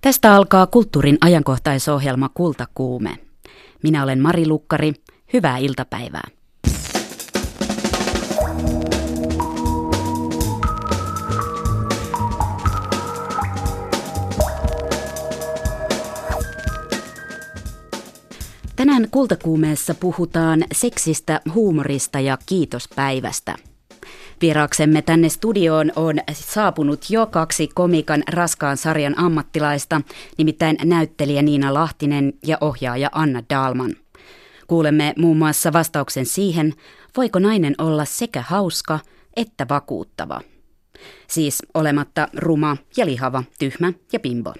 Tästä 0.00 0.34
alkaa 0.34 0.66
kulttuurin 0.66 1.18
ajankohtaisohjelma 1.20 2.28
Kultakuume. 2.28 3.18
Minä 3.82 4.02
olen 4.02 4.20
Mari 4.20 4.46
Lukkari. 4.46 4.92
Hyvää 5.32 5.56
iltapäivää. 5.58 6.28
Tänään 18.76 19.10
kultakuumeessa 19.10 19.94
puhutaan 19.94 20.64
seksistä, 20.72 21.40
huumorista 21.54 22.20
ja 22.20 22.38
kiitospäivästä. 22.46 23.69
Vieraaksemme 24.40 25.02
tänne 25.02 25.28
studioon 25.28 25.92
on 25.96 26.16
saapunut 26.32 27.10
jo 27.10 27.26
kaksi 27.26 27.68
komikan 27.74 28.22
raskaan 28.32 28.76
sarjan 28.76 29.18
ammattilaista, 29.18 30.00
nimittäin 30.38 30.76
näyttelijä 30.84 31.42
Niina 31.42 31.74
Lahtinen 31.74 32.32
ja 32.46 32.58
ohjaaja 32.60 33.08
Anna 33.12 33.42
Dalman. 33.50 33.96
Kuulemme 34.66 35.14
muun 35.18 35.36
muassa 35.36 35.72
vastauksen 35.72 36.26
siihen, 36.26 36.74
voiko 37.16 37.38
nainen 37.38 37.74
olla 37.78 38.04
sekä 38.04 38.42
hauska 38.42 38.98
että 39.36 39.66
vakuuttava. 39.68 40.40
Siis 41.28 41.62
olematta 41.74 42.28
ruma 42.36 42.76
ja 42.96 43.06
lihava, 43.06 43.44
tyhmä 43.58 43.92
ja 44.12 44.20
pimbo. 44.20 44.54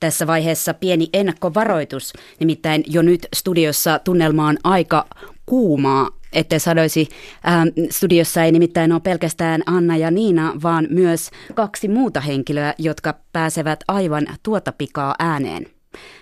Tässä 0.00 0.26
vaiheessa 0.26 0.74
pieni 0.74 1.08
ennakkovaroitus, 1.12 2.12
nimittäin 2.40 2.84
jo 2.86 3.02
nyt 3.02 3.28
studiossa 3.36 3.98
tunnelma 3.98 4.48
on 4.48 4.58
aika 4.64 5.06
kuumaa, 5.46 6.17
ettei 6.32 6.60
sadoisi. 6.60 7.08
Ähm, 7.48 7.68
studiossa 7.90 8.44
ei 8.44 8.52
nimittäin 8.52 8.92
ole 8.92 9.00
pelkästään 9.00 9.62
Anna 9.66 9.96
ja 9.96 10.10
Niina, 10.10 10.54
vaan 10.62 10.86
myös 10.90 11.30
kaksi 11.54 11.88
muuta 11.88 12.20
henkilöä, 12.20 12.74
jotka 12.78 13.14
pääsevät 13.32 13.84
aivan 13.88 14.26
tuota 14.42 14.72
pikaa 14.72 15.14
ääneen. 15.18 15.66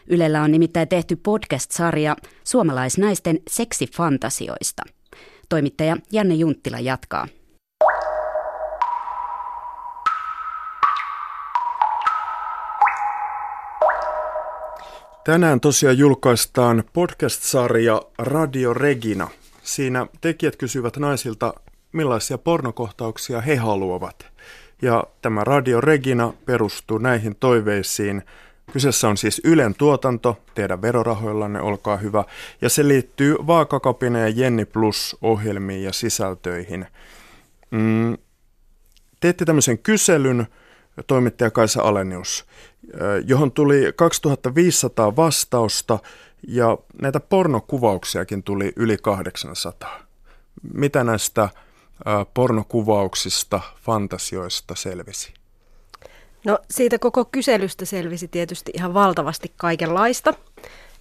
Ylellä 0.07 0.43
on 0.43 0.53
nimittäin 0.53 0.89
tehty 0.89 1.17
podcast-sarja 1.17 2.17
suomalaisnaisten 2.45 3.39
seksifantasioista. 3.51 4.83
Toimittaja 5.49 5.97
Janne 6.13 6.35
Junttila 6.35 6.81
jatkaa. 6.81 7.29
Tänään 15.25 15.61
tosiaan 15.61 15.99
julkaistaan 15.99 16.85
podcast-sarja 16.93 18.03
Radio 18.19 18.75
Regina. 18.75 19.29
Siinä 19.67 20.07
tekijät 20.21 20.57
kysyvät 20.57 20.97
naisilta, 20.97 21.55
millaisia 21.93 22.39
pornokohtauksia 22.39 23.41
he 23.41 23.57
haluavat. 23.57 24.27
Ja 24.83 25.05
tämä 25.23 25.45
Radio 25.45 25.81
Regina 25.81 26.33
perustuu 26.45 26.99
näihin 26.99 27.37
toiveisiin. 27.37 28.23
Kyseessä 28.73 29.09
on 29.09 29.17
siis 29.17 29.41
Ylen 29.45 29.75
tuotanto, 29.75 30.39
teidän 30.55 30.83
verorahoillanne, 30.83 31.61
olkaa 31.61 31.97
hyvä. 31.97 32.25
Ja 32.61 32.69
se 32.69 32.89
liittyy 32.89 33.37
Vaakakapina 33.47 34.19
ja 34.19 34.29
Jenni 34.29 34.65
Plus 34.65 35.17
ohjelmiin 35.23 35.83
ja 35.83 35.93
sisältöihin. 35.93 36.87
Mm, 37.71 38.17
teette 39.21 39.45
tämmöisen 39.45 39.79
kyselyn, 39.79 40.47
toimittaja 41.07 41.51
Kaisa 41.51 41.83
Alenius, 41.83 42.45
johon 43.25 43.53
tuli 43.53 43.93
2500 43.97 45.17
vastausta 45.17 45.99
ja 46.49 46.79
näitä 47.03 47.21
pornokuvauksiakin 47.21 48.43
tuli 48.43 48.73
yli 48.77 48.97
800. 49.03 49.99
Mitä 50.75 51.05
näistä 51.05 51.49
pornokuvauksista, 52.35 53.61
fantasioista 53.83 54.75
selvisi? 54.75 55.35
No 56.45 56.59
siitä 56.71 56.99
koko 56.99 57.25
kyselystä 57.25 57.85
selvisi 57.85 58.29
tietysti 58.29 58.73
ihan 58.75 58.95
valtavasti 58.95 59.53
kaikenlaista. 59.57 60.35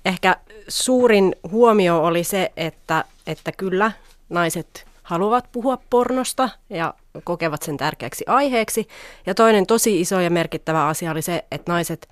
Ehkä 0.06 0.38
suurin 0.68 1.36
huomio 1.52 2.04
oli 2.04 2.24
se, 2.24 2.52
että, 2.58 3.04
että 3.28 3.52
kyllä 3.52 3.92
naiset 4.30 4.86
haluavat 5.04 5.52
puhua 5.52 5.78
pornosta 5.90 6.50
ja 6.70 6.94
kokevat 7.24 7.62
sen 7.62 7.78
tärkeäksi 7.78 8.24
aiheeksi. 8.28 8.88
Ja 9.26 9.36
toinen 9.36 9.66
tosi 9.66 10.02
iso 10.02 10.20
ja 10.20 10.30
merkittävä 10.30 10.88
asia 10.88 11.12
oli 11.12 11.22
se, 11.22 11.46
että 11.52 11.72
naiset 11.72 12.10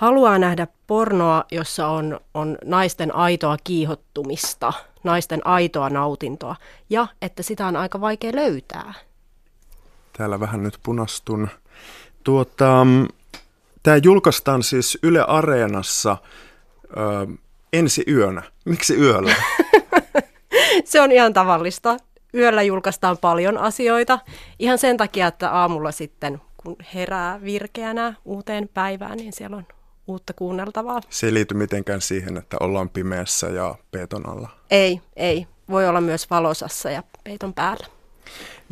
haluaa 0.00 0.38
nähdä 0.38 0.66
pornoa, 0.86 1.44
jossa 1.50 1.88
on, 1.88 2.20
on 2.34 2.58
naisten 2.64 3.14
aitoa 3.14 3.56
kiihottumista, 3.64 4.72
naisten 5.04 5.46
aitoa 5.46 5.90
nautintoa 5.90 6.56
ja 6.90 7.06
että 7.22 7.42
sitä 7.42 7.66
on 7.66 7.76
aika 7.76 8.00
vaikea 8.00 8.32
löytää. 8.34 8.94
Täällä 10.18 10.40
vähän 10.40 10.62
nyt 10.62 10.78
punastun. 10.82 11.48
Tuota, 12.24 12.86
tämä 13.82 13.96
julkaistaan 13.96 14.62
siis 14.62 14.98
Yle 15.02 15.22
Areenassa 15.22 16.16
ö, 16.84 17.26
ensi 17.72 18.04
yönä. 18.08 18.42
Miksi 18.64 18.94
yöllä? 18.94 19.34
Se 20.84 21.00
on 21.00 21.12
ihan 21.12 21.32
tavallista 21.32 21.96
yöllä 22.34 22.62
julkaistaan 22.62 23.18
paljon 23.18 23.58
asioita. 23.58 24.18
Ihan 24.58 24.78
sen 24.78 24.96
takia, 24.96 25.26
että 25.26 25.50
aamulla 25.50 25.92
sitten, 25.92 26.40
kun 26.56 26.76
herää 26.94 27.42
virkeänä 27.42 28.14
uuteen 28.24 28.68
päivään, 28.74 29.16
niin 29.16 29.32
siellä 29.32 29.56
on 29.56 29.66
uutta 30.10 30.32
kuunneltavaa. 30.32 31.00
Se 31.10 31.26
ei 31.26 31.34
liity 31.34 31.54
mitenkään 31.54 32.00
siihen, 32.00 32.36
että 32.36 32.56
ollaan 32.60 32.88
pimeässä 32.88 33.46
ja 33.46 33.74
peiton 33.90 34.28
alla? 34.28 34.48
Ei, 34.70 35.00
ei. 35.16 35.46
Voi 35.70 35.88
olla 35.88 36.00
myös 36.00 36.30
valosassa 36.30 36.90
ja 36.90 37.02
peiton 37.24 37.54
päällä. 37.54 37.86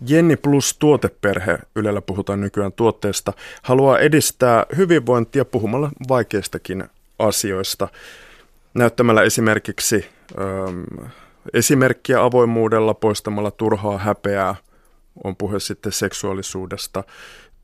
Jenni 0.06 0.36
Plus 0.36 0.76
tuoteperhe, 0.78 1.58
Ylellä 1.76 2.00
puhutaan 2.00 2.40
nykyään 2.40 2.72
tuotteesta, 2.72 3.32
haluaa 3.62 3.98
edistää 3.98 4.66
hyvinvointia 4.76 5.44
puhumalla 5.44 5.90
vaikeistakin 6.08 6.84
asioista. 7.18 7.88
Näyttämällä 8.74 9.22
esimerkiksi 9.22 10.06
ähm, 10.40 11.06
esimerkkiä 11.52 12.24
avoimuudella 12.24 12.94
poistamalla 12.94 13.50
turhaa 13.50 13.98
häpeää, 13.98 14.54
on 15.24 15.36
puhe 15.36 15.60
sitten 15.60 15.92
seksuaalisuudesta, 15.92 17.04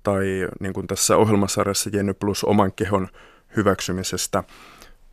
tai 0.02 0.24
niin 0.60 0.72
kuin 0.72 0.86
tässä 0.86 1.16
ohjelmasarjassa 1.16 1.90
Jenny 1.92 2.14
Plus 2.14 2.44
oman 2.44 2.72
kehon 2.72 3.08
hyväksymisestä. 3.56 4.44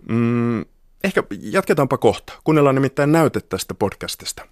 Mm, 0.10 0.66
ehkä 1.04 1.24
jatketaanpa 1.42 1.98
kohta. 1.98 2.34
Kuunnellaan 2.44 2.76
nimittäin 2.76 3.12
näyte 3.12 3.42
tästä 3.42 3.74
podcastista. 3.74 4.48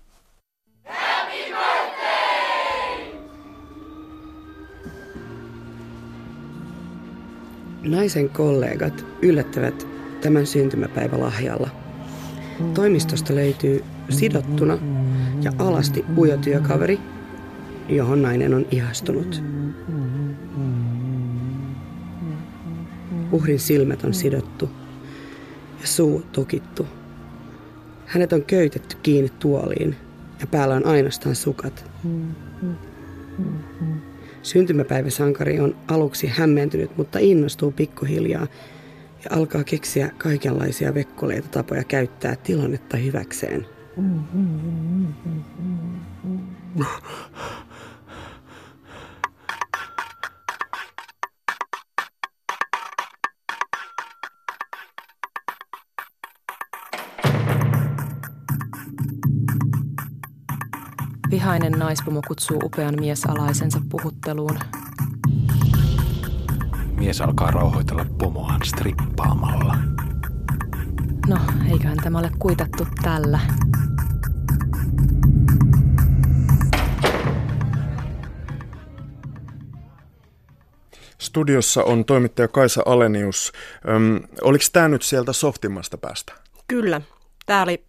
Naisen 7.82 8.30
kollegat 8.30 9.06
yllättävät 9.22 9.88
tämän 10.22 10.46
syntymäpäivälahjalla. 10.48 11.70
Toimistosta 12.74 13.36
löytyy 13.36 13.84
sidottuna 14.10 14.78
ja 15.42 15.52
alasti 15.58 16.06
ujo 16.18 16.38
työkaveri, 16.38 17.00
johon 17.90 18.22
nainen 18.22 18.54
on 18.54 18.66
ihastunut. 18.72 19.44
Uhrin 23.32 23.60
silmät 23.60 24.04
on 24.04 24.14
sidottu 24.14 24.70
ja 25.82 25.88
suu 25.88 26.24
tukittu. 26.32 26.88
Hänet 28.06 28.34
on 28.34 28.44
köytetty 28.44 28.98
kiinni 29.04 29.30
tuoliin 29.40 29.96
ja 30.40 30.48
päällä 30.48 30.76
on 30.76 30.86
ainoastaan 30.86 31.36
sukat. 31.36 31.92
Syntymäpäiväsankari 34.42 35.60
on 35.60 35.76
aluksi 35.88 36.28
hämmentynyt, 36.28 36.98
mutta 36.98 37.20
innostuu 37.20 37.72
pikkuhiljaa 37.72 38.48
ja 39.24 39.38
alkaa 39.38 39.64
keksiä 39.64 40.12
kaikenlaisia 40.18 40.94
vekkoleita 40.94 41.48
tapoja 41.48 41.84
käyttää 41.84 42.36
tilannetta 42.36 42.98
hyväkseen. 42.98 43.66
Vihainen 61.32 61.72
naispomo 61.72 62.22
kutsuu 62.28 62.60
upean 62.64 62.96
miesalaisensa 63.00 63.82
puhutteluun. 63.90 64.60
Mies 66.98 67.22
alkaa 67.22 67.52
rauhoitella 67.52 68.06
pomoaan 68.18 68.62
strippaamalla. 68.66 69.78
No, 71.28 71.38
eiköhän 71.72 71.98
tämä 72.04 72.20
ole 72.20 72.32
kuitattu 72.40 72.88
tällä. 73.04 73.40
Studiossa 81.18 81.84
on 81.84 82.06
toimittaja 82.06 82.48
Kaisa 82.48 82.84
Alenius. 82.86 83.52
Öm, 83.90 84.22
oliko 84.42 84.64
tämä 84.74 84.88
nyt 84.88 85.02
sieltä 85.02 85.34
softimmasta 85.34 85.98
päästä? 85.98 86.34
Kyllä. 86.68 87.02
Tämä 87.46 87.64
oli 87.64 87.89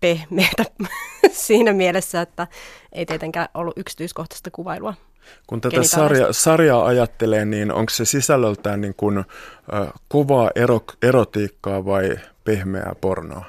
pehmeätä 0.00 0.64
siinä 1.46 1.72
mielessä, 1.72 2.20
että 2.20 2.46
ei 2.92 3.06
tietenkään 3.06 3.48
ollut 3.54 3.78
yksityiskohtaista 3.78 4.50
kuvailua. 4.50 4.94
Kun 5.46 5.60
tätä 5.60 5.82
sarja, 5.82 6.32
sarjaa 6.32 6.86
ajattelee, 6.86 7.44
niin 7.44 7.72
onko 7.72 7.90
se 7.90 8.04
sisällöltään 8.04 8.80
niin 8.80 8.94
kuin, 8.94 9.18
äh, 9.18 9.24
kovaa 10.08 10.50
ero, 10.54 10.80
erotiikkaa 11.02 11.84
vai 11.84 12.18
pehmeää 12.44 12.92
pornoa? 13.00 13.44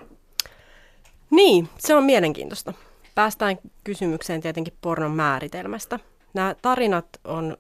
Niin, 1.30 1.70
se 1.78 1.96
on 1.96 2.04
mielenkiintoista. 2.04 2.74
Päästään 3.16 3.58
kysymykseen 3.84 4.42
tietenkin 4.42 4.74
pornon 4.82 5.12
määritelmästä. 5.12 6.00
Nämä 6.34 6.56
tarinat 6.62 7.06
on 7.24 7.58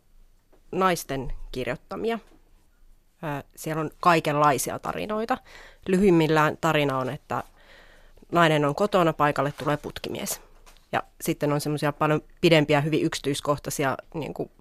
naisten 0.71 1.33
kirjoittamia. 1.51 2.19
Siellä 3.55 3.81
on 3.81 3.89
kaikenlaisia 3.99 4.79
tarinoita. 4.79 5.37
Lyhyimmillään 5.87 6.57
tarina 6.61 6.97
on, 6.97 7.09
että 7.09 7.43
nainen 8.31 8.65
on 8.65 8.75
kotona, 8.75 9.13
paikalle 9.13 9.53
tulee 9.57 9.77
putkimies. 9.77 10.41
Ja 10.91 11.03
sitten 11.21 11.53
on 11.53 11.61
semmoisia 11.61 11.93
paljon 11.93 12.21
pidempiä, 12.41 12.81
hyvin 12.81 13.03
yksityiskohtaisia 13.03 13.97
niin 14.13 14.33
kuin 14.33 14.51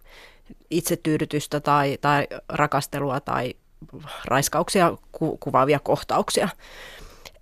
itsetyydytystä 0.70 1.60
tai, 1.60 1.98
tai 2.00 2.26
rakastelua 2.48 3.20
tai 3.20 3.54
raiskauksia 4.24 4.96
ku, 5.12 5.36
kuvaavia 5.36 5.78
kohtauksia. 5.78 6.48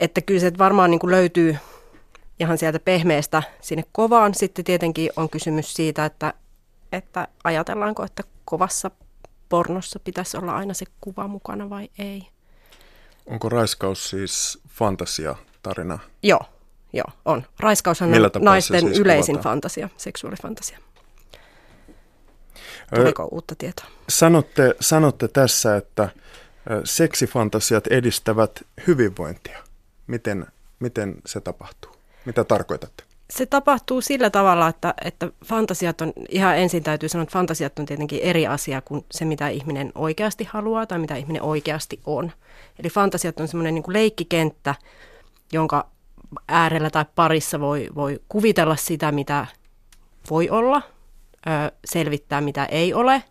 Että 0.00 0.20
kyllä 0.20 0.40
se 0.40 0.52
varmaan 0.58 0.90
niin 0.90 1.00
kuin 1.00 1.10
löytyy 1.10 1.56
ihan 2.40 2.58
sieltä 2.58 2.78
pehmeästä 2.78 3.42
sinne 3.60 3.84
kovaan. 3.92 4.34
Sitten 4.34 4.64
tietenkin 4.64 5.10
on 5.16 5.30
kysymys 5.30 5.74
siitä, 5.74 6.04
että, 6.04 6.34
että 6.92 7.28
ajatellaanko, 7.44 8.04
että 8.04 8.22
kovassa 8.44 8.90
pornossa 9.48 10.00
pitäisi 10.00 10.36
olla 10.36 10.56
aina 10.56 10.74
se 10.74 10.86
kuva 11.00 11.28
mukana 11.28 11.70
vai 11.70 11.88
ei. 11.98 12.26
Onko 13.26 13.48
raiskaus 13.48 14.10
siis 14.10 14.58
fantasia 14.68 15.36
tarina? 15.68 15.98
Joo, 16.22 16.40
joo, 16.92 17.04
on. 17.24 17.42
Raiskaushan 17.60 18.08
Millä 18.08 18.30
on 18.34 18.42
naisten 18.42 18.80
siis 18.80 18.98
yleisin 18.98 19.34
kuvataan? 19.34 19.52
fantasia, 19.52 19.88
seksuaalifantasia. 19.96 20.78
Tuliko 22.94 23.22
Ö, 23.22 23.26
uutta 23.26 23.54
tietoa? 23.54 23.86
Sanotte, 24.08 24.74
sanotte 24.80 25.28
tässä, 25.28 25.76
että 25.76 26.08
seksifantasiat 26.84 27.86
edistävät 27.86 28.64
hyvinvointia. 28.86 29.58
Miten, 30.06 30.46
miten 30.78 31.14
se 31.26 31.40
tapahtuu? 31.40 31.92
Mitä 32.24 32.44
tarkoitatte? 32.44 33.04
Se 33.30 33.46
tapahtuu 33.46 34.00
sillä 34.00 34.30
tavalla, 34.30 34.68
että, 34.68 34.94
että 35.04 35.30
fantasiat 35.44 36.00
on, 36.00 36.12
ihan 36.28 36.58
ensin 36.58 36.82
täytyy 36.82 37.08
sanoa, 37.08 37.22
että 37.22 37.32
fantasiat 37.32 37.78
on 37.78 37.86
tietenkin 37.86 38.20
eri 38.22 38.46
asia 38.46 38.80
kuin 38.80 39.04
se, 39.10 39.24
mitä 39.24 39.48
ihminen 39.48 39.92
oikeasti 39.94 40.44
haluaa 40.44 40.86
tai 40.86 40.98
mitä 40.98 41.16
ihminen 41.16 41.42
oikeasti 41.42 42.00
on. 42.04 42.32
Eli 42.78 42.90
fantasiat 42.90 43.40
on 43.40 43.48
semmoinen 43.48 43.74
niin 43.74 43.84
leikkikenttä, 43.88 44.74
jonka 45.52 45.86
äärellä 46.48 46.90
tai 46.90 47.04
parissa 47.14 47.60
voi, 47.60 47.88
voi 47.94 48.20
kuvitella 48.28 48.76
sitä, 48.76 49.12
mitä 49.12 49.46
voi 50.30 50.50
olla, 50.50 50.82
selvittää, 51.84 52.40
mitä 52.40 52.64
ei 52.64 52.94
ole, 52.94 53.22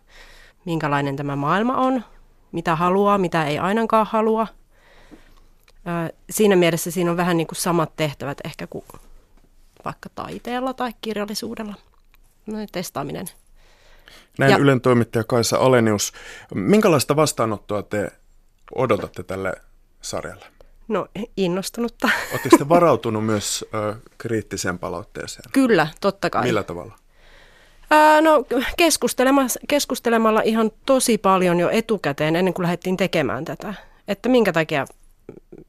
minkälainen 0.64 1.16
tämä 1.16 1.36
maailma 1.36 1.76
on, 1.76 2.04
mitä 2.52 2.76
haluaa, 2.76 3.18
mitä 3.18 3.44
ei 3.44 3.58
ainakaan 3.58 4.06
halua. 4.10 4.46
Siinä 6.30 6.56
mielessä 6.56 6.90
siinä 6.90 7.10
on 7.10 7.16
vähän 7.16 7.36
niin 7.36 7.46
kuin 7.46 7.56
samat 7.56 7.96
tehtävät 7.96 8.38
ehkä 8.44 8.66
kuin 8.66 8.84
vaikka 9.84 10.08
taiteella 10.14 10.74
tai 10.74 10.92
kirjallisuudella. 11.00 11.74
No, 12.46 12.58
testaaminen. 12.72 13.26
Näin 14.38 14.52
ja, 14.52 14.58
Ylen 14.58 14.80
toimittaja 14.80 15.24
Kaisa 15.24 15.58
Alenius. 15.58 16.12
Minkälaista 16.54 17.16
vastaanottoa 17.16 17.82
te 17.82 18.12
odotatte 18.74 19.22
tälle 19.22 19.52
sarjalle? 20.00 20.46
No 20.88 21.06
innostunutta. 21.36 22.10
Oletteko 22.32 22.56
te 22.58 22.68
varautunut 22.68 23.26
myös 23.26 23.64
ö, 23.74 23.94
kriittiseen 24.18 24.78
palautteeseen? 24.78 25.50
Kyllä, 25.52 25.86
totta 26.00 26.30
kai. 26.30 26.42
Millä 26.42 26.62
tavalla? 26.62 26.96
Ää, 27.90 28.20
no 28.20 28.44
keskustelemalla, 28.76 29.48
keskustelemalla 29.68 30.40
ihan 30.40 30.70
tosi 30.86 31.18
paljon 31.18 31.60
jo 31.60 31.68
etukäteen 31.70 32.36
ennen 32.36 32.54
kuin 32.54 32.62
lähdettiin 32.62 32.96
tekemään 32.96 33.44
tätä. 33.44 33.74
Että 34.08 34.28
minkä 34.28 34.52
takia 34.52 34.86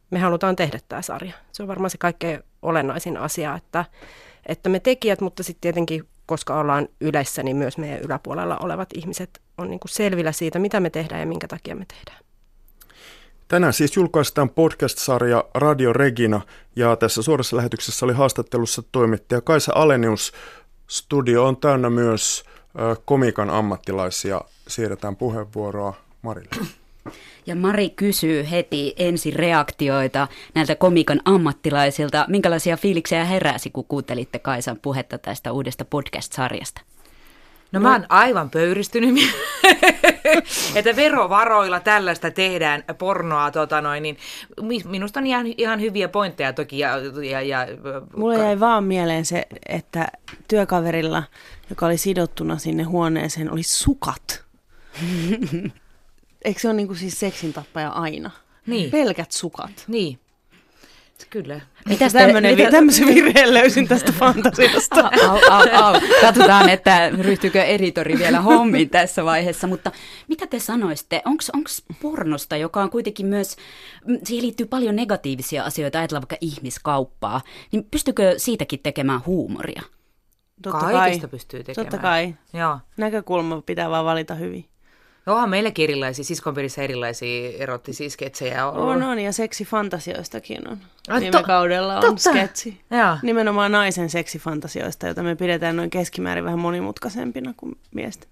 me 0.09 0.19
halutaan 0.19 0.55
tehdä 0.55 0.79
tämä 0.89 1.01
sarja. 1.01 1.33
Se 1.51 1.63
on 1.63 1.67
varmaan 1.67 1.89
se 1.89 1.97
kaikkein 1.97 2.43
olennaisin 2.61 3.17
asia, 3.17 3.55
että, 3.55 3.85
että 4.45 4.69
me 4.69 4.79
tekijät, 4.79 5.21
mutta 5.21 5.43
sitten 5.43 5.61
tietenkin, 5.61 6.07
koska 6.25 6.59
ollaan 6.59 6.87
yleisessä, 7.01 7.43
niin 7.43 7.57
myös 7.57 7.77
meidän 7.77 7.99
yläpuolella 7.99 8.57
olevat 8.57 8.89
ihmiset 8.95 9.41
on 9.57 9.69
niin 9.69 9.79
kuin 9.79 9.89
selvillä 9.89 10.31
siitä, 10.31 10.59
mitä 10.59 10.79
me 10.79 10.89
tehdään 10.89 11.21
ja 11.21 11.27
minkä 11.27 11.47
takia 11.47 11.75
me 11.75 11.85
tehdään. 11.85 12.23
Tänään 13.47 13.73
siis 13.73 13.95
julkaistaan 13.95 14.49
podcast-sarja 14.49 15.43
Radio 15.55 15.93
Regina 15.93 16.41
ja 16.75 16.95
tässä 16.95 17.21
suorassa 17.21 17.57
lähetyksessä 17.57 18.05
oli 18.05 18.13
haastattelussa 18.13 18.83
toimittaja 18.91 19.41
Kaisa 19.41 19.71
Alenius. 19.75 20.33
Studio 20.87 21.45
on 21.45 21.57
täynnä 21.57 21.89
myös 21.89 22.43
komikan 23.05 23.49
ammattilaisia. 23.49 24.41
Siirretään 24.67 25.15
puheenvuoroa 25.15 25.93
Marille. 26.21 26.67
Ja 27.45 27.55
Mari 27.55 27.89
kysyy 27.89 28.47
heti 28.51 28.93
ensi 28.97 29.31
reaktioita 29.31 30.27
näiltä 30.55 30.75
komikan 30.75 31.21
ammattilaisilta. 31.25 32.25
Minkälaisia 32.27 32.77
fiiliksiä 32.77 33.25
heräsi, 33.25 33.69
kun 33.69 33.85
kuuntelitte 33.87 34.39
Kaisan 34.39 34.79
puhetta 34.81 35.17
tästä 35.17 35.51
uudesta 35.51 35.85
podcast-sarjasta? 35.85 36.81
No 37.71 37.79
mä 37.79 37.91
oon 37.91 38.05
aivan 38.09 38.49
pöyristynyt, 38.49 39.15
että 40.75 40.95
verovaroilla 40.95 41.79
tällaista 41.79 42.31
tehdään 42.31 42.83
pornoa. 42.97 43.51
Tota 43.51 43.81
noin, 43.81 44.03
niin 44.03 44.17
minusta 44.85 45.19
on 45.19 45.25
ihan, 45.25 45.45
ihan 45.57 45.81
hyviä 45.81 46.07
pointteja 46.07 46.53
toki. 46.53 46.79
Ja, 46.79 46.97
ja, 47.29 47.41
ja, 47.41 47.67
Mulle 48.15 48.37
jäi 48.37 48.59
vaan 48.59 48.83
mieleen 48.83 49.25
se, 49.25 49.47
että 49.65 50.07
työkaverilla, 50.47 51.23
joka 51.69 51.85
oli 51.85 51.97
sidottuna 51.97 52.57
sinne 52.57 52.83
huoneeseen, 52.83 53.51
oli 53.51 53.63
sukat. 53.63 54.43
Eikö 56.45 56.59
se 56.59 56.67
ole 56.67 56.75
niin 56.75 56.87
kuin 56.87 56.97
siis 56.97 57.19
seksin 57.19 57.53
tappaja 57.53 57.89
aina? 57.89 58.31
Niin. 58.65 58.91
Pelkät 58.91 59.31
sukat. 59.31 59.83
Niin. 59.87 60.19
Kyllä. 61.29 61.61
Mitäs 61.87 62.13
tämmönen, 62.13 62.55
mitä... 62.55 62.71
tämmöisen 62.71 63.07
virheen 63.07 63.53
löysin 63.53 63.87
tästä 63.87 64.11
fantasiasta? 64.11 65.11
Au, 65.29 65.39
au, 65.49 65.67
au. 65.71 66.01
Katsotaan, 66.21 66.69
että 66.69 67.09
ryhtyykö 67.09 67.63
editori 67.63 68.19
vielä 68.19 68.41
hommiin 68.41 68.89
tässä 68.89 69.25
vaiheessa. 69.25 69.67
Mutta 69.67 69.91
mitä 70.27 70.47
te 70.47 70.59
sanoisitte? 70.59 71.21
Onko 71.25 71.43
pornosta, 72.01 72.57
joka 72.57 72.81
on 72.81 72.89
kuitenkin 72.89 73.25
myös, 73.25 73.55
siihen 74.23 74.43
liittyy 74.45 74.65
paljon 74.65 74.95
negatiivisia 74.95 75.63
asioita, 75.63 75.99
ajatellaan 75.99 76.21
vaikka 76.21 76.37
ihmiskauppaa, 76.41 77.41
niin 77.71 77.83
pystykö 77.91 78.33
siitäkin 78.37 78.79
tekemään 78.83 79.21
huumoria? 79.25 79.81
Totta 80.61 80.79
Kaikista 80.79 81.27
kai. 81.27 81.31
pystyy 81.31 81.63
tekemään. 81.63 81.91
Totta 81.91 82.01
kai. 82.01 82.35
Joo. 82.53 82.79
Näkökulma 82.97 83.61
pitää 83.61 83.89
vaan 83.89 84.05
valita 84.05 84.35
hyvin. 84.35 84.65
Onhan 85.27 85.49
meilläkin 85.49 85.83
erilaisia, 85.83 86.25
siskonperissä 86.25 86.81
erilaisia 86.81 87.51
erottisia 87.57 88.09
sketsejä 88.09 88.67
ollut. 88.67 88.89
On, 88.89 89.03
on, 89.03 89.19
ja 89.19 89.31
seksifantasioistakin 89.31 90.67
on. 90.67 90.77
Ai, 91.07 91.21
Viime 91.21 91.37
to- 91.37 91.43
kaudella 91.43 91.95
on 91.95 92.01
totta. 92.01 92.29
sketsi. 92.29 92.81
Ja. 92.89 93.17
Nimenomaan 93.21 93.71
naisen 93.71 94.09
seksifantasioista, 94.09 95.07
jota 95.07 95.23
me 95.23 95.35
pidetään 95.35 95.75
noin 95.75 95.89
keskimäärin 95.89 96.43
vähän 96.45 96.59
monimutkaisempina 96.59 97.53
kuin 97.57 97.77
miesten. 97.95 98.29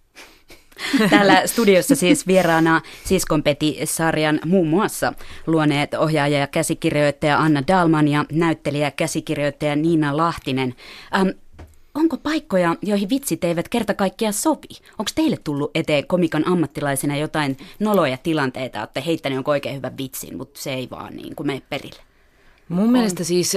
Täällä 1.10 1.48
studiossa 1.48 1.96
siis 1.96 2.28
vieraana 2.28 2.82
Siskonpeti-sarjan 3.06 4.40
muun 4.46 4.68
muassa 4.68 5.14
luoneet 5.48 5.94
ohjaaja 5.94 6.40
ja 6.40 6.48
käsikirjoittaja 6.48 7.38
Anna 7.40 7.64
Dalman 7.68 8.08
ja 8.08 8.26
näyttelijä 8.32 8.88
ja 8.88 8.92
käsikirjoittaja 8.92 9.76
Niina 9.76 10.18
Lahtinen. 10.18 10.76
Ähm, 11.16 11.28
onko 11.94 12.18
paikkoja, 12.18 12.76
joihin 12.82 13.10
vitsit 13.10 13.44
eivät 13.44 13.70
kerta 13.70 13.94
kaikkiaan 13.94 14.34
sovi? 14.34 14.68
Onko 15.00 15.12
teille 15.16 15.38
tullut 15.44 15.72
eteen 15.76 16.08
komikan 16.08 16.48
ammattilaisena 16.48 17.18
jotain 17.18 17.58
noloja 17.80 18.18
tilanteita, 18.18 18.84
että 18.84 19.02
heittänyt 19.02 19.36
jonkun 19.36 19.52
oikein 19.52 19.76
hyvän 19.76 19.98
vitsin, 19.98 20.38
mutta 20.38 20.62
se 20.62 20.74
ei 20.74 20.88
vaan 20.92 21.16
niin 21.16 21.36
kuin 21.36 21.48
mene 21.48 21.62
perille? 21.70 22.00
Mun 22.70 22.86
on. 22.86 22.92
mielestä 22.92 23.24
siis 23.24 23.54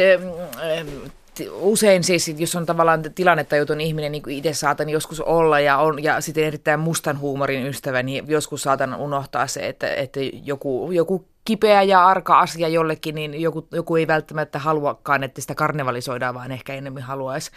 usein 1.61 2.05
siis, 2.05 2.35
jos 2.39 2.57
on 2.57 2.67
tavallaan 2.67 3.03
tilannetajuton 3.15 3.81
ihminen, 3.81 4.13
niin 4.13 4.23
itse 4.29 4.53
saatan 4.53 4.89
joskus 4.89 5.21
olla 5.21 5.61
ja, 5.61 5.79
on, 5.79 6.03
ja 6.03 6.21
sitten 6.21 6.45
erittäin 6.45 6.81
mustan 6.81 7.21
huumorin 7.21 7.67
ystävä, 7.67 8.03
niin 8.03 8.25
joskus 8.29 8.63
saatan 8.63 8.95
unohtaa 8.95 9.47
se, 9.47 9.69
että, 9.69 9.95
että 9.95 10.21
joku, 10.45 10.93
joku 10.93 11.25
kipeä 11.49 11.83
ja 11.83 12.07
arka 12.07 12.41
asia 12.41 12.69
jollekin, 12.69 13.15
niin 13.15 13.41
joku, 13.41 13.69
joku 13.73 13.97
ei 13.97 14.07
välttämättä 14.07 14.59
haluakaan, 14.59 15.25
että 15.25 15.41
sitä 15.41 15.55
karnevalisoidaan, 15.55 16.35
vaan 16.35 16.53
ehkä 16.53 16.75
enemmän 16.75 17.03
haluaisi 17.03 17.51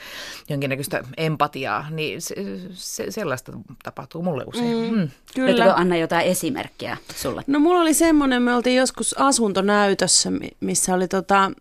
jonkinnäköistä 0.50 1.04
empatiaa. 1.18 1.90
Niin 1.90 2.22
se, 2.22 2.36
se, 2.74 3.12
sellaista 3.12 3.52
tapahtuu 3.84 4.24
mulle 4.24 4.44
usein. 4.48 4.92
Mm, 4.92 5.00
mm. 5.00 5.10
Kyllä. 5.36 5.48
Löytyykö 5.48 5.74
Anna 5.74 5.98
jotain 5.98 6.28
esimerkkiä 6.28 6.98
sulle? 7.16 7.44
No 7.48 7.60
mulla 7.60 7.82
oli 7.82 7.94
semmoinen, 7.94 8.42
me 8.42 8.56
oltiin 8.56 8.78
joskus 8.78 9.16
asuntonäytössä, 9.18 10.30
missä 10.60 10.94
oli 10.94 11.08
tota, 11.08 11.52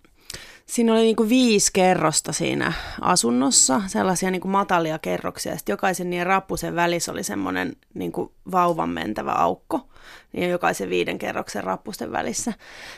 Siinä 0.67 0.93
oli 0.93 1.01
niinku 1.01 1.29
viisi 1.29 1.71
kerrosta 1.73 2.33
siinä 2.33 2.73
asunnossa, 3.01 3.83
sellaisia 3.87 4.31
niinku 4.31 4.49
matalia 4.49 4.99
kerroksia. 4.99 5.57
Sitten 5.57 5.73
jokaisen 5.73 6.11
niiden 6.11 6.27
rappusen 6.27 6.75
välissä 6.75 7.13
oli 7.13 7.23
semmoinen 7.23 7.77
niinku 7.95 8.33
vauvan 8.53 8.89
mentävä 8.89 9.33
aukko. 9.33 9.90
Niin 10.33 10.51
jokaisen 10.51 10.91
viiden 10.91 11.19
kerroksen 11.19 11.65
rappusten 11.65 12.13
välissä. 12.13 12.53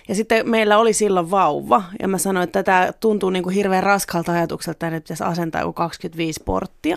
Ja 0.09 0.15
sitten 0.15 0.51
meillä 0.51 0.79
oli 0.79 0.93
silloin 0.93 1.31
vauva, 1.31 1.83
ja 2.01 2.09
mä 2.09 2.19
sanoin, 2.19 2.45
että 2.45 2.63
tämä 2.63 2.93
tuntuu 3.01 3.31
niin 3.31 3.43
kuin 3.43 3.55
hirveän 3.55 3.83
raskalta 3.83 4.33
ajatukselta, 4.33 4.87
että 4.87 5.01
pitäisi 5.01 5.25
asentaa 5.25 5.61
joku 5.61 5.73
25 5.73 6.43
porttia. 6.45 6.97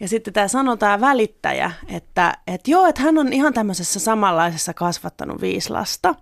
Ja 0.00 0.08
sitten 0.08 0.34
tämä 0.34 0.48
sanoo 0.48 0.76
tämä 0.76 1.00
välittäjä, 1.00 1.72
että, 1.88 2.34
että 2.46 2.70
joo, 2.70 2.86
että 2.86 3.02
hän 3.02 3.18
on 3.18 3.32
ihan 3.32 3.54
tämmöisessä 3.54 4.00
samanlaisessa 4.00 4.74
kasvattanut 4.74 5.40
viisi 5.40 5.70
lasta 5.70 6.14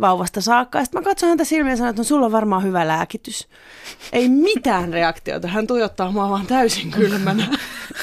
vauvasta 0.00 0.40
saakka. 0.40 0.84
Sitten 0.84 1.00
mä 1.00 1.04
katsoin 1.04 1.28
häntä 1.28 1.44
silmiä 1.44 1.72
ja 1.72 1.76
sanoin, 1.76 1.90
että 1.90 2.00
no, 2.00 2.04
sulla 2.04 2.26
on 2.26 2.32
varmaan 2.32 2.62
hyvä 2.62 2.88
lääkitys. 2.88 3.48
Ei 4.12 4.28
mitään 4.28 4.92
reaktiota. 4.92 5.48
Hän 5.48 5.66
tuijottaa 5.66 6.12
mua 6.12 6.30
vaan 6.30 6.46
täysin 6.46 6.90
kylmänä. 6.90 7.46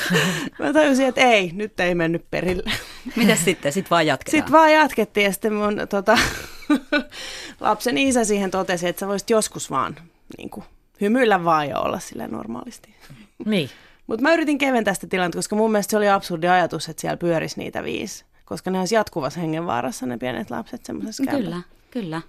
mä 0.60 0.74
tajusin, 0.74 1.06
että 1.06 1.22
ei, 1.22 1.52
nyt 1.54 1.80
ei 1.80 1.96
mennyt 1.96 2.26
perille. 2.32 2.72
Mitäs 3.16 3.46
sitten? 3.46 3.74
Sitten 3.74 3.90
vaan 3.90 4.08
jatketaan. 4.08 4.38
Sitten 4.38 4.52
vaan 4.52 4.74
jatkettiin 4.74 5.26
ja 5.26 5.32
sitten 5.32 5.54
mun 5.54 5.82
tota, 5.90 6.18
lapsen 7.60 7.98
isä 7.98 8.24
siihen 8.24 8.52
totesi, 8.52 8.88
että 8.88 9.00
sä 9.00 9.08
voisit 9.08 9.30
joskus 9.30 9.72
vaan 9.72 9.96
niin 10.38 10.50
kuin, 10.50 10.66
hymyillä 11.02 11.44
vaan 11.44 11.70
ja 11.70 11.80
olla 11.80 12.00
sillä 12.00 12.28
normaalisti. 12.28 12.96
Niin. 13.46 13.70
Mutta 14.08 14.24
mä 14.24 14.34
yritin 14.34 14.58
keventää 14.58 14.94
sitä 14.94 15.08
tilannetta, 15.08 15.38
koska 15.38 15.56
mun 15.56 15.72
mielestä 15.72 15.92
se 15.92 15.98
oli 15.98 16.10
absurdi 16.10 16.48
ajatus, 16.48 16.90
että 16.90 17.02
siellä 17.02 17.18
pyörisi 17.18 17.60
niitä 17.60 17.84
viisi. 17.84 18.26
Koska 18.46 18.72
ne 18.72 18.80
olisi 18.80 18.96
jatkuvassa 18.96 19.40
hengenvaarassa 19.40 20.06
ne 20.06 20.18
pienet 20.18 20.52
lapset 20.52 20.86
semmoisessa 20.86 21.24
Kyllä, 21.32 21.62
kyllä. 21.98 22.22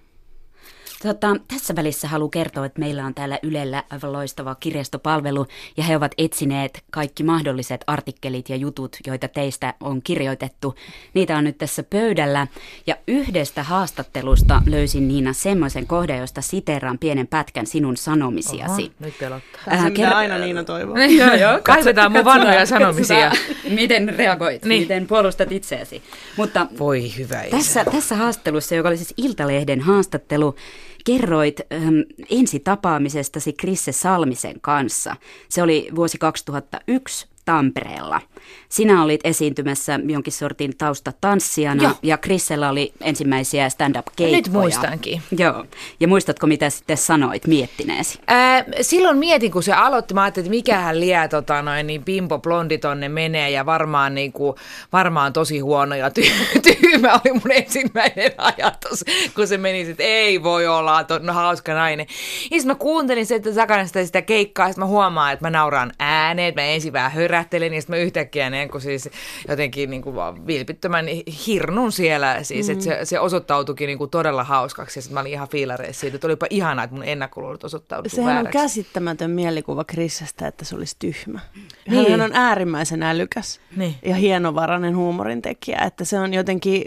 Tota, 1.03 1.35
tässä 1.47 1.75
välissä 1.75 2.07
haluan 2.07 2.31
kertoa, 2.31 2.65
että 2.65 2.79
meillä 2.79 3.05
on 3.05 3.13
täällä 3.13 3.39
Ylellä 3.43 3.83
aivan 3.89 4.13
loistava 4.13 4.55
kirjastopalvelu 4.55 5.45
ja 5.77 5.83
he 5.83 5.95
ovat 5.95 6.11
etsineet 6.17 6.83
kaikki 6.91 7.23
mahdolliset 7.23 7.83
artikkelit 7.87 8.49
ja 8.49 8.55
jutut, 8.55 8.97
joita 9.07 9.27
teistä 9.27 9.73
on 9.79 10.01
kirjoitettu. 10.01 10.75
Niitä 11.13 11.37
on 11.37 11.43
nyt 11.43 11.57
tässä 11.57 11.83
pöydällä 11.83 12.47
ja 12.87 12.95
yhdestä 13.07 13.63
haastattelusta 13.63 14.61
löysin 14.65 15.07
Niina 15.07 15.33
semmoisen 15.33 15.87
kohdan, 15.87 16.17
josta 16.17 16.41
siteraan 16.41 16.97
pienen 16.97 17.27
pätkän 17.27 17.65
sinun 17.65 17.97
sanomisiasi. 17.97 18.81
Oho, 18.81 18.91
nyt 18.99 19.19
pelottaa. 19.19 19.61
Äh, 19.71 19.83
se, 19.83 19.89
ker- 19.89 20.13
aina 20.13 20.37
Niina 20.37 20.63
toivoo. 20.63 20.97
joo, 20.97 21.33
joo. 21.33 21.59
Kaivetaan 21.63 22.11
mun 22.11 22.25
vanhoja 22.25 22.65
sanomisia. 22.65 23.31
miten 23.69 24.15
reagoit, 24.17 24.65
niin. 24.65 24.81
miten 24.81 25.07
puolustat 25.07 25.51
itseäsi. 25.51 26.03
Mutta 26.37 26.67
Voi 26.79 27.17
hyvä 27.17 27.43
tässä, 27.51 27.85
tässä 27.85 28.15
haastattelussa, 28.15 28.75
joka 28.75 28.89
oli 28.89 28.97
siis 28.97 29.13
Iltalehden 29.17 29.81
haastattelu, 29.81 30.55
kerroit 31.09 31.59
ähm, 31.73 31.83
ensi 32.29 32.59
tapaamisestasi 32.59 33.53
Krisse 33.53 33.91
Salmisen 33.91 34.61
kanssa. 34.61 35.15
Se 35.49 35.61
oli 35.61 35.89
vuosi 35.95 36.17
2001 36.17 37.27
Tampereella. 37.49 38.21
Sinä 38.69 39.03
olit 39.03 39.21
esiintymässä 39.23 39.99
jonkin 40.03 40.33
sortin 40.33 40.77
taustatanssijana 40.77 41.83
Joo. 41.83 41.93
ja 42.03 42.17
Krissellä 42.17 42.69
oli 42.69 42.93
ensimmäisiä 43.01 43.69
stand-up-keikkoja. 43.69 44.37
Nyt 44.37 44.51
muistankin. 44.51 45.21
Joo. 45.37 45.65
Ja 45.99 46.07
muistatko, 46.07 46.47
mitä 46.47 46.69
sitten 46.69 46.97
sanoit 46.97 47.47
miettineesi? 47.47 48.19
Ää, 48.27 48.65
silloin 48.81 49.17
mietin, 49.17 49.51
kun 49.51 49.63
se 49.63 49.73
aloitti, 49.73 50.13
mä 50.13 50.23
ajattelin, 50.23 50.45
että 50.45 50.55
mikähän 50.55 50.99
liää 50.99 51.27
tota 51.27 51.61
noin, 51.61 51.87
niin 51.87 52.03
Pimpo 52.03 52.39
Blondi 52.39 52.77
tonne 52.77 53.09
menee 53.09 53.49
ja 53.49 53.65
varmaan, 53.65 54.15
niin 54.15 54.31
kuin, 54.31 54.55
varmaan 54.93 55.33
tosi 55.33 55.59
huono 55.59 55.95
ja 55.95 56.09
ty- 56.09 56.59
tyhmä 56.81 57.13
oli 57.13 57.33
mun 57.33 57.51
ensimmäinen 57.51 58.31
ajatus, 58.37 59.05
kun 59.35 59.47
se 59.47 59.57
meni, 59.57 59.81
että 59.81 60.03
ei 60.03 60.43
voi 60.43 60.67
olla 60.67 61.03
to, 61.03 61.19
no, 61.19 61.33
hauska 61.33 61.73
nainen. 61.73 62.07
Ja 62.51 62.57
mä 62.65 62.75
kuuntelin 62.75 63.25
sitä 63.25 63.51
takana 63.51 63.85
sitä, 63.85 64.05
sitä 64.05 64.21
keikkaa 64.21 64.67
ja 64.67 64.73
mä 64.77 64.85
huomaan, 64.85 65.33
että 65.33 65.45
mä 65.45 65.49
nauraan 65.49 65.91
ääneen, 65.99 66.47
että 66.47 66.61
mä 66.61 66.67
ensin 66.67 66.93
vähän 66.93 67.11
hörähtelen 67.11 67.38
ja 67.75 67.81
sitten 67.81 67.95
mä 67.97 68.01
yhtäkkiä 68.01 68.49
niin 68.49 68.69
kuin 68.69 68.81
siis 68.81 69.09
jotenkin 69.47 69.89
niin 69.89 70.01
kuin 70.01 70.15
vilpittömän 70.47 71.05
hirnun 71.47 71.91
siellä. 71.91 72.43
Siis, 72.43 72.69
mm. 72.69 72.79
se, 72.79 72.99
se 73.03 73.19
osoittautuikin 73.19 73.87
niin 73.87 73.97
kuin 73.97 74.09
todella 74.09 74.43
hauskaksi 74.43 74.97
ja 74.97 75.01
sitten 75.01 75.13
mä 75.13 75.19
olin 75.19 75.31
ihan 75.31 75.49
fiilareissa 75.49 75.99
siitä. 75.99 76.15
Että 76.15 76.27
olipa 76.27 76.45
ihanaa, 76.49 76.83
että 76.83 76.95
mun 76.95 77.05
ennakkoluulot 77.05 77.63
osoittautuivat 77.63 78.15
Sehän 78.15 78.33
vääräksi. 78.33 78.57
on 78.57 78.63
käsittämätön 78.63 79.31
mielikuva 79.31 79.83
Krissestä, 79.83 80.47
että 80.47 80.65
se 80.65 80.75
olisi 80.75 80.95
tyhmä. 80.99 81.39
Niin. 81.89 82.11
Hän 82.11 82.21
on 82.21 82.31
äärimmäisen 82.33 83.03
älykäs 83.03 83.59
niin. 83.75 83.95
ja 84.05 84.15
hienovarainen 84.15 84.95
huumorintekijä. 84.95 85.79
Että 85.85 86.05
se 86.05 86.19
on 86.19 86.33
jotenkin 86.33 86.83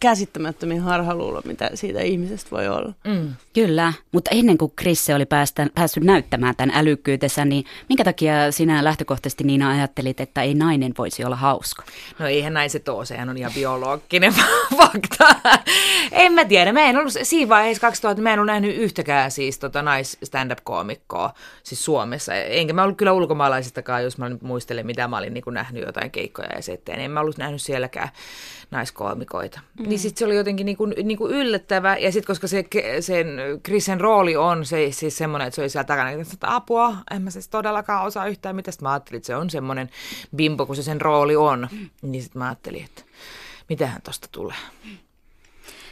käsittämättömin 0.00 0.80
harhaluulo, 0.80 1.42
mitä 1.44 1.70
siitä 1.74 2.00
ihmisestä 2.00 2.50
voi 2.50 2.68
olla. 2.68 2.92
Mm. 3.04 3.34
Kyllä, 3.54 3.92
mutta 4.12 4.30
ennen 4.30 4.58
kuin 4.58 4.72
Krisse 4.76 5.14
oli 5.14 5.26
päästä, 5.26 5.66
päässyt 5.74 6.04
näyttämään 6.04 6.56
tämän 6.56 6.76
älykkyytensä, 6.76 7.44
niin 7.44 7.64
minkä 7.88 8.04
takia 8.04 8.52
sinä 8.52 8.84
lähtökohtaisesti 8.84 9.44
Niina 9.44 9.70
ajattelit, 9.70 10.20
että 10.20 10.42
ei 10.42 10.54
nainen 10.54 10.94
voisi 10.98 11.24
olla 11.24 11.36
hauska? 11.36 11.82
No 12.18 12.26
eihän 12.26 12.54
naiset 12.54 12.88
ole, 12.88 13.06
sehän 13.06 13.28
on 13.28 13.36
ihan 13.36 13.52
biologinen 13.54 14.34
fakta. 14.78 15.36
en 16.12 16.32
mä 16.32 16.44
tiedä, 16.44 16.72
mä 16.72 16.80
en 16.80 16.96
ollut 16.96 17.12
siinä 17.22 17.48
vaiheessa 17.48 17.80
2000, 17.80 18.22
mä 18.22 18.32
en 18.32 18.38
ollut 18.38 18.52
nähnyt 18.52 18.76
yhtäkään 18.76 19.30
siis 19.30 19.58
tota 19.58 19.82
nais 19.82 20.18
stand-up-koomikkoa 20.24 21.34
siis 21.62 21.84
Suomessa. 21.84 22.34
Enkä 22.34 22.72
mä 22.72 22.82
ollut 22.82 22.96
kyllä 22.96 23.12
ulkomaalaisistakaan, 23.12 24.04
jos 24.04 24.18
mä 24.18 24.30
muistelen, 24.42 24.86
mitä 24.86 25.08
mä 25.08 25.18
olin 25.18 25.34
niin 25.34 25.44
nähnyt 25.50 25.86
jotain 25.86 26.10
keikkoja 26.10 26.48
ja 26.56 26.62
settejä, 26.62 26.98
en 26.98 27.10
mä 27.10 27.20
ollut 27.20 27.38
nähnyt 27.38 27.62
sielläkään 27.62 28.08
naiskoomikoita. 28.70 29.60
Mm. 29.78 29.88
Niin 29.88 29.98
sitten 29.98 30.18
se 30.18 30.24
oli 30.24 30.36
jotenkin 30.36 30.66
niinku, 30.66 30.86
niinku 30.86 31.28
yllättävä, 31.28 31.96
ja 31.96 32.12
sitten 32.12 32.26
koska 32.26 32.46
se, 32.46 32.64
sen 33.00 33.26
Chrisen 33.64 34.00
rooli 34.00 34.36
on 34.36 34.66
se, 34.66 34.88
siis 34.90 35.18
semmoinen, 35.18 35.48
että 35.48 35.54
se 35.54 35.60
oli 35.60 35.68
siellä 35.68 35.86
takana, 35.86 36.10
että 36.10 36.54
apua, 36.54 36.96
en 37.10 37.22
mä 37.22 37.30
siis 37.30 37.48
todellakaan 37.48 38.06
osaa 38.06 38.26
yhtään 38.26 38.56
mitä. 38.56 38.70
Sitten 38.70 38.86
mä 38.86 38.92
ajattelin, 38.92 39.16
että 39.16 39.26
se 39.26 39.36
on 39.36 39.50
semmoinen 39.50 39.90
bimbo, 40.36 40.66
kun 40.66 40.76
se 40.76 40.82
sen 40.82 41.00
rooli 41.00 41.36
on. 41.36 41.68
Mm. 41.72 41.90
Niin 42.02 42.22
sitten 42.22 42.38
mä 42.38 42.46
ajattelin, 42.46 42.84
että 42.84 43.02
mitähän 43.68 44.02
tosta 44.02 44.28
tulee. 44.32 44.56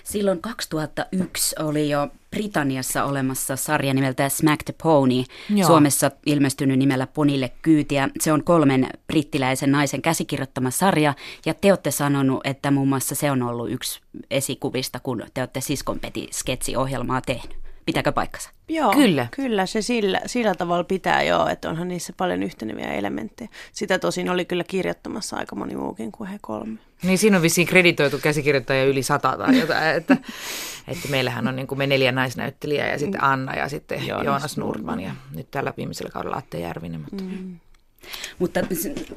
Silloin 0.08 0.40
2001 0.40 1.56
oli 1.58 1.90
jo 1.90 2.08
Britanniassa 2.30 3.04
olemassa 3.04 3.56
sarja 3.56 3.94
nimeltä 3.94 4.28
Smack 4.28 4.62
the 4.64 4.74
Pony, 4.82 5.24
Joo. 5.54 5.66
Suomessa 5.66 6.10
ilmestynyt 6.26 6.78
nimellä 6.78 7.06
Ponille 7.06 7.52
kyytiä. 7.62 8.08
Se 8.20 8.32
on 8.32 8.44
kolmen 8.44 8.88
brittiläisen 9.06 9.72
naisen 9.72 10.02
käsikirjoittama 10.02 10.70
sarja, 10.70 11.14
ja 11.46 11.54
te 11.54 11.72
olette 11.72 11.90
sanonut, 11.90 12.40
että 12.44 12.70
muun 12.70 12.88
muassa 12.88 13.14
se 13.14 13.30
on 13.30 13.42
ollut 13.42 13.70
yksi 13.70 14.00
esikuvista, 14.30 15.00
kun 15.00 15.22
te 15.34 15.40
olette 15.40 15.60
Siskonpeti-sketsiohjelmaa 15.60 17.20
tehnyt. 17.26 17.67
Pitääkö 17.88 18.12
paikkansa? 18.12 18.50
Joo, 18.68 18.92
kyllä, 18.92 19.26
kyllä 19.30 19.66
se 19.66 19.82
sillä, 19.82 20.20
sillä 20.26 20.54
tavalla 20.54 20.84
pitää 20.84 21.22
joo, 21.22 21.48
että 21.48 21.70
onhan 21.70 21.88
niissä 21.88 22.12
paljon 22.16 22.42
yhteneviä 22.42 22.92
elementtejä. 22.92 23.48
Sitä 23.72 23.98
tosin 23.98 24.30
oli 24.30 24.44
kyllä 24.44 24.64
kirjoittamassa 24.64 25.36
aika 25.36 25.56
moni 25.56 25.76
muukin 25.76 26.12
kuin 26.12 26.30
he 26.30 26.38
kolme. 26.40 26.78
Niin 27.02 27.18
siinä 27.18 27.36
on 27.36 27.42
vissiin 27.42 27.66
kreditoitu 27.66 28.18
käsikirjoittaja 28.18 28.84
yli 28.84 29.02
sata 29.02 29.36
tai 29.36 29.58
jotain, 29.60 29.96
että, 29.96 30.16
että 30.88 31.08
meillähän 31.08 31.48
on 31.48 31.56
niin 31.56 31.66
kuin 31.66 31.78
me 31.78 31.86
neljä 31.86 32.12
naisnäyttelijää 32.12 32.88
ja 32.88 32.98
sitten 32.98 33.24
Anna 33.24 33.54
ja 33.54 33.68
sitten 33.68 34.06
Joonas, 34.06 34.26
Joonas 34.26 34.56
Nurman 34.56 35.00
ja 35.00 35.10
nyt 35.34 35.50
tällä 35.50 35.72
viimeisellä 35.76 36.10
kaudella 36.10 36.36
Atte 36.36 36.58
Järvinen. 36.58 37.00
Mutta... 37.00 37.24
Mm. 37.24 37.58
Mutta 38.38 38.60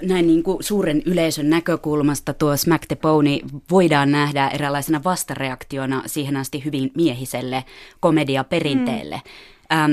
näin 0.02 0.28
niin 0.28 0.44
kuin 0.44 0.64
suuren 0.64 1.02
yleisön 1.06 1.50
näkökulmasta 1.50 2.34
tuo 2.34 2.58
Smack 2.58 2.86
the 2.88 2.96
Pony 2.96 3.40
voidaan 3.72 4.12
nähdä 4.12 4.48
eräänlaisena 4.48 5.02
vastareaktiona 5.04 6.04
siihen 6.06 6.38
asti 6.38 6.66
hyvin 6.66 6.92
miehiselle 6.96 7.64
komediaperinteelle. 8.00 9.16
Mm. 9.16 9.78
Ähm, 9.78 9.92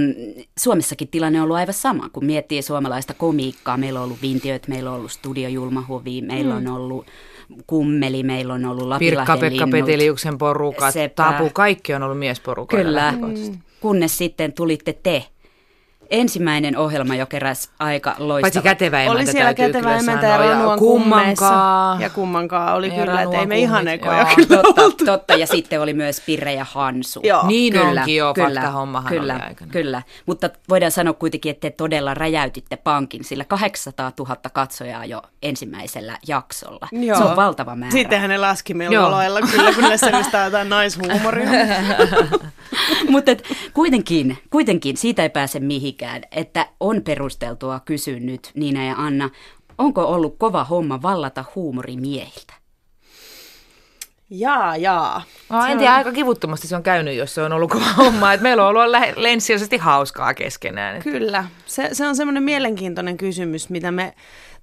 Suomessakin 0.59 1.09
tilanne 1.09 1.39
on 1.39 1.45
ollut 1.45 1.57
aivan 1.57 1.75
sama, 1.75 2.09
kun 2.09 2.25
miettii 2.25 2.63
suomalaista 2.63 3.15
komiikkaa. 3.15 3.77
Meillä 3.77 4.01
on 4.01 4.05
ollut 4.05 4.23
Vintiöt, 4.23 4.69
meillä 4.69 4.91
on 4.91 4.97
ollut 4.97 5.13
Studio 5.13 5.49
Julmahuvi, 5.49 6.23
meillä 6.23 6.61
mm. 6.61 6.67
on 6.67 6.75
ollut 6.75 7.07
Kummeli, 7.67 8.23
meillä 8.23 8.55
on 8.55 8.65
ollut 8.65 8.87
Lapilahden 8.87 9.39
Pirkka-Pekka 9.39 9.69
Peteliuksen 9.71 10.39
porukat, 10.39 10.95
Sepä. 10.95 11.15
Tapu, 11.15 11.51
kaikki 11.53 11.95
on 11.95 12.03
ollut 12.03 12.19
miesporukka. 12.19 12.77
Kyllä, 12.77 13.15
kunnes 13.81 14.19
sitten 14.19 14.53
tulitte 14.53 14.93
te 14.93 15.25
ensimmäinen 16.11 16.77
ohjelma 16.77 17.15
jo 17.15 17.27
keräsi 17.27 17.69
aika 17.79 18.15
loistava. 18.19 18.41
Paitsi 18.41 18.63
kätevä 18.63 19.03
emäntä 19.03 19.23
Oli 19.23 19.27
siellä 19.27 19.55
kätevä 19.55 19.97
emäntä 19.97 20.27
ja 20.27 20.77
kummankaa. 20.79 21.97
Ja 22.01 22.11
kummankaa 22.11 22.75
oli 22.75 22.89
ja 22.89 23.05
kyllä, 23.05 23.23
että 23.23 23.39
ei 23.39 23.47
me 23.47 23.59
ihan 23.59 23.89
ekoja 23.89 24.19
Joo, 24.19 24.29
kyllä 24.35 24.63
totta, 24.63 24.85
oltu. 24.85 25.05
totta, 25.05 25.35
ja 25.35 25.47
sitten 25.47 25.81
oli 25.81 25.93
myös 25.93 26.23
Pirre 26.27 26.55
ja 26.55 26.67
Hansu. 26.71 27.21
Joo. 27.23 27.47
Niin 27.47 27.73
kyllä, 27.73 28.01
onkin 28.01 28.17
jo, 28.17 28.35
kyllä, 28.35 28.61
fakta-hommahan 28.61 29.09
kyllä, 29.09 29.35
oli 29.35 29.43
aikana. 29.43 29.71
Kyllä, 29.73 30.03
mutta 30.27 30.51
voidaan 30.69 30.93
sanoa 30.93 31.15
kuitenkin, 31.15 31.51
että 31.51 31.71
te 31.71 31.77
todella 31.77 32.15
räjäytitte 32.15 32.77
pankin, 32.77 33.25
sillä 33.25 33.45
800 33.45 34.13
000 34.19 34.37
katsojaa 34.53 35.05
jo 35.05 35.23
ensimmäisellä 35.43 36.19
jaksolla. 36.29 36.89
Joo. 36.93 37.19
Se 37.19 37.25
on 37.25 37.37
valtava 37.37 37.77
määrä. 37.77 37.93
Sittenhän 37.93 38.31
ne 38.31 38.39
laski 38.39 38.75
melloilla 38.75 39.41
kyllä, 39.41 39.73
kun 39.73 39.85
ne 39.85 39.97
selvittää 39.97 40.45
jotain 40.45 40.69
naishuumoria. 40.69 41.49
mutta 43.11 43.31
kuitenkin, 43.75 44.39
kuitenkin 44.51 44.97
siitä 44.97 45.23
ei 45.23 45.31
pääse 45.31 45.61
mihinkään 45.61 45.98
pitkään, 45.99 46.23
että 46.31 46.67
on 46.81 47.03
perusteltua 47.03 47.81
kysyä 47.81 48.21
nyt 48.21 48.51
Niina 48.55 48.85
ja 48.85 48.95
Anna, 48.97 49.31
onko 49.79 50.05
ollut 50.05 50.37
kova 50.39 50.65
homma 50.65 51.03
vallata 51.03 51.45
huumorimiehiltä? 51.55 52.55
Jaa, 54.31 54.77
jaa. 54.77 55.23
No, 55.51 55.67
en 55.67 55.79
tiedä, 55.79 55.93
on... 55.93 55.99
aika 55.99 56.13
kivuttomasti 56.13 56.69
se 56.69 56.77
on 56.77 56.83
käynyt, 56.83 57.17
jos 57.17 57.35
se 57.35 57.43
on 57.43 57.53
ollut 57.53 57.71
kova 57.71 57.93
homma. 57.97 58.33
Et 58.33 58.41
meillä 58.41 58.67
on 58.67 58.77
ollut 58.77 58.93
lenssiosesti 59.17 59.77
hauskaa 59.77 60.35
keskenään. 60.35 61.03
Kyllä. 61.03 61.45
Se, 61.67 61.89
se 61.93 62.07
on 62.07 62.17
semmoinen 62.17 62.43
mielenkiintoinen 62.43 63.17
kysymys, 63.17 63.71
mitä 63.71 63.91
me 63.91 64.15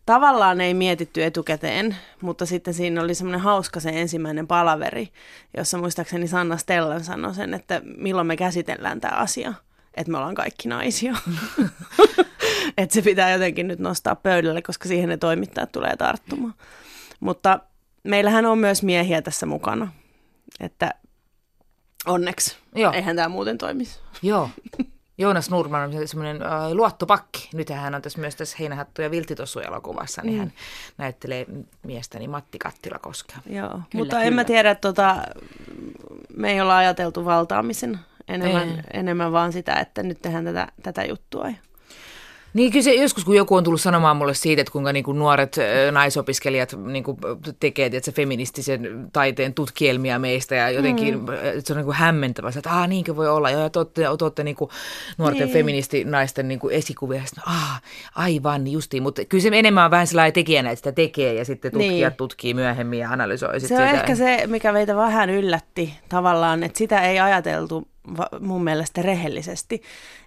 tavallaan 0.06 0.62
ei 0.62 0.74
mietitty 0.74 1.24
etukäteen, 1.24 1.96
mutta 2.22 2.46
sitten 2.46 2.74
siinä 2.74 3.02
oli 3.02 3.16
semmoinen 3.16 3.42
hauska 3.42 3.80
se 3.80 3.90
ensimmäinen 3.90 4.48
palaveri, 4.48 5.10
jossa 5.58 5.78
muistaakseni 5.78 6.28
Sanna 6.28 6.58
Stellan 6.58 7.04
sanoi 7.04 7.34
sen, 7.34 7.54
että 7.54 7.82
milloin 7.98 8.28
me 8.28 8.38
käsitellään 8.38 9.02
tämä 9.02 9.18
asia, 9.18 9.54
että 9.96 10.12
me 10.12 10.18
ollaan 10.18 10.36
kaikki 10.36 10.68
naisia. 10.68 11.16
että 12.78 12.94
se 12.94 13.02
pitää 13.02 13.32
jotenkin 13.32 13.68
nyt 13.68 13.80
nostaa 13.80 14.16
pöydälle, 14.16 14.62
koska 14.62 14.88
siihen 14.88 15.10
ne 15.10 15.18
toimittajat 15.18 15.72
tulee 15.72 15.96
tarttumaan. 15.96 16.54
Mutta 17.20 17.60
meillähän 18.04 18.46
on 18.46 18.58
myös 18.58 18.84
miehiä 18.84 19.22
tässä 19.22 19.46
mukana, 19.46 19.92
että 20.60 20.94
onneksi. 22.06 22.56
Joo. 22.76 22.94
Eihän 22.94 23.16
tämä 23.16 23.30
muuten 23.30 23.58
toimisi. 23.58 24.00
Joo. 24.22 24.50
Joonas 25.18 25.50
Nurman 25.50 25.84
on 25.84 26.08
semmoinen 26.08 26.42
äh, 26.42 26.72
luottopakki. 26.72 27.50
Nyt 27.54 27.70
hän 27.70 27.96
on 27.96 28.02
tässä 28.02 28.20
myös 28.20 28.36
tässä 28.36 28.58
Heinähattu 28.60 29.02
ja 29.02 29.12
Viltitossu-elokuvassa, 29.12 30.22
niin 30.22 30.34
mm. 30.34 30.40
hän 30.40 30.54
näyttelee 30.98 31.46
miestäni 31.84 32.28
Matti 32.28 32.60
Kattilakoskea. 32.60 33.38
Joo, 33.50 33.70
kyllä, 33.70 33.82
mutta 33.94 34.16
kyllä. 34.16 34.24
en 34.28 34.34
mä 34.34 34.44
tiedä, 34.44 34.72
että 34.72 34.82
tota, 34.82 35.18
me 36.38 36.52
ei 36.52 36.62
olla 36.62 36.78
ajateltu 36.78 37.26
valtaamisen 37.26 38.00
enemmän, 38.28 38.84
enemmän 38.94 39.32
vaan 39.32 39.52
sitä, 39.52 39.74
että 39.74 40.04
nyt 40.04 40.22
tehdään 40.22 40.46
tätä, 40.46 40.68
tätä 40.84 41.04
juttua. 41.04 41.48
Niin 42.56 42.72
kyllä 42.72 42.84
se 42.84 42.94
joskus, 42.94 43.26
kun 43.26 43.36
joku 43.36 43.56
on 43.56 43.64
tullut 43.64 43.82
sanomaan 43.82 44.18
mulle 44.18 44.34
siitä, 44.34 44.62
että 44.62 44.72
kuinka 44.72 44.94
niin 44.94 45.04
kuin 45.04 45.20
nuoret 45.20 45.56
naisopiskelijat 45.92 46.76
niin 46.86 47.04
kuin 47.04 47.18
tekee 47.60 47.86
että 47.86 48.00
se 48.04 48.12
feministisen 48.12 49.10
taiteen 49.14 49.54
tutkielmia 49.54 50.20
meistä 50.20 50.56
ja 50.56 50.70
jotenkin 50.70 51.20
mm. 51.20 51.26
se 51.60 51.74
on 51.74 51.78
niin 51.78 51.86
kuin 51.86 51.96
hämmentävä, 51.96 52.52
että 52.58 52.70
ah, 52.70 52.88
niinkö 52.88 53.16
voi 53.16 53.30
olla. 53.30 53.50
Ja 53.50 53.70
te 53.70 53.80
olette, 53.80 54.02
te 54.02 54.10
olette 54.10 54.44
niin 54.44 54.56
kuin 54.56 54.70
nuorten 55.18 55.42
niin. 55.42 55.54
feministinaisten 55.54 56.48
niin 56.48 56.60
kuin 56.60 56.76
esikuvia. 56.76 57.22
Sitten, 57.26 57.44
ah, 57.48 57.82
aivan 58.16 58.68
justiin, 58.68 59.04
mutta 59.04 59.26
kyllä 59.26 59.42
se 59.42 59.50
enemmän 59.54 59.86
on 59.86 59.92
vähän 59.92 60.08
sellainen 60.08 60.34
tekijänä, 60.34 60.70
että 60.70 60.80
sitä 60.80 60.92
tekee 60.92 61.34
ja 61.34 61.46
sitten 61.46 61.72
tutkijat 61.72 62.12
niin. 62.14 62.18
tutkii 62.18 62.54
myöhemmin 62.54 63.00
ja 63.00 63.10
analysoi. 63.10 63.60
Se 63.60 63.66
on 63.66 63.68
sitä. 63.68 63.92
ehkä 63.92 64.16
se, 64.16 64.44
mikä 64.48 64.72
meitä 64.72 64.96
vähän 64.96 65.30
yllätti 65.30 65.94
tavallaan, 66.10 66.64
että 66.64 66.78
sitä 66.78 67.02
ei 67.02 67.20
ajateltu 67.20 67.88
mun 68.40 68.64
mielestä 68.64 69.02
rehellisesti. 69.02 69.82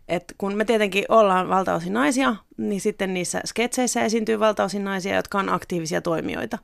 Et 0.08 0.34
kun 0.38 0.56
me 0.56 0.64
tietenkin 0.64 1.04
ollaan 1.08 1.48
valtaosin 1.48 1.92
naisia, 1.92 2.36
niin 2.56 2.80
sitten 2.80 3.14
niissä 3.14 3.40
sketseissä 3.46 4.04
esiintyy 4.04 4.40
valtaosin 4.40 4.84
naisia, 4.84 5.16
jotka 5.16 5.38
on 5.38 5.48
aktiivisia 5.48 6.00
toimijoita. 6.00 6.58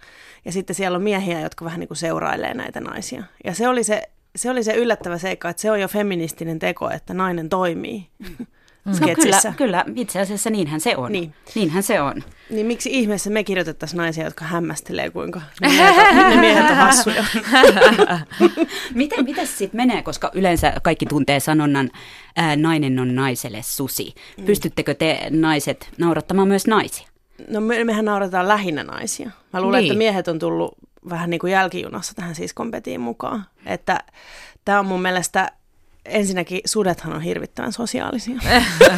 Ja 0.45 0.53
sitten 0.53 0.77
siellä 0.77 0.97
on 0.97 1.03
miehiä, 1.03 1.41
jotka 1.41 1.65
vähän 1.65 1.81
niin 1.81 1.89
kuin 1.89 1.99
seurailee 1.99 2.55
näitä 2.55 2.81
naisia. 2.81 3.25
Ja 3.45 3.55
se 3.55 3.69
oli 3.69 3.85
se, 3.85 4.03
se 4.37 4.51
oli 4.51 4.65
se 4.65 4.75
yllättävä 4.75 5.19
seikka, 5.19 5.49
että 5.49 5.63
se 5.63 5.71
on 5.71 5.81
jo 5.81 5.89
feministinen 5.89 6.59
teko, 6.59 6.91
että 6.91 7.15
nainen 7.15 7.49
toimii. 7.49 8.07
Mm. 8.19 8.47
No 8.85 8.93
kyllä, 9.15 9.41
kyllä, 9.57 9.85
itse 9.97 10.21
asiassa 10.21 10.51
niinhän 10.51 10.81
se 10.81 10.97
on. 10.97 11.13
Niin. 11.13 11.35
Niinhän 11.55 11.83
se 11.83 12.01
on. 12.01 12.23
Niin 12.51 12.67
miksi 12.67 12.91
ihmeessä 12.93 13.31
me 13.31 13.45
kirjoitettaisiin 13.45 13.97
naisia, 13.99 14.25
jotka 14.25 14.45
hämmästelee, 14.45 15.11
kuinka 15.11 15.41
ne 15.61 15.69
miehet, 15.69 16.15
ne 16.15 16.37
miehet 16.41 16.71
on 16.71 16.77
hassuja? 16.77 17.25
miten 18.95 19.25
miten 19.25 19.47
sitten 19.47 19.77
menee, 19.77 20.03
koska 20.03 20.31
yleensä 20.35 20.73
kaikki 20.83 21.07
tuntee 21.07 21.41
sanonnan 21.41 21.91
ää, 22.37 22.57
nainen 22.57 22.99
on 22.99 23.15
naiselle 23.15 23.63
susi. 23.63 24.15
Mm. 24.39 24.45
Pystyttekö 24.45 24.95
te 24.95 25.27
naiset 25.31 25.89
naurattamaan 25.99 26.49
myös 26.49 26.67
naisia? 26.67 27.09
No 27.49 27.61
me, 27.61 27.85
mehän 27.85 28.05
naurataan 28.05 28.49
lähinnä 28.49 28.85
naisia. 28.85 29.31
Mä 29.53 29.61
luulen, 29.61 29.79
niin. 29.79 29.91
että 29.91 29.99
miehet 29.99 30.29
on 30.29 30.39
tullut 30.39 30.75
vähän 31.11 31.31
niin 31.31 31.41
kuin 31.41 31.53
jälkijunassa 31.53 32.15
tähän 32.15 32.35
siskompetiin 32.35 33.01
mukaan. 33.01 33.45
Että 33.67 34.01
tämä 34.65 34.79
on 34.79 34.87
mun 34.87 35.03
mielestä 35.03 35.53
ensinnäkin 36.05 36.61
sudethan 36.65 37.13
on 37.13 37.23
hirvittävän 37.23 37.73
sosiaalisia. 37.73 38.37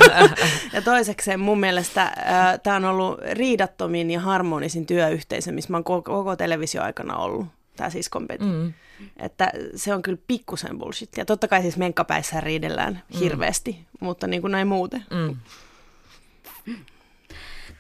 ja 0.73 0.83
toisekseen 0.83 1.41
mun 1.41 1.61
mielestä 1.61 2.03
äh, 2.03 2.15
tämä 2.63 2.77
on 2.77 2.85
ollut 2.85 3.21
riidattomin 3.33 4.11
ja 4.11 4.21
harmonisin 4.21 4.87
työyhteisö, 4.87 5.53
missä 5.53 5.71
mä 5.71 5.77
oon 5.77 5.85
koko, 5.85 6.13
koko 6.13 6.37
televisioaikana 6.37 7.17
ollut, 7.17 7.47
tämä 7.77 7.91
siis 7.91 8.09
kompeti. 8.09 8.45
Mm. 8.45 8.73
Että 9.17 9.51
se 9.75 9.95
on 9.95 10.03
kyllä 10.03 10.19
pikkusen 10.27 10.79
bullshit. 10.79 11.17
Ja 11.17 11.25
totta 11.25 11.49
kai 11.49 11.63
siis 11.63 11.77
menkkapäissä 11.77 12.41
riidellään 12.41 13.03
mm. 13.15 13.19
hirveästi, 13.19 13.87
mutta 14.01 14.27
niin 14.27 14.41
kuin 14.43 14.51
näin 14.51 14.69
muuten. 14.69 15.05
Mm. 15.11 15.37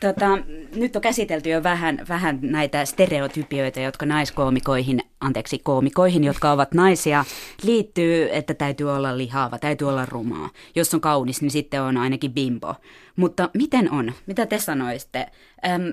Tota, 0.00 0.38
nyt 0.74 0.96
on 0.96 1.02
käsitelty 1.02 1.48
jo 1.48 1.62
vähän, 1.62 1.98
vähän 2.08 2.38
näitä 2.42 2.84
stereotypioita, 2.84 3.80
jotka 3.80 4.06
naiskoomikoihin, 4.06 5.00
anteeksi, 5.20 5.58
koomikoihin, 5.58 6.24
jotka 6.24 6.52
ovat 6.52 6.74
naisia, 6.74 7.24
liittyy, 7.62 8.28
että 8.32 8.54
täytyy 8.54 8.92
olla 8.92 9.18
lihaava, 9.18 9.58
täytyy 9.58 9.88
olla 9.88 10.06
rumaa. 10.06 10.50
Jos 10.74 10.94
on 10.94 11.00
kaunis, 11.00 11.42
niin 11.42 11.50
sitten 11.50 11.82
on 11.82 11.96
ainakin 11.96 12.34
bimbo. 12.34 12.74
Mutta 13.16 13.50
miten 13.54 13.92
on? 13.92 14.12
Mitä 14.26 14.46
te 14.46 14.58
sanoisitte? 14.58 15.26
Ähm, 15.66 15.88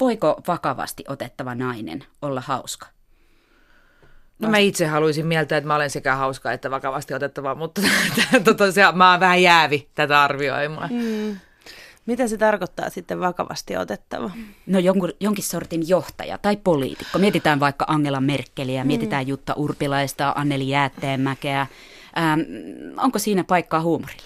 voiko 0.00 0.42
vakavasti 0.48 1.04
otettava 1.08 1.54
nainen 1.54 2.04
olla 2.22 2.40
hauska? 2.40 2.86
No 4.38 4.50
mä 4.50 4.58
itse 4.58 4.86
haluaisin 4.86 5.26
mieltää, 5.26 5.58
että 5.58 5.68
mä 5.68 5.74
olen 5.74 5.90
sekä 5.90 6.16
hauska 6.16 6.52
että 6.52 6.70
vakavasti 6.70 7.14
otettava, 7.14 7.54
mutta 7.54 7.82
tota, 8.44 8.72
se, 8.72 8.82
mä 8.92 9.10
oon 9.10 9.20
vähän 9.20 9.42
jäävi 9.42 9.88
tätä 9.94 10.22
arvioimaan. 10.22 10.90
Mm. 10.92 11.36
Mitä 12.06 12.28
se 12.28 12.38
tarkoittaa 12.38 12.90
sitten 12.90 13.20
vakavasti 13.20 13.76
otettava? 13.76 14.30
No 14.66 14.78
jonkun, 14.78 15.12
jonkin 15.20 15.44
sortin 15.44 15.88
johtaja 15.88 16.38
tai 16.38 16.56
poliitikko. 16.56 17.18
Mietitään 17.18 17.60
vaikka 17.60 17.84
Angela 17.88 18.20
Merkeliä, 18.20 18.84
mm. 18.84 18.88
mietitään 18.88 19.28
Jutta 19.28 19.54
Urpilaista, 19.56 20.32
Anneli 20.36 20.68
Jäätteenmäkeä. 20.68 21.60
Ähm, 22.18 22.40
onko 22.96 23.18
siinä 23.18 23.44
paikkaa 23.44 23.80
huumorille? 23.80 24.22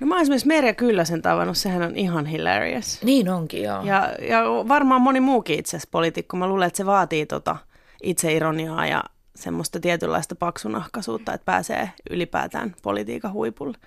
No 0.00 0.06
mä 0.06 0.14
oon 0.14 0.22
esimerkiksi 0.22 0.48
Merja 0.48 0.74
Kyllösen 0.74 1.22
tavannut, 1.22 1.56
sehän 1.56 1.82
on 1.82 1.96
ihan 1.96 2.26
hilarious. 2.26 3.02
Niin 3.02 3.28
onkin, 3.28 3.62
joo. 3.62 3.82
Ja, 3.82 4.14
ja 4.28 4.42
varmaan 4.68 5.00
moni 5.00 5.20
muukin 5.20 5.58
itse 5.58 5.70
asiassa 5.70 5.88
poliitikko. 5.92 6.36
Mä 6.36 6.46
luulen, 6.46 6.66
että 6.66 6.76
se 6.76 6.86
vaatii 6.86 7.26
tota 7.26 7.56
itseironiaa 8.02 8.86
ja 8.86 9.04
semmoista 9.34 9.80
tietynlaista 9.80 10.34
paksunahkaisuutta, 10.34 11.34
että 11.34 11.44
pääsee 11.44 11.90
ylipäätään 12.10 12.76
politiikan 12.82 13.32
huipulle 13.32 13.78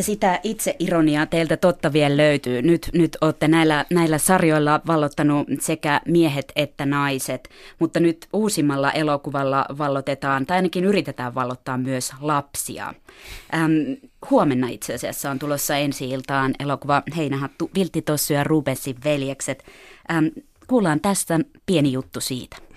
sitä 0.00 0.40
itse 0.42 0.76
ironiaa 0.78 1.26
teiltä 1.26 1.56
totta 1.56 1.92
vielä 1.92 2.16
löytyy. 2.16 2.62
Nyt, 2.62 2.90
nyt 2.92 3.16
olette 3.20 3.48
näillä, 3.48 3.84
näillä 3.90 4.18
sarjoilla 4.18 4.80
vallottanut 4.86 5.46
sekä 5.60 6.00
miehet 6.08 6.52
että 6.56 6.86
naiset, 6.86 7.48
mutta 7.78 8.00
nyt 8.00 8.26
uusimmalla 8.32 8.92
elokuvalla 8.92 9.66
vallotetaan, 9.78 10.46
tai 10.46 10.56
ainakin 10.56 10.84
yritetään 10.84 11.34
vallottaa 11.34 11.78
myös 11.78 12.12
lapsia. 12.20 12.94
Ähm, 13.54 13.72
huomenna 14.30 14.68
itse 14.68 14.94
asiassa 14.94 15.30
on 15.30 15.38
tulossa 15.38 15.76
ensi-iltaan 15.76 16.54
elokuva 16.60 17.02
Heinähattu, 17.16 17.70
Vilttitossu 17.74 18.32
ja 18.32 18.44
Rubensin 18.44 18.96
veljekset. 19.04 19.64
Ähm, 20.12 20.26
kuullaan 20.66 21.00
tästä 21.00 21.40
pieni 21.66 21.92
juttu 21.92 22.20
siitä. 22.20 22.71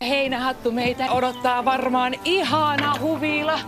Heinähattu 0.00 0.72
meitä 0.72 1.12
odottaa 1.12 1.64
varmaan 1.64 2.14
ihana 2.24 2.98
huvila. 3.00 3.60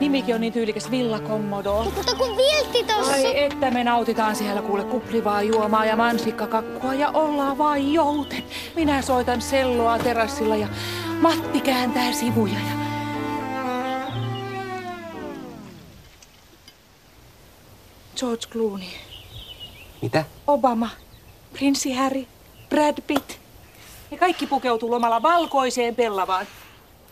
Nimikin 0.00 0.34
on 0.34 0.40
niin 0.40 0.52
tyylikäs 0.52 0.90
Villa 0.90 1.20
Commodore. 1.20 1.90
Mutta 1.90 2.14
kun 2.14 2.36
viltti 2.36 2.84
tossa. 2.84 3.12
Ai 3.12 3.42
että 3.42 3.70
me 3.70 3.84
nautitaan 3.84 4.36
siellä 4.36 4.62
kuule 4.62 4.84
kuplivaa 4.84 5.42
juomaa 5.42 5.84
ja 5.84 5.96
mansikkakakkua 5.96 6.94
ja 6.94 7.10
ollaan 7.10 7.58
vain 7.58 7.92
jouten. 7.92 8.44
Minä 8.76 9.02
soitan 9.02 9.42
selloa 9.42 9.98
terassilla 9.98 10.56
ja 10.56 10.68
Matti 11.20 11.60
kääntää 11.60 12.12
sivuja 12.12 12.54
ja... 12.54 12.88
George 18.16 18.46
Clooney. 18.52 18.88
Mitä? 20.02 20.24
Obama, 20.46 20.88
prinssi 21.52 21.92
Harry, 21.92 22.26
Brad 22.68 23.02
Pitt. 23.06 23.47
Ne 24.10 24.18
kaikki 24.18 24.46
pukeutuu 24.46 24.90
lomalla 24.90 25.22
valkoiseen 25.22 25.94
pellavaan. 25.94 26.46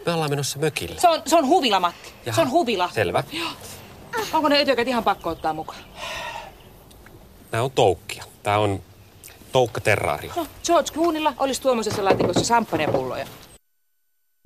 Me 0.07 0.13
ollaan 0.13 0.31
menossa 0.31 0.59
mökille. 0.59 1.01
Se 1.01 1.09
on, 1.09 1.23
se 1.27 1.37
on 1.37 1.47
huvila, 1.47 1.81
Matti. 1.81 2.13
Jaha, 2.27 2.37
se 2.37 2.43
on 2.43 2.51
huvila. 2.51 2.91
Selvä. 2.95 3.25
Joo. 3.33 3.49
Onko 4.33 4.49
ne 4.49 4.59
ötökät 4.59 4.89
ihan 4.89 5.05
pakko 5.05 5.31
ottaa 5.31 5.53
mukaan? 5.53 5.81
Nämä 7.53 7.65
on 7.65 7.71
toukkia. 7.71 8.25
Tämä 8.43 8.59
on 8.59 8.81
toukka 9.53 9.81
terraario. 9.81 10.33
No, 10.37 10.47
George 10.67 10.91
Clooneylla 10.93 11.33
olisi 11.39 11.63
tuommoisessa 11.63 12.05
laatikossa 12.05 12.45
samppanjapulloja. 12.45 13.27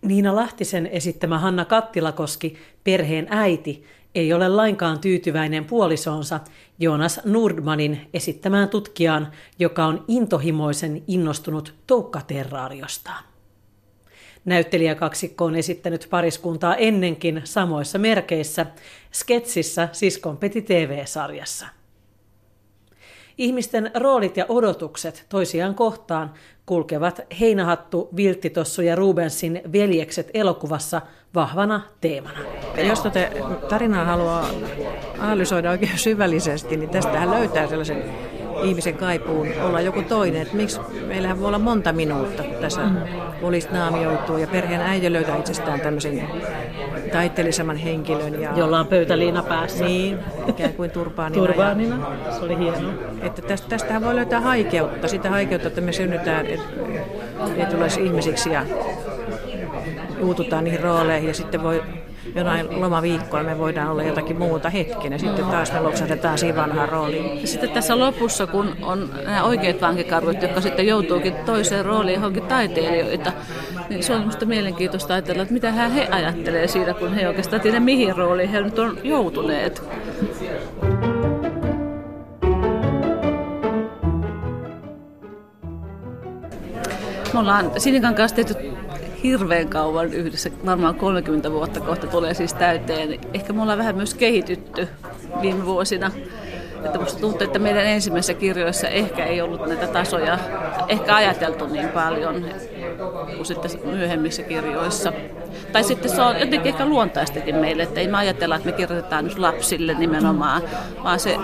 Niina 0.02 0.36
Lahtisen 0.36 0.86
esittämä 0.86 1.38
Hanna 1.38 1.64
Kattilakoski, 1.64 2.58
perheen 2.84 3.26
äiti, 3.30 3.84
ei 4.14 4.32
ole 4.32 4.48
lainkaan 4.48 4.98
tyytyväinen 4.98 5.64
puolisoonsa 5.64 6.40
Jonas 6.80 7.20
Nordmanin 7.24 8.08
esittämään 8.14 8.68
tutkijaan, 8.68 9.32
joka 9.58 9.84
on 9.84 10.04
intohimoisen 10.08 11.02
innostunut 11.06 11.74
toukkaterraariostaan. 11.86 13.24
Näyttelijäkaksikko 14.44 15.44
on 15.44 15.56
esittänyt 15.56 16.06
pariskuntaa 16.10 16.76
ennenkin 16.76 17.40
samoissa 17.44 17.98
merkeissä 17.98 18.66
sketsissä 19.12 19.88
Siskon 19.92 20.36
Peti 20.36 20.62
TV-sarjassa. 20.62 21.66
Ihmisten 23.38 23.90
roolit 23.94 24.36
ja 24.36 24.46
odotukset 24.48 25.26
toisiaan 25.28 25.74
kohtaan 25.74 26.34
kulkevat 26.66 27.20
Heinähattu, 27.40 28.08
Vilttitossu 28.16 28.82
ja 28.82 28.96
Rubensin 28.96 29.60
veljekset 29.72 30.30
elokuvassa 30.34 31.02
vahvana 31.34 31.80
teemana. 32.00 32.38
Jos 32.88 33.00
tätä 33.00 33.30
tarinaa 33.68 34.04
haluaa 34.04 34.46
analysoida 35.20 35.70
oikein 35.70 35.98
syvällisesti, 35.98 36.76
niin 36.76 36.90
tästähän 36.90 37.30
löytää 37.30 37.66
sellaisen 37.66 38.04
ihmisen 38.62 38.94
kaipuun 38.94 39.48
olla 39.62 39.80
joku 39.80 40.02
toinen. 40.02 40.42
Että 40.42 40.56
miksi 40.56 40.80
meillähän 41.06 41.40
voi 41.40 41.48
olla 41.48 41.58
monta 41.58 41.92
minuutta, 41.92 42.42
kun 42.42 42.54
tässä 42.54 42.80
mm. 42.80 42.96
poliisit 43.40 43.72
naamioituu 43.72 44.38
ja 44.38 44.46
perheen 44.46 44.80
äiti 44.80 45.12
löytää 45.12 45.36
itsestään 45.36 45.80
tämmöisen 45.80 46.28
taiteellisemman 47.12 47.76
henkilön. 47.76 48.42
Ja, 48.42 48.52
Jolla 48.56 48.80
on 48.80 48.86
pöytäliina 48.86 49.42
päässä. 49.42 49.84
Niin, 49.84 50.18
ikään 50.46 50.72
kuin 50.72 50.90
turbaanina. 50.90 51.46
turbaanina, 51.46 52.06
se 52.38 52.44
oli 52.44 52.58
hienoa. 52.58 52.92
Että 53.22 53.42
tästä, 53.42 53.68
tästähän 53.68 54.04
voi 54.04 54.14
löytää 54.14 54.40
haikeutta, 54.40 55.08
sitä 55.08 55.30
haikeutta, 55.30 55.68
että 55.68 55.80
me 55.80 55.92
synnytään, 55.92 56.46
tulisi 57.70 58.04
ihmisiksi 58.04 58.52
ja 58.52 58.64
juututaan 60.20 60.64
niihin 60.64 60.80
rooleihin 60.80 61.28
ja 61.28 61.34
sitten 61.34 61.62
voi 61.62 61.82
jonain 62.34 62.80
lomaviikkoa 62.80 63.42
me 63.42 63.58
voidaan 63.58 63.90
olla 63.90 64.02
jotakin 64.02 64.38
muuta 64.38 64.70
hetken 64.70 65.12
ja 65.12 65.18
sitten 65.18 65.44
taas 65.44 65.72
me 65.72 65.80
loksahdetaan 65.80 66.38
siihen 66.38 66.56
vanhaan 66.56 66.88
rooliin. 66.88 67.46
Sitten 67.46 67.70
tässä 67.70 67.98
lopussa, 67.98 68.46
kun 68.46 68.76
on 68.82 69.10
nämä 69.24 69.44
oikeat 69.44 69.80
vankikarvut, 69.80 70.42
jotka 70.42 70.60
sitten 70.60 70.86
joutuukin 70.86 71.34
toiseen 71.34 71.84
rooliin 71.84 72.14
johonkin 72.14 72.42
taiteilijoita, 72.42 73.32
niin 73.88 74.02
se 74.02 74.14
on 74.14 74.20
minusta 74.20 74.46
mielenkiintoista 74.46 75.14
ajatella, 75.14 75.42
että 75.42 75.54
mitä 75.54 75.72
he 75.72 76.08
ajattelee 76.10 76.68
siitä, 76.68 76.94
kun 76.94 77.14
he 77.14 77.28
oikeastaan 77.28 77.62
tiedä 77.62 77.80
mihin 77.80 78.16
rooliin 78.16 78.48
he 78.48 78.60
nyt 78.60 78.78
on 78.78 78.98
joutuneet. 79.04 79.82
Me 87.32 87.38
ollaan 87.38 87.70
Sinikan 87.78 88.14
kanssa 88.14 88.36
tehty 88.36 88.54
hirveän 89.22 89.68
kauan 89.68 90.12
yhdessä, 90.12 90.50
varmaan 90.66 90.94
30 90.94 91.52
vuotta 91.52 91.80
kohta 91.80 92.06
tulee 92.06 92.34
siis 92.34 92.54
täyteen. 92.54 93.20
Ehkä 93.34 93.52
me 93.52 93.62
ollaan 93.62 93.78
vähän 93.78 93.96
myös 93.96 94.14
kehitytty 94.14 94.88
viime 95.42 95.66
vuosina. 95.66 96.10
Että 96.84 96.98
musta 96.98 97.20
tuntuu, 97.20 97.46
että 97.46 97.58
meidän 97.58 97.86
ensimmäisissä 97.86 98.34
kirjoissa 98.34 98.88
ehkä 98.88 99.24
ei 99.24 99.40
ollut 99.40 99.66
näitä 99.66 99.86
tasoja 99.86 100.38
ehkä 100.88 101.16
ajateltu 101.16 101.66
niin 101.66 101.88
paljon 101.88 102.44
kuin 103.36 103.46
sitten 103.46 103.70
myöhemmissä 103.84 104.42
kirjoissa. 104.42 105.12
Tai 105.72 105.84
sitten 105.84 106.10
se 106.10 106.22
on 106.22 106.40
jotenkin 106.40 106.72
ehkä 106.72 106.86
luontaistakin 106.86 107.56
meille, 107.56 107.82
että 107.82 108.00
ei 108.00 108.08
me 108.08 108.16
ajatella, 108.16 108.56
että 108.56 108.66
me 108.66 108.72
kirjoitetaan 108.72 109.24
nyt 109.24 109.38
lapsille 109.38 109.94
nimenomaan, 109.94 110.62
vaan 111.04 111.20
se 111.20 111.36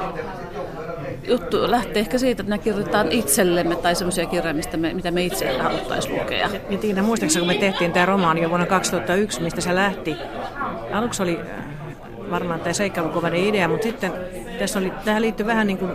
juttu 1.28 1.70
lähtee 1.70 2.00
ehkä 2.00 2.18
siitä, 2.18 2.42
että 2.42 2.50
me 2.50 2.58
kirjoitetaan 2.58 3.12
itsellemme 3.12 3.76
tai 3.76 3.94
semmoisia 3.94 4.26
kirjoja, 4.26 4.54
mistä 4.54 4.76
me, 4.76 4.94
mitä 4.94 5.10
me 5.10 5.24
itse 5.24 5.58
haluttaisiin 5.58 6.18
lukea. 6.18 6.50
Ja 6.70 6.78
Tiina, 6.78 7.02
muistaakseni 7.02 7.46
kun 7.46 7.54
me 7.54 7.60
tehtiin 7.60 7.92
tämä 7.92 8.06
romaani 8.06 8.42
jo 8.42 8.48
vuonna 8.48 8.66
2001, 8.66 9.42
mistä 9.42 9.60
se 9.60 9.74
lähti? 9.74 10.16
Aluksi 10.92 11.22
oli 11.22 11.40
äh, 11.40 11.64
varmaan 12.30 12.60
tämä 12.60 12.72
seikkailukovainen 12.72 13.44
idea, 13.44 13.68
mutta 13.68 13.84
sitten 13.84 14.12
tässä 14.58 14.78
oli, 14.78 14.92
tähän 15.04 15.22
liittyy 15.22 15.46
vähän 15.46 15.66
niin 15.66 15.78
kuin 15.78 15.90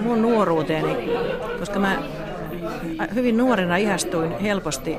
mun 0.00 0.22
nuoruuteeni, 0.22 1.10
koska 1.58 1.78
mä 1.78 2.02
hyvin 3.14 3.36
nuorena 3.36 3.76
ihastuin 3.76 4.38
helposti 4.38 4.98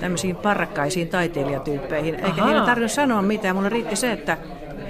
tämmöisiin 0.00 0.36
parrakkaisiin 0.36 1.08
taiteilijatyyppeihin. 1.08 2.14
Eikä 2.14 2.28
Ahaa. 2.32 2.46
heidän 2.46 2.64
tarvinnut 2.64 2.92
sanoa 2.92 3.22
mitään. 3.22 3.56
Mulle 3.56 3.68
riitti 3.68 3.96
se, 3.96 4.12
että 4.12 4.36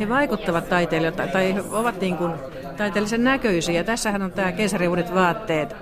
he 0.01 0.09
vaikuttavat 0.09 0.69
taiteilijoita 0.69 1.27
tai 1.27 1.55
ovat 1.71 2.01
niin 2.01 2.17
kuin 2.17 2.33
taiteellisen 2.77 3.25
näköisiä. 3.25 3.85
Tässähän 3.85 4.23
on 4.23 4.33
tämä 4.33 4.53
keisariuudet 4.53 5.15
vaatteet, 5.15 5.77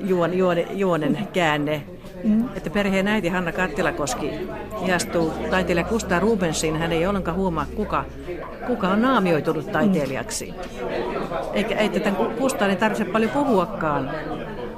juon, 0.00 0.38
juone, 0.38 0.66
juonen 0.70 1.28
käänne. 1.32 1.82
Mm. 2.24 2.48
Että 2.56 2.70
perheen 2.70 3.08
äiti 3.08 3.28
Hanna 3.28 3.52
Kattilakoski 3.52 4.30
ihastuu 4.86 5.32
taiteilija 5.50 5.84
Kustaa 5.84 6.20
Rubensiin. 6.20 6.76
Hän 6.76 6.92
ei 6.92 7.06
ollenkaan 7.06 7.36
huomaa, 7.36 7.66
kuka, 7.76 8.04
kuka 8.66 8.88
on 8.88 9.02
naamioitunut 9.02 9.72
taiteilijaksi. 9.72 10.54
Eikä 11.52 11.74
ei 11.74 11.88
tätä 11.88 12.12
Kustaa 12.38 12.68
niin 12.68 12.78
tarvitse 12.78 13.04
paljon 13.04 13.30
puhuakaan 13.30 14.10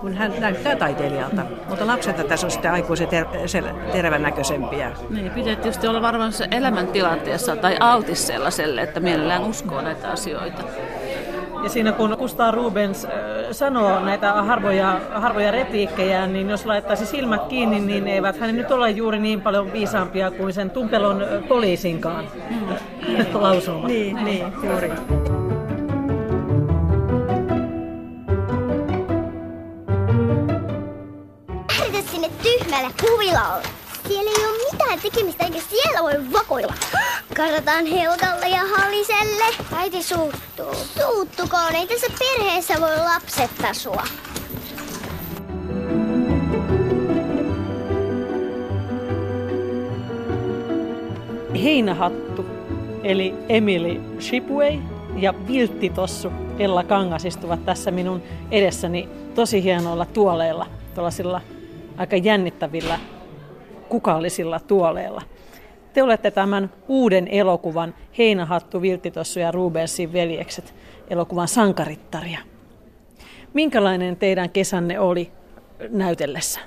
kun 0.04 0.14
hän 0.14 0.32
näyttää 0.38 0.76
taiteilijalta. 0.76 1.42
Mutta 1.68 1.86
lapset 1.86 2.28
tässä 2.28 2.46
on 2.46 2.50
sitten 2.50 2.72
aikuisen 2.72 3.08
ter- 3.08 3.26
tervän 3.92 4.22
näköisempiä. 4.22 4.92
Niin, 5.10 5.30
pitää 5.30 5.56
tietysti 5.56 5.86
olla 5.86 6.02
varmaan 6.02 6.32
se 6.32 6.48
elämäntilanteessa 6.50 7.56
tai 7.56 7.76
altis 7.80 8.26
sellaiselle, 8.26 8.82
että 8.82 9.00
mielellään 9.00 9.44
uskoo 9.44 9.80
näitä 9.80 10.08
asioita. 10.10 10.62
Ja 11.62 11.68
siinä 11.70 11.92
kun 11.92 12.16
Kustaa 12.18 12.50
Rubens 12.50 13.04
äh, 13.04 13.10
sanoo 13.50 14.00
näitä 14.00 14.32
harvoja, 14.32 15.00
harvoja 15.14 15.50
repliikkejä, 15.50 16.26
niin 16.26 16.50
jos 16.50 16.66
laittaisi 16.66 17.06
silmät 17.06 17.44
kiinni, 17.44 17.80
niin 17.80 18.08
eivät 18.08 18.40
hän 18.40 18.56
nyt 18.56 18.70
ole 18.70 18.90
juuri 18.90 19.18
niin 19.18 19.40
paljon 19.40 19.72
viisaampia 19.72 20.30
kuin 20.30 20.52
sen 20.52 20.70
tumpelon 20.70 21.22
äh, 21.22 21.48
poliisinkaan 21.48 22.24
mm. 22.50 22.76
lausuma. 23.32 23.88
Niin, 23.88 24.24
niin, 24.24 24.46
juuri. 24.62 24.92
Tyhmälle 32.74 32.94
huvilalle. 33.02 33.62
Siellä 34.08 34.30
ei 34.30 34.46
ole 34.46 34.72
mitään 34.72 35.00
tekemistä 35.00 35.44
eikä 35.44 35.58
siellä 35.60 36.02
voi 36.02 36.32
vakoilla. 36.32 36.74
Katsotaan 37.36 37.86
Helgalle 37.86 38.48
ja 38.48 38.60
Halliselle. 38.76 39.44
Äiti 39.76 40.02
suuttuu. 40.02 40.74
Suuttukoon, 40.74 41.74
ei 41.74 41.86
tässä 41.86 42.06
perheessä 42.18 42.80
voi 42.80 42.96
lapset 42.96 43.50
asua. 43.70 44.02
Heinähattu, 51.62 52.46
eli 53.04 53.34
Emily 53.48 54.00
Shipway 54.20 54.78
ja 55.16 55.34
Vilttitossu 55.48 56.28
Ella 56.58 56.84
Kangas 56.84 57.24
istuvat 57.24 57.64
tässä 57.64 57.90
minun 57.90 58.22
edessäni 58.50 59.08
tosi 59.34 59.62
hienoilla 59.62 60.06
tuoleilla, 60.06 60.66
tuollaisilla 60.94 61.40
aika 61.96 62.16
jännittävillä 62.16 63.00
kukallisilla 63.88 64.60
tuoleilla. 64.60 65.22
Te 65.92 66.02
olette 66.02 66.30
tämän 66.30 66.70
uuden 66.88 67.28
elokuvan 67.28 67.94
Heinähattu, 68.18 68.82
Vilttitossu 68.82 69.40
ja 69.40 69.50
Rubensin 69.50 70.12
veljekset 70.12 70.74
elokuvan 71.10 71.48
sankarittaria. 71.48 72.38
Minkälainen 73.52 74.16
teidän 74.16 74.50
kesänne 74.50 75.00
oli 75.00 75.32
näytellessä? 75.88 76.60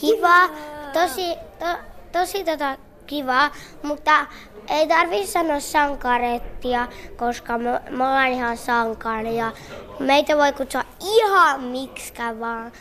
Kiva, 0.00 0.48
tosi, 0.92 1.36
to, 1.58 1.66
tosi 2.12 2.44
tota 2.44 2.76
kiva, 3.06 3.50
mutta 3.82 4.26
ei 4.70 4.88
tarvi 4.88 5.26
sanoa 5.26 5.60
sankarettia, 5.60 6.88
koska 7.16 7.58
me, 7.58 7.80
me 7.90 8.04
ollaan 8.04 8.28
ihan 8.28 8.56
sankaria. 8.56 9.52
Meitä 9.98 10.36
voi 10.36 10.52
kutsua 10.52 10.84
ihan 11.18 11.60
miksikä 11.60 12.40
vaan, 12.40 12.72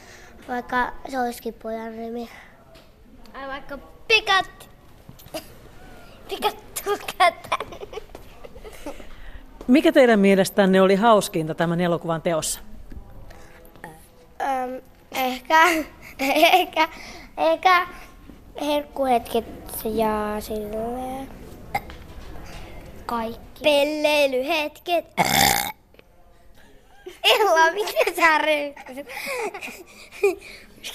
vaikka 0.48 0.94
se 1.10 1.20
olisikin 1.20 1.54
pojan 1.54 1.98
nimi. 1.98 2.30
Ai 3.34 3.48
vaikka 3.48 3.78
pikat. 4.08 4.70
Pikattu 6.30 6.98
Mikä 9.68 9.92
teidän 9.92 10.20
mielestänne 10.20 10.82
oli 10.82 10.96
hauskinta 10.96 11.56
tämän 11.56 11.82
elokuvan 11.82 12.22
teossa? 12.22 12.60
Ähm, 14.42 14.74
ehkä, 15.12 15.68
ehkä, 16.60 16.90
ehkä 17.38 17.88
herkkuhetket 18.62 19.46
ja 19.86 20.36
silleen 20.40 21.30
kaikki. 23.06 23.64
Pelleilyhetket. 23.64 25.06
Ella, 27.36 27.72
miten 27.74 28.16
sä 28.16 28.38
ryykkäsit? 28.38 29.08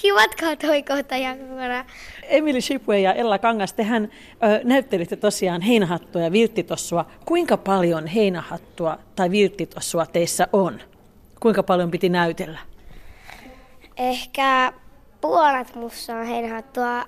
Kivatkaa 0.01 0.57
toi 0.57 0.83
kohta 0.83 1.17
jankona. 1.17 1.85
Emily 2.23 2.61
Shipway 2.61 2.99
ja 2.99 3.13
Ella 3.13 3.39
Kangas, 3.39 3.73
tehän 3.73 4.05
ö, 4.05 4.61
näyttelitte 4.65 5.17
tosiaan 5.17 5.61
heinähattua 5.61 6.23
ja 6.23 6.33
vilttitossua. 6.33 7.05
Kuinka 7.25 7.57
paljon 7.57 8.07
heinähattua 8.07 8.99
tai 9.17 9.31
vilttitossua 9.31 10.07
teissä 10.07 10.49
on? 10.53 10.81
Kuinka 11.41 11.63
paljon 11.63 11.91
piti 11.91 12.09
näytellä? 12.09 12.59
Ehkä 13.97 14.73
puolet 15.21 15.75
musta 15.75 16.15
on 16.15 16.27
heinähattua. 16.27 17.05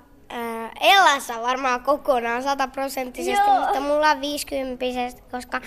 Ellassa 0.81 1.41
varmaan 1.41 1.83
kokonaan 1.83 2.43
sataprosenttisesti, 2.43 3.49
mutta 3.59 3.79
mulla 3.79 4.09
on 4.09 4.21
50 4.21 4.85
koska 5.31 5.61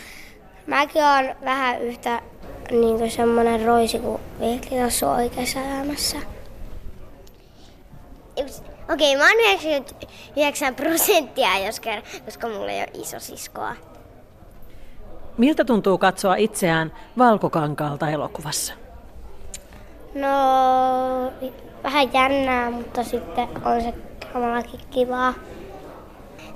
mäkin 0.66 1.02
olen 1.04 1.36
vähän 1.44 1.82
yhtä 1.82 2.22
niin 2.70 3.10
semmoinen 3.10 3.64
roisi 3.64 3.98
kuin 3.98 4.22
vilttitossu 4.40 5.06
oikeassa 5.06 5.60
elämässä. 5.60 6.16
Okei, 8.92 9.16
okay, 9.16 9.16
mä 9.16 9.30
oon 9.30 9.40
99 9.40 10.74
prosenttia, 10.74 11.58
jos 11.66 11.80
kerran, 11.80 12.02
koska 12.24 12.48
mulla 12.48 12.70
ei 12.70 12.80
ole 12.80 13.02
iso 13.02 13.20
siskoa. 13.20 13.74
Miltä 15.38 15.64
tuntuu 15.64 15.98
katsoa 15.98 16.36
itseään 16.36 16.92
valkokankaalta 17.18 18.08
elokuvassa? 18.08 18.74
No, 20.14 20.28
vähän 21.82 22.12
jännää, 22.12 22.70
mutta 22.70 23.04
sitten 23.04 23.48
on 23.64 23.82
se 23.82 23.94
kamallakin 24.32 24.80
kivaa. 24.90 25.34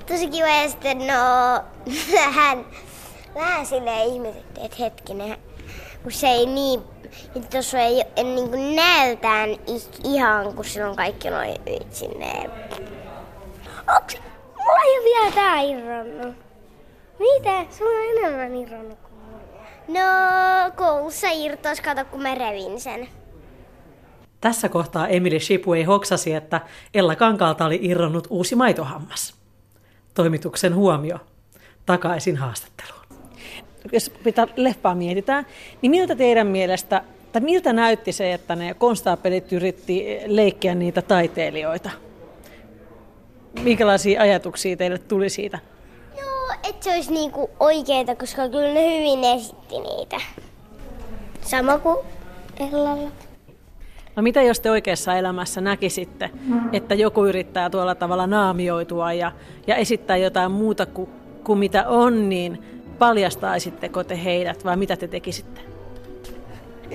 Tosi 0.05 0.27
kiva 0.27 0.47
ja 0.47 0.69
sitten 0.69 0.97
no, 0.97 1.13
vähän, 2.13 2.65
vähän 3.35 3.65
silleen 3.65 4.07
ihmiset, 4.07 4.45
että 4.63 4.77
hetkinen, 4.79 5.37
kun 6.03 6.11
se 6.11 6.27
ei 6.27 6.45
niin 6.45 6.81
Vilttitossu 7.35 7.77
ei, 7.77 8.03
ei 8.15 8.23
niin 8.23 8.49
kuin 8.49 8.75
näytään 8.75 9.49
ihan, 10.03 10.55
kun 10.55 10.65
on 10.89 10.95
kaikki 10.95 11.29
noin 11.29 11.55
sinne. 11.89 12.49
Onks, 13.95 14.17
mulla 14.57 14.81
ei 14.85 14.97
ole 14.97 15.03
vielä 15.03 15.31
tää 15.31 15.61
irronnut. 15.61 16.35
Mitä? 17.19 17.65
Sulla 17.77 17.91
on 17.91 18.17
enemmän 18.17 18.55
irronnut 18.55 18.99
kuin 18.99 19.13
mulla. 19.13 19.63
No, 19.87 20.71
koulussa 20.75 21.27
irtos, 21.29 21.81
kato 21.81 22.05
kun 22.05 22.21
mä 22.21 22.35
revin 22.35 22.81
sen. 22.81 23.07
Tässä 24.41 24.69
kohtaa 24.69 25.07
Emily 25.07 25.39
Shipway 25.39 25.83
hoksasi, 25.83 26.33
että 26.33 26.61
Ella 26.93 27.15
Kankaalta 27.15 27.65
oli 27.65 27.79
irronnut 27.81 28.27
uusi 28.29 28.55
maitohammas. 28.55 29.35
Toimituksen 30.13 30.75
huomio. 30.75 31.17
Takaisin 31.85 32.37
haastatteluun. 32.37 32.92
Jos 33.91 34.09
pitää 34.23 34.47
leffaa 34.55 34.95
mietitään, 34.95 35.45
niin 35.81 35.91
miltä 35.91 36.15
teidän 36.15 36.47
mielestä, 36.47 37.03
tai 37.31 37.41
miltä 37.41 37.73
näytti 37.73 38.11
se, 38.11 38.33
että 38.33 38.55
ne 38.55 38.73
konstaapelit 38.73 39.53
yritti 39.53 40.17
leikkiä 40.25 40.75
niitä 40.75 41.01
taiteilijoita? 41.01 41.89
Minkälaisia 43.63 44.21
ajatuksia 44.21 44.77
teille 44.77 44.97
tuli 44.97 45.29
siitä? 45.29 45.59
No, 46.15 46.55
että 46.69 46.83
se 46.83 46.93
olisi 46.93 47.13
niinku 47.13 47.49
oikeeta, 47.59 48.15
koska 48.15 48.49
kyllä 48.49 48.73
ne 48.73 48.97
hyvin 48.97 49.23
esitti 49.23 49.79
niitä. 49.79 50.17
Sama 51.41 51.77
kuin 51.77 51.97
Ellalla. 52.59 53.11
No 54.15 54.23
mitä 54.23 54.41
jos 54.41 54.59
te 54.59 54.71
oikeassa 54.71 55.15
elämässä 55.15 55.61
näkisitte, 55.61 56.29
että 56.73 56.95
joku 56.95 57.25
yrittää 57.25 57.69
tuolla 57.69 57.95
tavalla 57.95 58.27
naamioitua 58.27 59.13
ja, 59.13 59.31
ja 59.67 59.75
esittää 59.75 60.17
jotain 60.17 60.51
muuta 60.51 60.85
kuin, 60.85 61.09
kuin 61.43 61.59
mitä 61.59 61.87
on, 61.87 62.29
niin 62.29 62.82
paljastaisitteko 62.99 64.03
te 64.03 64.23
heidät 64.23 64.65
vai 64.65 64.77
mitä 64.77 64.97
te 64.97 65.07
tekisitte? 65.07 65.61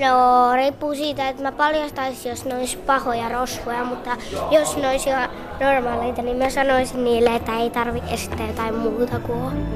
No, 0.01 0.53
riippuu 0.55 0.95
siitä, 0.95 1.29
että 1.29 1.43
mä 1.43 1.53
paljastaisin, 1.53 2.31
jos 2.31 2.45
ne 2.45 2.55
olisi 2.55 2.77
pahoja 2.77 3.29
rosvoja, 3.29 3.85
mutta 3.85 4.17
jos 4.51 4.77
ne 4.77 4.89
olisi 4.89 5.11
normaaleita, 5.61 6.23
niin 6.23 6.37
mä 6.37 6.51
sanoisin 6.51 7.05
niille, 7.05 7.35
että 7.35 7.59
ei 7.59 7.71
tarvi 7.71 8.03
esittää 8.11 8.47
jotain 8.47 8.75
muuta 8.75 9.21
kuin 9.21 9.39
on. 9.39 9.67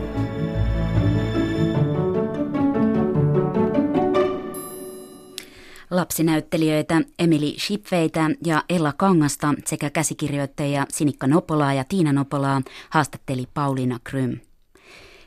Lapsinäyttelijöitä 5.90 7.00
Emily 7.18 7.52
Shipveitä 7.58 8.30
ja 8.46 8.62
Ella 8.68 8.92
Kangasta 8.96 9.54
sekä 9.64 9.90
käsikirjoittajia 9.90 10.86
Sinikka 10.88 11.26
Nopolaa 11.26 11.74
ja 11.74 11.84
Tiina 11.88 12.12
Nopolaa 12.12 12.62
haastatteli 12.90 13.44
Pauliina 13.54 13.98
Krym. 14.04 14.38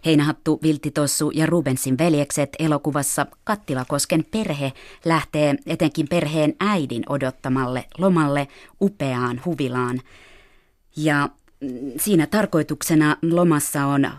Heinähattu, 0.06 0.60
Viltitossu 0.64 1.32
ja 1.32 1.46
Rubensin 1.46 1.98
veljekset 1.98 2.50
elokuvassa 2.60 3.26
Kattilakosken 3.44 4.26
perhe 4.32 4.74
lähtee 5.06 5.56
etenkin 5.66 6.08
perheen 6.08 6.56
äidin 6.60 7.04
odottamalle 7.10 7.86
lomalle 7.98 8.48
upeaan 8.82 9.42
huvilaan. 9.46 10.02
Ja 10.96 11.30
siinä 11.98 12.28
tarkoituksena 12.28 13.18
lomassa 13.22 13.86
on 13.86 14.12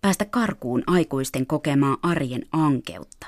päästä 0.00 0.24
karkuun 0.24 0.82
aikuisten 0.86 1.46
kokemaa 1.46 1.96
arjen 2.02 2.42
ankeutta. 2.52 3.26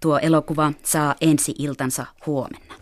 Tuo 0.00 0.18
elokuva 0.18 0.72
saa 0.82 1.14
ensi 1.20 1.54
iltansa 1.58 2.06
huomenna. 2.26 2.74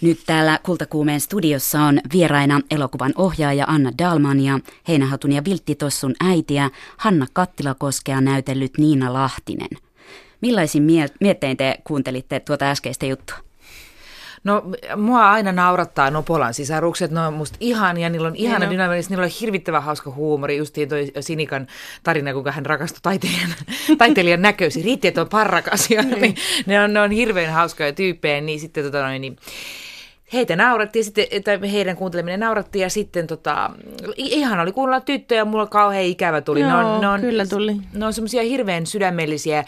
Nyt 0.00 0.18
täällä 0.26 0.58
Kultakuumeen 0.62 1.20
studiossa 1.20 1.80
on 1.80 2.00
vieraina 2.12 2.60
elokuvan 2.70 3.12
ohjaaja 3.16 3.64
Anna 3.68 3.92
Dalman 3.98 4.40
ja 4.40 4.60
Heinähatun 4.88 5.32
ja 5.32 5.44
Vilttitossun 5.44 6.14
äitiä 6.20 6.70
Hanna 6.96 7.26
Kattilakoskea 7.32 8.20
näytellyt 8.20 8.78
Niina 8.78 9.12
Lahtinen. 9.12 9.68
Millaisin 10.40 10.82
miettein 11.20 11.56
te 11.56 11.78
kuuntelitte 11.84 12.40
tuota 12.40 12.70
äskeistä 12.70 13.06
juttua? 13.06 13.45
No 14.46 14.62
mua 14.96 15.30
aina 15.30 15.52
naurattaa 15.52 16.10
Nopolan 16.10 16.54
sisarukset, 16.54 17.10
ne 17.10 17.20
on 17.20 17.34
musta 17.34 17.56
ihania, 17.60 18.08
niillä 18.08 18.28
on 18.28 18.36
ihana 18.36 18.58
niin 18.58 18.70
dynaaminen, 18.70 19.04
niillä 19.08 19.24
on 19.24 19.30
hirvittävän 19.40 19.82
hauska 19.82 20.10
huumori, 20.10 20.56
justiin 20.56 20.88
toi 20.88 21.12
Sinikan 21.20 21.66
tarina, 22.02 22.32
kuinka 22.32 22.52
hän 22.52 22.66
rakastui 22.66 23.00
taiteilijan, 23.02 23.50
taiteilijan 23.98 24.42
näköisi, 24.42 24.82
riitti, 24.82 25.08
että 25.08 25.20
on 25.20 25.28
parrakas, 25.28 25.90
ja, 25.90 26.02
niin. 26.02 26.34
ne, 26.66 26.80
on, 26.80 26.92
ne 26.92 27.00
on 27.00 27.10
hirveän 27.10 27.52
hauskoja 27.52 27.92
tyyppejä, 27.92 28.40
niin 28.40 28.60
sitten 28.60 28.84
tota 28.84 29.02
noin, 29.02 29.20
niin, 29.20 29.36
heitä 30.32 30.56
naurattiin, 30.56 31.04
sitten, 31.04 31.26
tai 31.44 31.72
heidän 31.72 31.96
kuunteleminen 31.96 32.40
naurattiin 32.40 32.82
ja 32.82 32.90
sitten 32.90 33.26
tota, 33.26 33.70
ihan 34.16 34.60
oli 34.60 34.72
kuunnella 34.72 35.00
tyttöjä, 35.00 35.44
mulla 35.44 35.66
kauhean 35.66 36.04
ikävä 36.04 36.40
tuli. 36.40 36.60
Joo, 36.60 36.70
ne 36.70 36.76
on, 36.76 37.00
ne 37.00 37.08
on, 37.08 37.20
kyllä 37.20 37.46
tuli. 37.46 37.76
Ne 37.92 38.06
on 38.06 38.12
semmoisia 38.12 38.42
hirveän 38.42 38.86
sydämellisiä, 38.86 39.64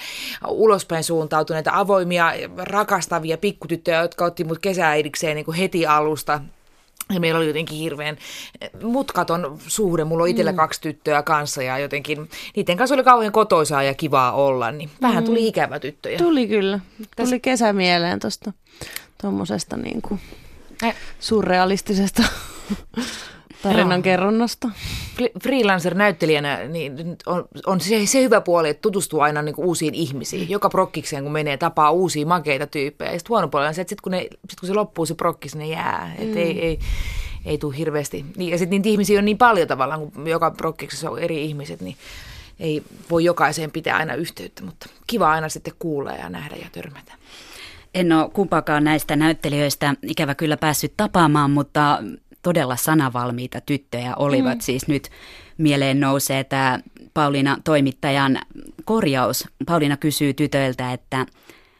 ulospäin 0.49 1.05
suuntautuneita, 1.05 1.71
avoimia, 1.75 2.33
rakastavia 2.57 3.39
pikkutyttöjä, 3.39 4.03
jotka 4.03 4.25
otti 4.25 4.45
mut 4.45 4.59
kesääidikseen 4.59 5.37
niin 5.37 5.55
heti 5.55 5.87
alusta. 5.87 6.41
Ja 7.15 7.21
meillä 7.21 7.39
oli 7.39 7.47
jotenkin 7.47 7.79
hirveän 7.79 8.19
mutkaton 8.83 9.59
suhde. 9.67 10.05
Mulla 10.05 10.23
on 10.23 10.29
itsellä 10.29 10.53
mm. 10.53 10.57
kaksi 10.57 10.81
tyttöä 10.81 11.23
kanssa 11.23 11.63
ja 11.63 11.79
jotenkin 11.79 12.29
niiden 12.57 12.77
kanssa 12.77 12.95
oli 12.95 13.05
kauhean 13.05 13.33
kotoisaa 13.33 13.83
ja 13.83 13.95
kivaa 13.95 14.33
olla. 14.33 14.71
Niin 14.71 14.91
vähän 15.03 15.25
tuli 15.25 15.41
mm. 15.41 15.47
ikävä 15.47 15.81
tyttöjä. 15.81 16.19
Tuli 16.19 16.49
kyllä. 16.49 16.81
Tuli 17.17 17.41
kesä 17.41 17.73
mieleen 17.73 18.21
tuosta 18.21 18.53
tuommoisesta 19.21 19.77
niin 19.77 20.03
kuin 20.03 20.21
surrealistisesta 21.21 22.23
tarinan 23.63 24.03
kerronnasta. 24.03 24.69
Freelancer-näyttelijänä 25.43 26.65
niin 26.69 27.17
on, 27.27 27.49
on 27.67 27.81
se, 27.81 28.07
se 28.07 28.23
hyvä 28.23 28.41
puoli, 28.41 28.69
että 28.69 28.81
tutustuu 28.81 29.21
aina 29.21 29.43
niin 29.43 29.55
uusiin 29.59 29.95
ihmisiin. 29.95 30.51
Joka 30.51 30.69
prokkikseen, 30.69 31.23
kun 31.23 31.33
menee, 31.33 31.57
tapaa 31.57 31.91
uusia 31.91 32.27
makeita 32.27 32.67
tyyppejä. 32.67 33.13
Ja 33.13 33.19
sitten 33.19 33.29
huono 33.29 33.49
puoli 33.49 33.67
on 33.67 33.75
se, 33.75 33.81
että 33.81 33.91
sitten 33.91 34.03
kun, 34.03 34.39
sit 34.51 34.61
kun 34.61 34.67
se 34.67 34.75
loppuu 34.75 35.07
se 35.07 35.15
prokkis, 35.15 35.57
ne 35.57 35.67
jää. 35.67 36.15
Et 36.19 36.29
mm. 36.29 36.37
ei, 36.37 36.61
ei, 36.61 36.79
ei 37.45 37.59
tule 37.59 37.77
hirveästi. 37.77 38.25
Niin, 38.37 38.51
ja 38.51 38.59
sitten 38.59 38.71
niitä 38.71 38.89
ihmisiä 38.89 39.19
on 39.19 39.25
niin 39.25 39.39
paljon 39.39 39.69
tavallaan, 39.69 40.11
kun 40.11 40.27
joka 40.27 40.51
prokkiksessa 40.51 41.11
on 41.11 41.19
eri 41.19 41.45
ihmiset, 41.45 41.81
niin 41.81 41.97
ei 42.61 42.83
voi 43.11 43.25
jokaiseen 43.25 43.71
pitää 43.71 43.97
aina 43.97 44.15
yhteyttä, 44.15 44.63
mutta 44.63 44.87
kiva 45.07 45.31
aina 45.31 45.49
sitten 45.49 45.75
kuulla 45.79 46.13
ja 46.13 46.29
nähdä 46.29 46.57
ja 46.57 46.69
törmätä. 46.73 47.13
En 47.95 48.13
ole 48.13 48.31
kumpaakaan 48.31 48.85
näistä 48.85 49.17
näyttelijöistä 49.17 49.95
ikävä 50.03 50.35
kyllä 50.35 50.57
päässyt 50.57 50.93
tapaamaan, 50.97 51.51
mutta 51.51 52.03
todella 52.43 52.77
sanavalmiita 52.77 53.61
tyttöjä 53.61 54.15
olivat. 54.17 54.55
Mm. 54.55 54.61
Siis 54.61 54.89
nyt 54.89 55.11
mieleen 55.59 56.01
nousee 56.01 56.45
tämä 56.45 56.79
Pauliina 57.15 57.57
toimittajan 57.65 58.39
korjaus. 58.85 59.49
Pauliina 59.67 59.97
kysyy 59.97 60.35
tytöiltä, 60.35 60.93
että 60.93 61.27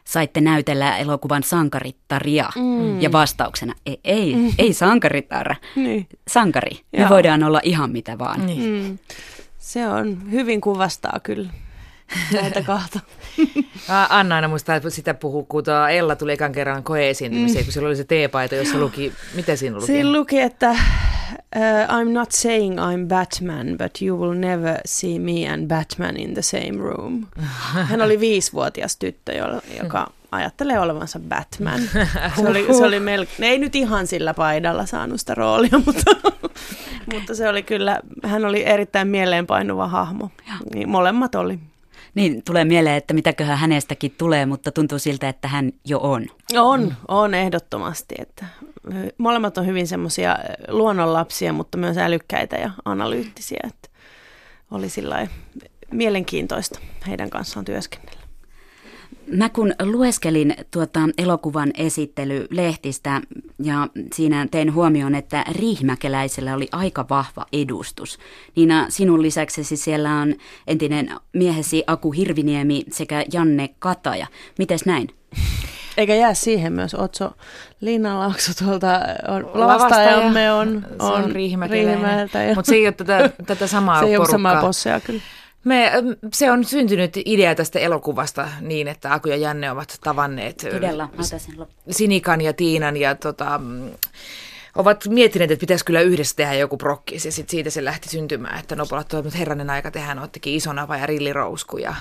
saitte 0.03 0.41
näytellä 0.41 0.97
elokuvan 0.97 1.43
sankarittaria. 1.43 2.49
Mm. 2.55 3.01
Ja 3.01 3.11
vastauksena, 3.11 3.73
ei, 3.85 3.99
ei, 4.03 4.35
mm. 4.35 4.51
ei 4.57 4.73
sankarittara, 4.73 5.55
niin. 5.75 6.07
sankari. 6.27 6.79
Me 6.91 6.99
Joo. 6.99 7.09
voidaan 7.09 7.43
olla 7.43 7.59
ihan 7.63 7.91
mitä 7.91 8.17
vaan. 8.17 8.45
Niin. 8.45 8.83
Mm. 8.83 8.97
Se 9.57 9.87
on, 9.87 10.31
hyvin 10.31 10.61
kuvastaa 10.61 11.19
kyllä 11.23 11.49
näitä 12.41 12.61
kahta. 12.61 12.99
Anna 14.09 14.35
aina 14.35 14.47
muistaa, 14.47 14.75
että 14.75 14.89
sitä 14.89 15.13
puhuu, 15.13 15.45
kun 15.45 15.63
Ella 15.91 16.15
tuli 16.15 16.33
ekan 16.33 16.51
kerran 16.51 16.83
koeesiintymiseen, 16.83 17.63
mm. 17.63 17.65
kun 17.65 17.73
sillä 17.73 17.87
oli 17.87 17.95
se 17.95 18.03
teepaita, 18.03 18.55
jossa 18.55 18.77
luki, 18.77 19.13
mitä 19.35 19.55
siinä 19.55 19.75
luki? 19.75 19.85
Siinä 19.87 20.11
luki, 20.11 20.39
että 20.39 20.69
uh, 20.71 22.01
I'm 22.01 22.09
not 22.09 22.31
saying 22.31 22.77
I'm 22.77 23.07
Batman, 23.07 23.67
but 23.77 24.01
you 24.01 24.19
will 24.19 24.33
never 24.39 24.77
see 24.85 25.19
me 25.19 25.49
and 25.49 25.67
Batman 25.67 26.17
in 26.17 26.33
the 26.33 26.41
same 26.41 26.77
room. 26.77 27.25
Hän 27.89 28.01
oli 28.01 28.19
viisivuotias 28.19 28.97
tyttö, 28.97 29.33
joka 29.81 30.11
ajattelee 30.31 30.79
olevansa 30.79 31.19
Batman. 31.19 31.79
Se 32.35 32.47
oli, 32.47 32.65
se 32.77 32.85
oli 32.85 32.99
melkein, 32.99 33.43
ei 33.43 33.57
nyt 33.57 33.75
ihan 33.75 34.07
sillä 34.07 34.33
paidalla 34.33 34.85
saanut 34.85 35.19
sitä 35.19 35.35
roolia, 35.35 35.81
mutta, 35.85 36.11
mutta 37.13 37.35
se 37.35 37.49
oli 37.49 37.63
kyllä, 37.63 37.99
hän 38.23 38.45
oli 38.45 38.65
erittäin 38.65 39.07
mieleenpainuva 39.07 39.87
hahmo. 39.87 40.29
Niin 40.73 40.89
molemmat 40.89 41.35
oli. 41.35 41.59
Niin, 42.15 42.43
tulee 42.43 42.65
mieleen, 42.65 42.95
että 42.95 43.13
mitäköhän 43.13 43.57
hänestäkin 43.57 44.15
tulee, 44.17 44.45
mutta 44.45 44.71
tuntuu 44.71 44.99
siltä, 44.99 45.29
että 45.29 45.47
hän 45.47 45.71
jo 45.85 45.99
on. 45.99 46.25
On, 46.55 46.93
on 47.07 47.33
ehdottomasti. 47.33 48.15
Että 48.19 48.45
molemmat 49.17 49.57
on 49.57 49.65
hyvin 49.65 49.87
semmoisia 49.87 50.37
luonnonlapsia, 50.67 51.53
mutta 51.53 51.77
myös 51.77 51.97
älykkäitä 51.97 52.55
ja 52.55 52.71
analyyttisiä. 52.85 53.59
Että 53.67 53.89
oli 54.71 54.89
sillä 54.89 55.27
mielenkiintoista 55.91 56.79
heidän 57.07 57.29
kanssaan 57.29 57.65
työskennellä. 57.65 58.18
Mä 59.31 59.49
kun 59.49 59.73
lueskelin 59.83 60.55
tuota 60.71 60.99
elokuvan 61.17 61.71
esittelylehtistä 61.77 63.21
ja 63.63 63.87
siinä 64.13 64.47
tein 64.51 64.73
huomioon, 64.73 65.15
että 65.15 65.45
riihmäkeläisellä 65.51 66.53
oli 66.53 66.67
aika 66.71 67.05
vahva 67.09 67.45
edustus. 67.53 68.19
Niina, 68.55 68.85
sinun 68.89 69.21
lisäksesi 69.21 69.77
siellä 69.77 70.15
on 70.15 70.35
entinen 70.67 71.09
miehesi 71.33 71.83
Aku 71.87 72.11
Hirviniemi 72.11 72.83
sekä 72.91 73.25
Janne 73.33 73.69
Kataja. 73.79 74.27
Mites 74.57 74.85
näin? 74.85 75.07
Eikä 75.97 76.15
jää 76.15 76.33
siihen 76.33 76.73
myös 76.73 76.95
Otso 76.95 77.31
Linnanlaakso 77.81 78.65
tuolta 78.65 78.99
on, 79.27 79.49
lavastajamme 79.53 80.51
on, 80.51 80.85
on, 80.99 81.23
on 81.23 81.31
Riihimäeltä. 81.31 82.39
Mutta 82.55 82.69
se 82.69 82.75
ei 82.75 82.87
ole 82.87 82.93
tätä, 82.93 83.29
tätä 83.45 83.67
samaa 83.67 83.99
Se 84.03 84.05
ei 84.05 84.17
ole 84.17 84.27
samaa 84.27 84.61
posseja 84.61 84.99
kyllä. 84.99 85.21
Me, 85.63 85.91
se 86.33 86.51
on 86.51 86.65
syntynyt 86.65 87.17
idea 87.25 87.55
tästä 87.55 87.79
elokuvasta 87.79 88.47
niin, 88.61 88.87
että 88.87 89.13
Aku 89.13 89.29
ja 89.29 89.35
Janne 89.35 89.71
ovat 89.71 89.97
tavanneet 90.03 90.57
Todella, 90.71 91.09
Sinikan 91.89 92.41
ja 92.41 92.53
Tiinan 92.53 92.97
ja 92.97 93.15
tota, 93.15 93.61
ovat 94.75 95.07
miettineet, 95.07 95.51
että 95.51 95.61
pitäisi 95.61 95.85
kyllä 95.85 96.01
yhdessä 96.01 96.35
tehdä 96.35 96.53
joku 96.53 96.77
prokkis. 96.77 97.25
Ja 97.25 97.31
sit 97.31 97.49
siitä 97.49 97.69
se 97.69 97.85
lähti 97.85 98.09
syntymään, 98.09 98.59
että 98.59 98.75
Nopolat 98.75 99.13
että 99.13 99.37
herranen 99.37 99.69
aika 99.69 99.91
tehdään, 99.91 100.19
ottikin 100.19 100.53
ison 100.53 100.79
ja 100.99 101.05
rillirousku 101.05 101.77
ja 101.77 101.95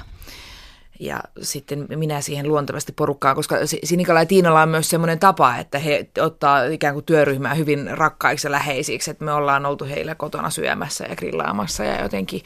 ja 1.01 1.21
sitten 1.43 1.87
minä 1.97 2.21
siihen 2.21 2.49
luontevasti 2.49 2.93
porukkaan, 2.93 3.37
koska 3.37 3.57
Sinikalla 3.85 4.21
ja 4.21 4.27
Tiinalla 4.27 4.63
on 4.63 4.69
myös 4.69 4.91
semmoinen 4.91 5.19
tapa, 5.19 5.57
että 5.57 5.79
he 5.79 6.09
ottaa 6.21 6.65
ikään 6.65 6.95
kuin 6.95 7.05
työryhmää 7.05 7.55
hyvin 7.55 7.99
rakkaiksi 7.99 8.47
ja 8.47 8.53
läheisiksi, 8.53 9.11
että 9.11 9.25
me 9.25 9.33
ollaan 9.33 9.67
oltu 9.67 9.85
heillä 9.85 10.15
kotona 10.15 10.51
syömässä 10.51 11.07
ja 11.09 11.17
grillaamassa 11.17 11.85
ja 11.85 12.03
jotenkin, 12.03 12.43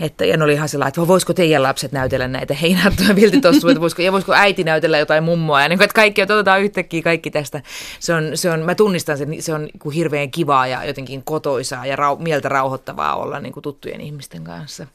että 0.00 0.24
ja 0.24 0.36
ne 0.36 0.44
oli 0.44 0.52
ihan 0.52 0.68
sellainen, 0.68 0.88
että 0.88 1.08
voisiko 1.08 1.34
teidän 1.34 1.62
lapset 1.62 1.92
näytellä 1.92 2.28
näitä? 2.28 2.54
Heinättöjä 2.54 3.16
viltitossuja, 3.16 3.80
voisiko, 3.80 4.02
ja 4.02 4.12
voisiko 4.12 4.32
äiti 4.32 4.64
näytellä 4.64 4.98
jotain 4.98 5.24
mummoa? 5.24 5.62
Ja 5.62 5.68
niin 5.68 5.78
kuin, 5.78 5.84
että 5.84 5.94
kaikki, 5.94 6.20
että 6.20 6.34
otetaan 6.34 6.62
yhtäkkiä 6.62 7.02
kaikki 7.02 7.30
tästä. 7.30 7.62
Se 8.00 8.14
on, 8.14 8.30
se 8.34 8.50
on, 8.50 8.60
mä 8.60 8.74
tunnistan 8.74 9.18
sen, 9.18 9.42
se 9.42 9.54
on 9.54 9.62
niin 9.62 9.92
hirveän 9.94 10.30
kivaa 10.30 10.66
ja 10.66 10.84
jotenkin 10.84 11.24
kotoisaa 11.24 11.86
ja 11.86 11.96
rau, 11.96 12.16
mieltä 12.16 12.48
rauhoittavaa 12.48 13.16
olla 13.16 13.40
niin 13.40 13.52
kuin 13.52 13.62
tuttujen 13.62 14.00
ihmisten 14.00 14.44
kanssa 14.44 14.86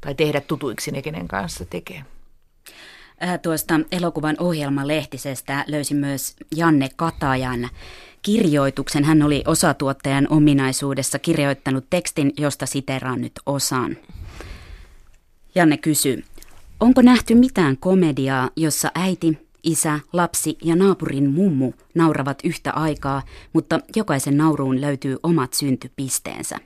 tai 0.00 0.14
tehdä 0.14 0.40
tutuiksi 0.40 0.90
ne, 0.90 1.02
kenen 1.02 1.28
kanssa 1.28 1.64
tekee. 1.64 2.04
Äh, 3.22 3.40
tuosta 3.42 3.80
elokuvan 3.92 4.36
ohjelmalehtisestä 4.38 5.64
löysin 5.68 5.96
myös 5.96 6.36
Janne 6.56 6.88
Katajan 6.96 7.68
kirjoituksen. 8.22 9.04
Hän 9.04 9.22
oli 9.22 9.42
osatuottajan 9.46 10.26
ominaisuudessa 10.30 11.18
kirjoittanut 11.18 11.84
tekstin, 11.90 12.32
josta 12.36 12.66
siteraan 12.66 13.20
nyt 13.20 13.32
osan. 13.46 13.96
Janne 15.54 15.76
kysyy, 15.76 16.24
onko 16.80 17.02
nähty 17.02 17.34
mitään 17.34 17.76
komediaa, 17.76 18.50
jossa 18.56 18.90
äiti, 18.94 19.38
isä, 19.62 20.00
lapsi 20.12 20.58
ja 20.64 20.76
naapurin 20.76 21.30
mummu 21.30 21.72
nauravat 21.94 22.38
yhtä 22.44 22.72
aikaa, 22.72 23.22
mutta 23.52 23.80
jokaisen 23.96 24.36
nauruun 24.36 24.80
löytyy 24.80 25.16
omat 25.22 25.52
syntypisteensä. 25.52 26.58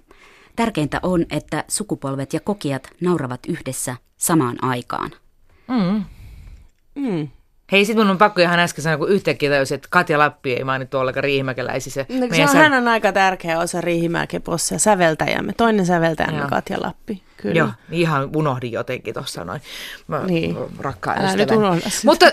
Tärkeintä 0.56 1.00
on, 1.02 1.26
että 1.30 1.64
sukupolvet 1.68 2.32
ja 2.32 2.40
kokijat 2.40 2.88
nauravat 3.00 3.40
yhdessä 3.48 3.96
samaan 4.16 4.64
aikaan. 4.64 5.10
Mm. 5.68 6.04
Mm. 6.94 7.28
Hei, 7.72 7.84
sit 7.84 7.96
mun 7.96 8.10
on 8.10 8.18
pakko 8.18 8.40
ihan 8.40 8.58
äsken 8.58 8.82
sanoa, 8.82 8.98
kun 8.98 9.08
yhtäkkiä 9.08 9.50
tajusin, 9.50 9.74
että 9.74 9.88
Katja 9.90 10.18
Lappi 10.18 10.52
ei 10.52 10.64
mainittu 10.64 10.98
ollenkaan 10.98 11.24
riihimäkeläisissä. 11.24 12.06
No, 12.08 12.26
se 12.32 12.42
on, 12.42 12.48
sä... 12.48 12.58
hän 12.58 12.72
on 12.72 12.88
aika 12.88 13.12
tärkeä 13.12 13.58
osa 13.58 13.80
riihimäkepossa 13.80 14.74
ja 14.74 14.78
säveltäjämme. 14.78 15.52
Toinen 15.52 15.86
säveltäjämme 15.86 16.38
Joo. 16.38 16.48
Katja 16.48 16.76
Lappi. 16.80 17.22
Kyllä. 17.36 17.58
Joo, 17.58 17.68
ihan 17.90 18.30
unohdin 18.36 18.72
jotenkin 18.72 19.14
tuossa 19.14 19.44
noin 19.44 19.60
Mä, 20.08 20.26
niin. 20.26 20.56
rakkaan 20.78 21.18
Älä 21.18 21.36
nyt 21.36 21.48
Mutta 22.04 22.26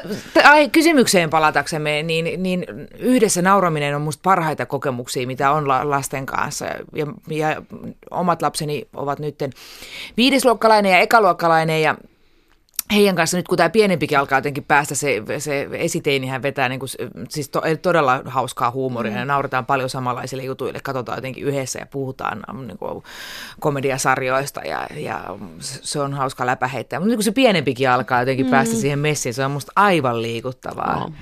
ai, 0.43 0.69
kysymykseen 0.69 1.29
palataksemme, 1.29 2.03
niin, 2.03 2.43
niin 2.43 2.65
yhdessä 2.99 3.41
nauraminen 3.41 3.95
on 3.95 4.01
musta 4.01 4.21
parhaita 4.23 4.65
kokemuksia, 4.65 5.27
mitä 5.27 5.51
on 5.51 5.67
lasten 5.67 6.25
kanssa. 6.25 6.65
Ja, 6.95 7.07
ja 7.29 7.61
omat 8.11 8.41
lapseni 8.41 8.87
ovat 8.93 9.19
nyt 9.19 9.35
viidesluokkalainen 10.17 10.91
ja 10.91 10.99
ekaluokkalainen 10.99 11.81
ja 11.81 11.95
heidän 12.93 13.15
kanssa 13.15 13.37
nyt, 13.37 13.47
kun 13.47 13.57
tämä 13.57 13.69
pienempikin 13.69 14.19
alkaa 14.19 14.37
jotenkin 14.37 14.63
päästä, 14.63 14.95
se, 14.95 15.23
se 15.37 15.67
esiteinihän 15.71 16.41
vetää 16.41 16.69
niin 16.69 16.79
kuin, 16.79 16.89
siis 17.29 17.49
to, 17.49 17.61
todella 17.81 18.21
hauskaa 18.25 18.71
huumoria 18.71 19.11
mm. 19.11 19.17
ja 19.17 19.25
nauretaan 19.25 19.65
paljon 19.65 19.89
samanlaisille 19.89 20.43
jutuille, 20.43 20.79
katsotaan 20.83 21.17
jotenkin 21.17 21.43
yhdessä 21.43 21.79
ja 21.79 21.85
puhutaan 21.85 22.43
niin 22.67 22.77
kuin, 22.77 23.03
komediasarjoista 23.59 24.61
ja, 24.61 24.87
ja 24.95 25.37
se 25.59 25.99
on 25.99 26.13
hauska 26.13 26.45
läpäheittää. 26.45 26.99
Mutta 26.99 27.07
niin 27.07 27.17
kun 27.17 27.23
se 27.23 27.31
pienempikin 27.31 27.89
alkaa 27.89 28.19
jotenkin 28.19 28.45
mm. 28.45 28.49
päästä 28.49 28.75
siihen 28.75 28.99
messiin, 28.99 29.33
se 29.33 29.45
on 29.45 29.51
musta 29.51 29.71
aivan 29.75 30.21
liikuttavaa. 30.21 30.99
No. 30.99 31.13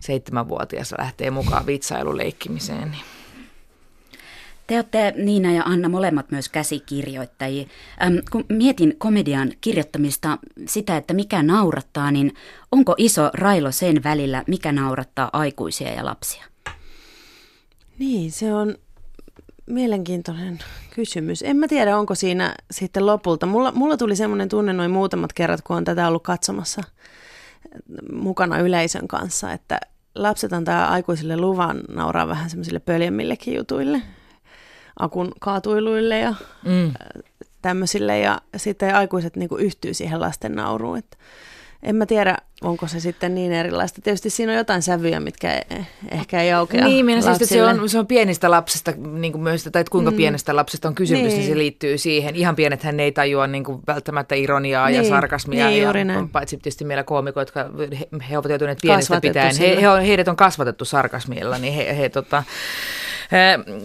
Seitsemänvuotias 0.00 0.94
lähtee 0.98 1.30
mukaan 1.30 1.66
vitsailuleikkimiseen. 1.66 2.90
Niin. 2.90 3.15
Te 4.66 4.74
olette 4.74 5.14
Niina 5.16 5.52
ja 5.52 5.62
Anna 5.62 5.88
molemmat 5.88 6.30
myös 6.30 6.48
käsikirjoittajia. 6.48 7.66
Ähm, 8.02 8.14
kun 8.30 8.44
mietin 8.48 8.94
komedian 8.98 9.52
kirjoittamista 9.60 10.38
sitä, 10.66 10.96
että 10.96 11.14
mikä 11.14 11.42
naurattaa, 11.42 12.10
niin 12.10 12.34
onko 12.72 12.94
iso 12.98 13.30
railo 13.34 13.72
sen 13.72 14.04
välillä, 14.04 14.44
mikä 14.46 14.72
naurattaa 14.72 15.30
aikuisia 15.32 15.92
ja 15.92 16.04
lapsia? 16.04 16.44
Niin, 17.98 18.32
se 18.32 18.54
on 18.54 18.74
mielenkiintoinen 19.66 20.58
kysymys. 20.94 21.42
En 21.42 21.56
mä 21.56 21.68
tiedä, 21.68 21.98
onko 21.98 22.14
siinä 22.14 22.54
sitten 22.70 23.06
lopulta. 23.06 23.46
Mulla, 23.46 23.72
mulla 23.72 23.96
tuli 23.96 24.16
semmoinen 24.16 24.48
tunne 24.48 24.72
noin 24.72 24.90
muutamat 24.90 25.32
kerrat, 25.32 25.62
kun 25.62 25.76
on 25.76 25.84
tätä 25.84 26.08
ollut 26.08 26.22
katsomassa 26.22 26.82
mukana 28.12 28.58
yleisön 28.58 29.08
kanssa, 29.08 29.52
että 29.52 29.80
lapset 30.14 30.52
antaa 30.52 30.88
aikuisille 30.88 31.36
luvan 31.36 31.80
nauraa 31.88 32.28
vähän 32.28 32.50
semmoisille 32.50 32.78
pöljemmillekin 32.78 33.54
jutuille 33.54 34.02
akun 34.98 35.32
kaatuiluille 35.40 36.18
ja 36.18 36.34
mm. 36.64 36.92
tämmöisille. 37.62 38.18
Ja 38.18 38.40
sitten 38.56 38.94
aikuiset 38.94 39.36
niin 39.36 39.48
kuin 39.48 39.64
yhtyy 39.64 39.94
siihen 39.94 40.20
lasten 40.20 40.54
nauruun. 40.54 40.98
Että 40.98 41.16
en 41.82 41.96
mä 41.96 42.06
tiedä, 42.06 42.36
onko 42.62 42.86
se 42.86 43.00
sitten 43.00 43.34
niin 43.34 43.52
erilaista. 43.52 44.02
Tietysti 44.02 44.30
siinä 44.30 44.52
on 44.52 44.58
jotain 44.58 44.82
sävyjä, 44.82 45.20
mitkä 45.20 45.62
ehkä 46.10 46.42
ei 46.42 46.52
aukea 46.52 46.84
Niin, 46.84 47.06
minä 47.06 47.20
siis, 47.20 47.48
se 47.48 47.64
on, 47.64 47.88
se 47.88 47.98
on 47.98 48.06
pienistä 48.06 48.50
lapsista 48.50 48.92
niin 49.12 49.32
kuin 49.32 49.42
myös, 49.42 49.64
tai 49.64 49.80
että 49.80 49.90
kuinka 49.90 50.10
mm. 50.10 50.16
pienestä 50.16 50.56
lapsesta 50.56 50.88
on 50.88 50.94
kysymys, 50.94 51.22
niin. 51.22 51.38
niin 51.38 51.48
se 51.48 51.58
liittyy 51.58 51.98
siihen. 51.98 52.36
Ihan 52.36 52.56
pienet 52.56 52.82
hän 52.82 53.00
ei 53.00 53.12
tajua 53.12 53.46
niin 53.46 53.64
kuin 53.64 53.82
välttämättä 53.86 54.34
ironiaa 54.34 54.88
niin. 54.88 54.96
ja 54.96 55.08
sarkasmia. 55.08 55.66
Niin, 55.66 55.82
ja 55.82 56.04
näin. 56.04 56.28
paitsi 56.28 56.56
tietysti 56.56 56.84
meillä 56.84 57.04
koomikot, 57.04 57.40
jotka 57.40 57.70
he, 58.00 58.08
he 58.30 58.38
ovat 58.38 58.50
joutuneet 58.50 58.78
pienestä 58.82 59.20
pitäen. 59.20 59.56
He, 59.56 59.80
he 59.80 59.88
on, 59.88 60.02
heidät 60.02 60.28
on 60.28 60.36
kasvatettu 60.36 60.84
sarkasmilla, 60.84 61.58
niin 61.58 61.74
he, 61.74 61.96
he 61.98 62.08
tota, 62.08 62.42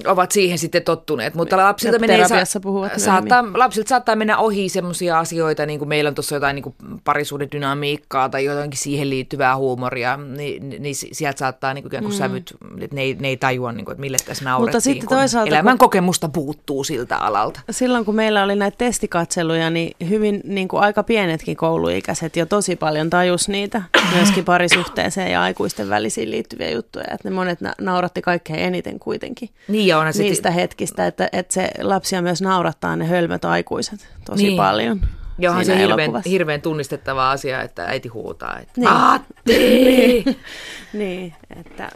ovat 0.06 0.32
siihen 0.32 0.58
sitten 0.58 0.84
tottuneet. 0.84 1.34
Mutta 1.34 1.58
lapsilta, 1.58 2.00
menee, 2.00 2.46
sa- 2.46 2.60
puhuvat 2.60 2.92
saattaa, 2.98 3.44
lapsilta 3.54 3.90
saattaa 3.90 4.16
mennä 4.16 4.38
ohi 4.38 4.70
sellaisia 4.70 5.20
asioita, 5.20 5.66
niin 5.66 5.80
kuin 5.80 5.90
meillä 5.90 6.08
on 6.08 6.16
tuossa 6.16 6.36
jotain 6.36 6.56
niin 6.56 6.76
parisuuden 7.04 7.52
dynamiikkaa 7.52 8.30
tai 8.30 8.46
jotenkin 8.46 8.80
siihen 8.80 9.10
liittyvää 9.10 9.58
huumoria, 9.58 10.18
niin, 10.18 10.70
niin 10.80 10.96
sieltä 10.96 11.40
saattaa 11.40 11.74
niin 11.74 11.84
kuin 11.84 11.90
ikään 11.90 12.04
kuin 12.04 12.14
mm. 12.14 12.18
sävyt, 12.18 12.54
että 12.82 12.96
ne 12.96 13.02
ei, 13.02 13.18
ne 13.20 13.28
ei 13.28 13.38
tajua, 13.38 13.72
niin 13.72 13.86
kuin, 13.86 13.94
että 13.94 14.02
mille 14.02 14.18
tässä 14.26 14.46
naurettiin. 14.46 14.76
Mutta 14.76 14.80
sitten 14.80 15.10
toisaalta, 15.10 15.50
elämän 15.50 15.78
kun, 15.78 15.86
kokemusta 15.86 16.30
puuttuu 16.30 16.84
siltä 16.84 17.18
alalta. 17.18 17.60
Silloin 17.72 18.06
kun 18.06 18.16
meillä 18.16 18.44
oli 18.44 18.56
näitä 18.56 18.78
testikatseluja, 18.78 19.70
niin 19.70 19.96
hyvin 20.10 20.42
niin 20.44 20.68
kuin 20.68 20.84
aika 20.84 21.04
pienetkin 21.04 21.58
kouluikäiset 21.58 22.36
jo 22.36 22.46
tosi 22.46 22.76
paljon 22.76 23.10
tajus 23.10 23.50
niitä 23.50 23.82
myöskin 24.16 24.46
parisuhteeseen 24.46 25.32
ja 25.32 25.42
aikuisten 25.42 25.90
välisiin 25.90 26.32
liittyviä 26.32 26.70
juttuja. 26.70 27.06
Että 27.12 27.30
ne 27.30 27.36
monet 27.36 27.60
nauratti 27.82 28.22
kaikkein 28.22 28.60
eniten 28.60 29.00
kuitenkin 29.00 29.31
jotenkin 29.32 29.50
niin 29.68 29.88
joo, 29.88 30.04
niistä 30.04 30.24
sitten... 30.24 30.54
hetkistä, 30.54 31.08
että, 31.08 31.30
että 31.32 31.54
se 31.54 31.70
lapsia 31.82 32.22
myös 32.22 32.42
naurattaa 32.42 32.96
ne 32.96 33.06
hölmöt 33.06 33.46
aikuiset 33.46 34.08
tosi 34.26 34.44
niin. 34.44 34.58
paljon. 34.58 35.02
Joo, 35.38 35.64
se 35.64 35.72
on 35.72 35.78
hirveän, 35.78 36.12
hirveän 36.26 36.62
tunnistettava 36.62 37.32
asia, 37.32 37.62
että 37.62 37.86
äiti 37.86 38.10
huutaa, 38.10 38.60
että 38.60 38.82
niin. 38.82 40.24
Niin. 40.26 40.40
niin, 40.94 41.34
että 41.60 41.90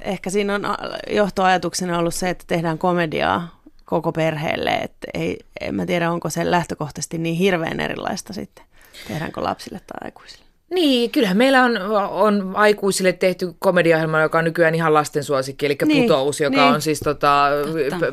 ehkä 0.00 0.30
siinä 0.30 0.54
on 0.54 0.62
johtoajatuksena 1.10 1.98
ollut 1.98 2.14
se, 2.14 2.30
että 2.30 2.44
tehdään 2.46 2.78
komediaa 2.78 3.60
koko 3.84 4.12
perheelle, 4.12 4.70
että 4.70 5.06
ei, 5.14 5.38
en 5.60 5.74
mä 5.74 5.86
tiedä, 5.86 6.10
onko 6.10 6.30
se 6.30 6.50
lähtökohtaisesti 6.50 7.18
niin 7.18 7.34
hirveän 7.34 7.80
erilaista 7.80 8.32
sitten, 8.32 8.64
tehdäänkö 9.08 9.42
lapsille 9.42 9.78
tai 9.78 9.98
aikuisille. 10.04 10.49
Niin, 10.74 11.10
kyllähän 11.10 11.36
meillä 11.36 11.64
on, 11.64 11.78
on 12.10 12.52
aikuisille 12.54 13.12
tehty 13.12 13.54
komediaohjelma, 13.58 14.20
joka 14.20 14.38
on 14.38 14.44
nykyään 14.44 14.74
ihan 14.74 14.94
lasten 14.94 15.24
suosikki, 15.24 15.66
eli 15.66 15.78
niin, 15.84 16.02
Putous, 16.02 16.40
joka 16.40 16.56
niin. 16.56 16.74
on 16.74 16.82
siis 16.82 17.00
tota, 17.00 17.46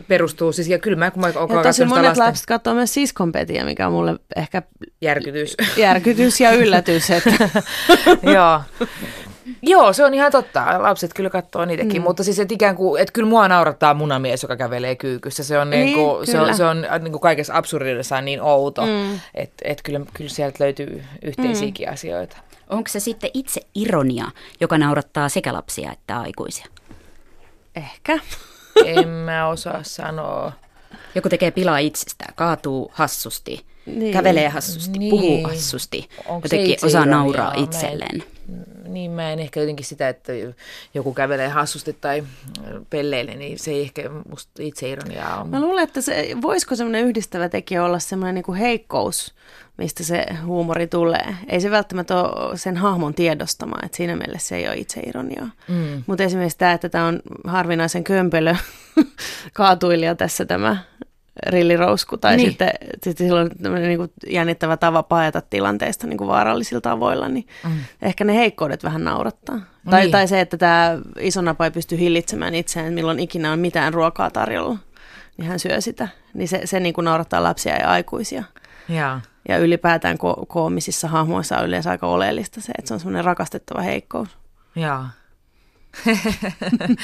perustuu 0.07 0.51
siis, 0.51 0.67
ja 0.67 0.79
kyllä 0.79 0.97
mä 0.97 1.11
kun 1.11 1.21
mä 1.21 1.27
ja 1.27 1.63
tosi 1.63 1.85
monet 1.85 2.05
lasten... 2.05 2.25
lapset 2.25 2.45
katsoo 2.45 2.73
myös 2.73 2.93
siskonpetiä, 2.93 3.65
mikä 3.65 3.87
on 3.87 3.93
mulle 3.93 4.15
ehkä... 4.35 4.61
Järkytys. 5.01 5.55
Järkytys 5.77 6.41
ja 6.41 6.51
yllätys. 6.51 7.09
Että... 7.09 7.61
Joo. 8.35 8.61
Joo, 9.61 9.93
se 9.93 10.05
on 10.05 10.13
ihan 10.13 10.31
totta. 10.31 10.65
Lapset 10.77 11.13
kyllä 11.13 11.29
katsoo 11.29 11.65
niitäkin, 11.65 12.01
mm. 12.01 12.03
mutta 12.03 12.23
siis 12.23 12.39
että 12.39 12.53
ikään 12.53 12.75
kuin, 12.75 13.01
että 13.01 13.11
kyllä 13.11 13.29
mua 13.29 13.47
naurattaa 13.47 13.93
munamies, 13.93 14.43
joka 14.43 14.55
kävelee 14.55 14.95
kyykyssä. 14.95 15.43
Se 15.43 15.59
on, 15.59 15.69
niin, 15.69 15.85
niin 15.85 15.97
kuin, 15.97 16.27
se 16.27 16.39
on, 16.39 16.55
se 16.55 16.65
on 16.65 16.85
niin 17.01 17.11
kuin 17.11 17.21
kaikessa 17.21 17.57
absurdidessaan 17.57 18.25
niin 18.25 18.41
outo, 18.41 18.85
mm. 18.85 19.19
että 19.35 19.55
et 19.63 19.81
kyllä, 19.81 20.01
kyllä 20.13 20.29
sieltä 20.29 20.63
löytyy 20.63 21.03
yhteisiäkin 21.21 21.87
mm. 21.87 21.93
asioita. 21.93 22.37
Onko 22.69 22.87
se 22.87 22.99
sitten 22.99 23.29
itse 23.33 23.61
ironia, 23.75 24.31
joka 24.61 24.77
naurattaa 24.77 25.29
sekä 25.29 25.53
lapsia 25.53 25.91
että 25.91 26.19
aikuisia? 26.19 26.65
Ehkä. 27.75 28.19
En 28.85 29.07
mä 29.07 29.47
osaa 29.47 29.83
sanoa. 29.83 30.51
Joku 31.15 31.29
tekee 31.29 31.51
pilaa 31.51 31.77
itsestään, 31.77 32.33
kaatuu 32.35 32.91
hassusti, 32.93 33.65
niin. 33.85 34.13
kävelee 34.13 34.49
hassusti, 34.49 34.99
niin. 34.99 35.09
puhuu 35.09 35.43
hassusti, 35.43 36.09
Onko 36.25 36.45
Jotenkin 36.45 36.77
osaa 36.85 37.05
nauraa 37.05 37.53
itselleen. 37.53 38.23
niin 38.87 39.11
mä 39.11 39.31
en 39.31 39.39
ehkä 39.39 39.59
jotenkin 39.59 39.85
sitä, 39.85 40.09
että 40.09 40.33
joku 40.93 41.13
kävelee 41.13 41.47
hassusti 41.47 41.93
tai 41.93 42.23
pelleille, 42.89 43.35
niin 43.35 43.59
se 43.59 43.71
ei 43.71 43.81
ehkä 43.81 44.09
musta 44.29 44.51
ironiaa 44.85 45.41
on. 45.41 45.49
Mä 45.49 45.61
luulen, 45.61 45.83
että 45.83 46.01
se, 46.01 46.27
voisiko 46.41 46.75
semmoinen 46.75 47.05
yhdistävä 47.05 47.49
tekijä 47.49 47.85
olla 47.85 47.99
semmoinen 47.99 48.35
niin 48.35 48.45
kuin 48.45 48.57
heikkous, 48.57 49.33
mistä 49.77 50.03
se 50.03 50.25
huumori 50.45 50.87
tulee. 50.87 51.35
Ei 51.47 51.61
se 51.61 51.71
välttämättä 51.71 52.23
ole 52.23 52.57
sen 52.57 52.77
hahmon 52.77 53.13
tiedostama, 53.13 53.75
että 53.83 53.97
siinä 53.97 54.15
mielessä 54.15 54.47
se 54.47 54.55
ei 54.55 54.67
ole 54.67 54.75
itseironiaa. 54.75 55.49
Mm. 55.67 56.03
Mutta 56.07 56.23
esimerkiksi 56.23 56.57
tämä, 56.57 56.71
että 56.71 56.89
tämä 56.89 57.05
on 57.05 57.19
harvinaisen 57.47 58.03
kömpelö 58.03 58.55
kaatuilija 59.53 60.15
tässä 60.15 60.45
tämä 60.45 60.77
rillirousku, 61.45 62.17
tai 62.17 62.37
niin. 62.37 62.49
sitten, 62.49 62.71
sitten 63.03 63.27
sillä 63.27 63.41
on 63.41 63.49
niin 63.81 63.97
kuin 63.97 64.11
jännittävä 64.29 64.77
tava 64.77 65.03
paeta 65.03 65.41
tilanteesta 65.41 66.07
niin 66.07 66.17
kuin 66.17 66.27
vaarallisilla 66.27 66.81
tavoilla, 66.81 67.29
niin 67.29 67.47
mm. 67.63 67.71
ehkä 68.01 68.23
ne 68.23 68.35
heikkoudet 68.35 68.83
vähän 68.83 69.03
naurattaa. 69.03 69.55
No 69.55 69.91
tai, 69.91 70.01
niin. 70.01 70.11
tai 70.11 70.27
se, 70.27 70.41
että 70.41 70.57
tämä 70.57 70.99
iso 71.19 71.41
napa 71.41 71.65
ei 71.65 71.71
pysty 71.71 71.99
hillitsemään 71.99 72.55
itseään, 72.55 72.93
milloin 72.93 73.19
ikinä 73.19 73.51
on 73.51 73.59
mitään 73.59 73.93
ruokaa 73.93 74.31
tarjolla, 74.31 74.77
niin 75.37 75.47
hän 75.47 75.59
syö 75.59 75.81
sitä. 75.81 76.07
Niin 76.33 76.47
se, 76.47 76.61
se 76.65 76.79
niin 76.79 76.93
kuin 76.93 77.05
naurattaa 77.05 77.43
lapsia 77.43 77.75
ja 77.75 77.89
aikuisia. 77.89 78.43
Ja, 78.89 79.21
ja 79.49 79.57
ylipäätään 79.57 80.15
ko- 80.15 80.45
koomisissa 80.47 81.07
hahmoissa 81.07 81.57
on 81.57 81.67
yleensä 81.67 81.89
aika 81.89 82.07
oleellista 82.07 82.61
se, 82.61 82.73
että 82.77 82.87
se 82.87 82.93
on 82.93 82.99
semmoinen 82.99 83.25
rakastettava 83.25 83.81
heikkous. 83.81 84.37
Jaa. 84.75 85.09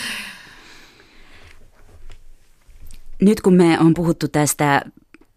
Nyt 3.21 3.41
kun 3.41 3.53
me 3.53 3.79
on 3.79 3.93
puhuttu 3.93 4.27
tästä 4.27 4.81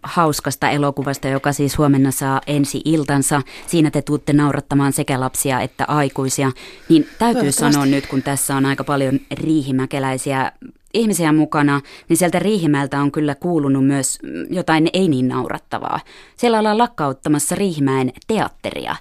hauskasta 0.03 0.71
elokuvasta, 0.71 1.29
joka 1.29 1.53
siis 1.53 1.79
huomenna 1.79 2.11
saa 2.11 2.41
ensi 2.47 2.81
iltansa. 2.85 3.43
Siinä 3.67 3.91
te 3.91 4.03
tuutte 4.03 4.33
naurattamaan 4.33 4.93
sekä 4.93 5.21
lapsia 5.21 5.61
että 5.61 5.85
aikuisia. 5.89 6.53
Niin 6.89 7.09
täytyy 7.19 7.53
sanoa 7.53 7.87
nyt, 7.87 8.07
kun 8.07 8.23
tässä 8.23 8.57
on 8.57 8.67
aika 8.67 8.85
paljon 8.85 9.21
riihimäkeläisiä 9.31 10.53
ihmisiä 10.97 11.33
mukana, 11.33 11.81
niin 12.09 12.17
sieltä 12.17 12.39
Riihimältä 12.39 13.01
on 13.01 13.13
kyllä 13.13 13.35
kuulunut 13.35 13.87
myös 13.87 14.19
jotain 14.51 14.89
ei 14.93 15.09
niin 15.09 15.29
naurattavaa. 15.29 16.01
Siellä 16.37 16.59
ollaan 16.59 16.79
lakkauttamassa 16.79 17.55
Riihimäen 17.55 18.13
teatteria. 18.27 18.97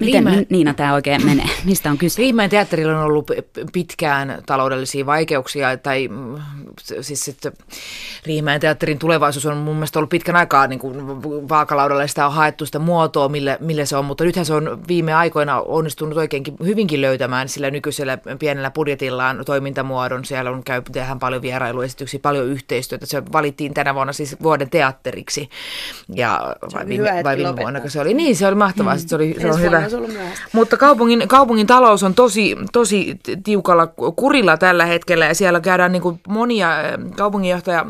Miten 0.00 0.24
Riihimäen... 0.24 0.46
Niina 0.50 0.74
tämä 0.74 0.94
oikein 0.94 1.26
menee? 1.26 1.46
Mistä 1.64 1.90
on 1.90 1.98
kyse? 1.98 2.18
Riihimäen 2.18 2.50
teatterilla 2.50 2.98
on 2.98 3.04
ollut 3.04 3.30
pitkään 3.72 4.42
taloudellisia 4.46 5.06
vaikeuksia, 5.06 5.76
tai 5.76 6.08
mm, 6.08 6.34
siis 7.00 7.24
sitten 7.24 7.52
Riihimäen 8.26 8.60
teatterin 8.60 8.98
tulevaisuus 8.98 9.46
on 9.46 9.56
mun 9.56 9.76
mielestä 9.76 9.98
ollut 9.98 10.10
pitkän 10.10 10.36
aikaa 10.36 10.66
niin 10.66 10.78
kuin 10.78 11.22
vaakalaudalla, 11.48 12.06
sitä 12.06 12.26
on 12.26 12.32
haettu 12.32 12.66
sitä 12.66 12.78
muotoa, 12.78 13.28
millä, 13.28 13.58
millä 13.60 13.84
se 13.84 13.96
on, 13.96 14.04
mutta 14.04 14.24
nythän 14.24 14.44
se 14.44 14.54
on 14.54 14.82
viime 14.88 15.14
aikoina 15.14 15.60
onnistunut 15.60 16.18
oikeinkin 16.18 16.54
hyvinkin 16.64 17.00
löytämään 17.00 17.48
sillä 17.48 17.70
nykyisellä 17.70 18.18
pienellä 18.38 18.70
budjetillaan 18.70 19.42
toimintamuodon. 19.46 20.24
Siellä 20.24 20.50
on 20.50 20.64
käy, 20.64 20.82
tehdään 20.92 21.18
paljon 21.18 21.42
vierailuesityksiä, 21.42 22.20
paljon 22.22 22.46
yhteistyötä. 22.46 23.06
Se 23.06 23.22
valittiin 23.32 23.74
tänä 23.74 23.94
vuonna 23.94 24.12
siis 24.12 24.36
vuoden 24.42 24.70
teatteriksi. 24.70 25.48
Ja 26.14 26.56
vai 26.74 26.86
viime, 26.86 27.24
vai 27.24 27.36
viime 27.36 27.56
vuonna, 27.56 27.80
se 27.86 28.00
oli. 28.00 28.14
Niin, 28.14 28.36
se 28.36 28.46
oli 28.46 28.54
mahtavaa. 28.54 28.94
Mm. 28.94 29.00
Se, 29.00 29.16
oli, 29.16 29.36
se 29.40 29.50
on 29.50 29.60
hyvä 29.60 29.87
olisi 29.88 29.96
ollut 29.96 30.12
myöhäistä. 30.12 30.46
Mutta 30.52 30.76
kaupungin, 30.76 31.28
kaupungin 31.28 31.66
talous 31.66 32.02
on 32.02 32.14
tosi, 32.14 32.56
tosi 32.72 33.20
tiukalla 33.44 33.86
kurilla 34.16 34.56
tällä 34.56 34.84
hetkellä 34.86 35.24
ja 35.26 35.34
siellä 35.34 35.60
käydään 35.60 35.92
niin 35.92 36.02
kuin 36.02 36.20
monia 36.28 36.70
kaupunginjohtaja, 37.16 37.86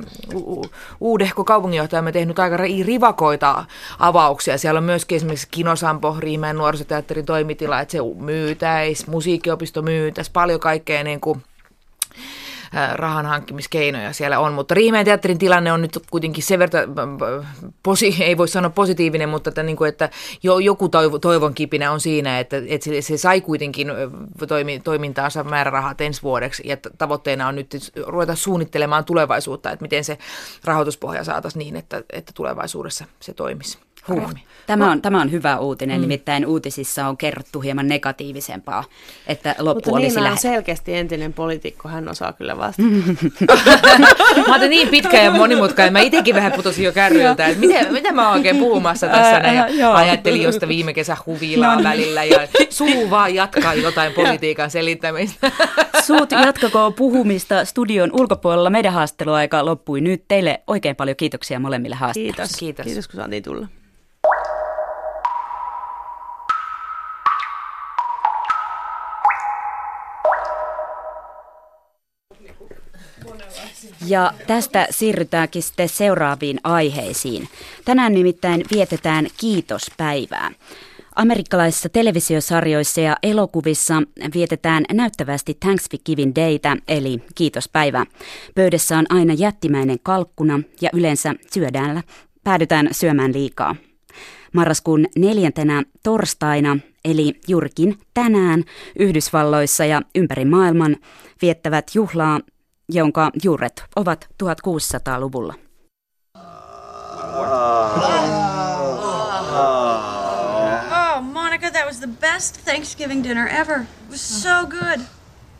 uudehko 1.00 1.44
kaupunginjohtaja, 1.44 2.02
me 2.02 2.12
tehnyt 2.12 2.38
aika 2.38 2.56
rivakoita 2.56 3.64
avauksia. 3.98 4.58
Siellä 4.58 4.78
on 4.78 4.84
myöskin 4.84 5.16
esimerkiksi 5.16 5.48
Kinosampo, 5.50 6.16
Riimeen 6.18 6.56
nuorisoteatterin 6.56 7.26
toimitila, 7.26 7.80
että 7.80 7.92
se 7.92 7.98
myytäisi, 8.18 9.10
musiikkiopisto 9.10 9.82
myytäisi, 9.82 10.30
paljon 10.32 10.60
kaikkea 10.60 11.04
niin 11.04 11.20
kuin 11.20 11.42
rahan 12.94 13.26
hankkimiskeinoja 13.26 14.12
siellä 14.12 14.38
on. 14.38 14.52
Mutta 14.52 14.74
Riihimeen 14.74 15.04
teatterin 15.04 15.38
tilanne 15.38 15.72
on 15.72 15.82
nyt 15.82 15.98
kuitenkin 16.10 16.42
sen 16.42 16.58
verran, 16.58 17.18
posi, 17.82 18.16
ei 18.20 18.36
voi 18.36 18.48
sanoa 18.48 18.70
positiivinen, 18.70 19.28
mutta 19.28 19.50
että, 19.50 19.62
niin 19.62 19.76
kuin, 19.76 19.88
että 19.88 20.10
jo, 20.42 20.58
joku 20.58 20.88
toivon 21.20 21.54
kipinä 21.54 21.92
on 21.92 22.00
siinä, 22.00 22.40
että, 22.40 22.56
että 22.66 22.84
se, 22.84 23.02
se 23.02 23.18
sai 23.18 23.40
kuitenkin 23.40 23.88
toimi, 24.48 24.80
toimintaansa 24.80 25.44
määrärahat 25.44 26.00
ensi 26.00 26.22
vuodeksi 26.22 26.62
ja 26.66 26.76
tavoitteena 26.98 27.48
on 27.48 27.54
nyt 27.54 27.92
ruveta 28.06 28.34
suunnittelemaan 28.34 29.04
tulevaisuutta, 29.04 29.70
että 29.70 29.82
miten 29.82 30.04
se 30.04 30.18
rahoituspohja 30.64 31.24
saataisiin 31.24 31.58
niin, 31.58 31.76
että, 31.76 32.02
että 32.12 32.32
tulevaisuudessa 32.34 33.04
se 33.20 33.34
toimisi. 33.34 33.78
Huh. 34.08 34.34
Tämä, 34.68 34.90
on, 34.90 35.02
tämä 35.02 35.20
on 35.20 35.32
hyvä 35.32 35.58
uutinen, 35.58 35.96
mm. 35.96 36.00
nimittäin 36.00 36.46
uutisissa 36.46 37.08
on 37.08 37.16
kerrottu 37.16 37.60
hieman 37.60 37.88
negatiivisempaa, 37.88 38.84
että 39.26 39.54
loppu 39.58 39.74
Mutta 39.74 39.90
olisi 39.90 40.08
Niina 40.08 40.22
lähe. 40.22 40.32
on 40.32 40.38
selkeästi 40.38 40.94
entinen 40.94 41.32
poliitikko, 41.32 41.88
hän 41.88 42.08
osaa 42.08 42.32
kyllä 42.32 42.58
vastata. 42.58 42.88
mä 44.48 44.56
oon 44.56 44.70
niin 44.70 44.88
pitkä 44.88 45.22
ja 45.22 45.30
monimutkainen, 45.30 45.92
mä 45.92 46.00
itsekin 46.00 46.34
vähän 46.34 46.52
putosin 46.52 46.84
jo 46.84 46.92
kärryiltä, 46.92 47.46
että 47.46 47.60
miten, 47.60 47.92
mitä 47.92 48.12
mä 48.12 48.28
oon 48.28 48.36
oikein 48.36 48.56
puhumassa 48.56 49.06
tässä 49.06 49.40
näin, 49.40 49.78
ja 49.78 49.94
ajattelin 49.94 50.42
josta 50.42 50.68
viime 50.68 50.94
kesä 50.94 51.16
huvilaa 51.26 51.70
no, 51.70 51.76
niin. 51.76 51.88
välillä 51.88 52.24
ja 52.24 52.48
suu 52.70 53.10
vaan 53.10 53.34
jatkaa 53.34 53.74
jotain 53.74 54.12
politiikan 54.12 54.70
selittämistä. 54.70 55.52
Suut 56.06 56.30
jatkako 56.32 56.90
puhumista 56.90 57.64
studion 57.64 58.10
ulkopuolella. 58.12 58.70
Meidän 58.70 58.92
haastatteluaika 58.92 59.64
loppui 59.64 60.00
nyt. 60.00 60.24
Teille 60.28 60.60
oikein 60.66 60.96
paljon 60.96 61.16
kiitoksia 61.16 61.60
molemmille 61.60 61.96
haastatteluille. 61.96 62.36
Kiitos. 62.36 62.58
Kiitos. 62.58 62.86
Kiitos 62.86 63.08
kun 63.08 63.16
saatiin 63.16 63.42
tulla. 63.42 63.68
Ja 74.08 74.32
tästä 74.46 74.86
siirrytäänkin 74.90 75.62
sitten 75.62 75.88
seuraaviin 75.88 76.60
aiheisiin. 76.64 77.48
Tänään 77.84 78.14
nimittäin 78.14 78.64
vietetään 78.72 79.26
kiitospäivää. 79.36 80.50
Amerikkalaisissa 81.16 81.88
televisiosarjoissa 81.88 83.00
ja 83.00 83.16
elokuvissa 83.22 84.02
vietetään 84.34 84.84
näyttävästi 84.92 85.56
Thanksgiving 85.60 86.32
Daytä, 86.36 86.76
eli 86.88 87.22
kiitospäivää. 87.34 88.04
Pöydässä 88.54 88.98
on 88.98 89.06
aina 89.08 89.34
jättimäinen 89.34 89.98
kalkkuna 90.02 90.60
ja 90.80 90.90
yleensä 90.92 91.34
syödään, 91.52 92.02
päädytään 92.44 92.88
syömään 92.92 93.32
liikaa. 93.32 93.76
Marraskuun 94.52 95.06
neljäntenä 95.18 95.82
torstaina, 96.02 96.78
eli 97.04 97.34
juurikin 97.48 97.98
tänään 98.14 98.64
Yhdysvalloissa 98.98 99.84
ja 99.84 100.02
ympäri 100.14 100.44
maailman 100.44 100.96
viettävät 101.42 101.90
juhlaa 101.94 102.40
jonka 102.92 103.30
juuret 103.42 103.84
ovat 103.96 104.28
1600-luvulla. 104.42 105.54
Oh, 110.90 111.22
Monica, 111.22 111.70
that 111.70 111.86
was 111.86 112.00
the 112.00 112.06
best 112.06 112.64
Thanksgiving 112.64 113.24
dinner 113.24 113.48
ever. 113.48 113.80
It 113.80 114.10
was 114.10 114.42
so 114.42 114.66
good. 114.66 115.00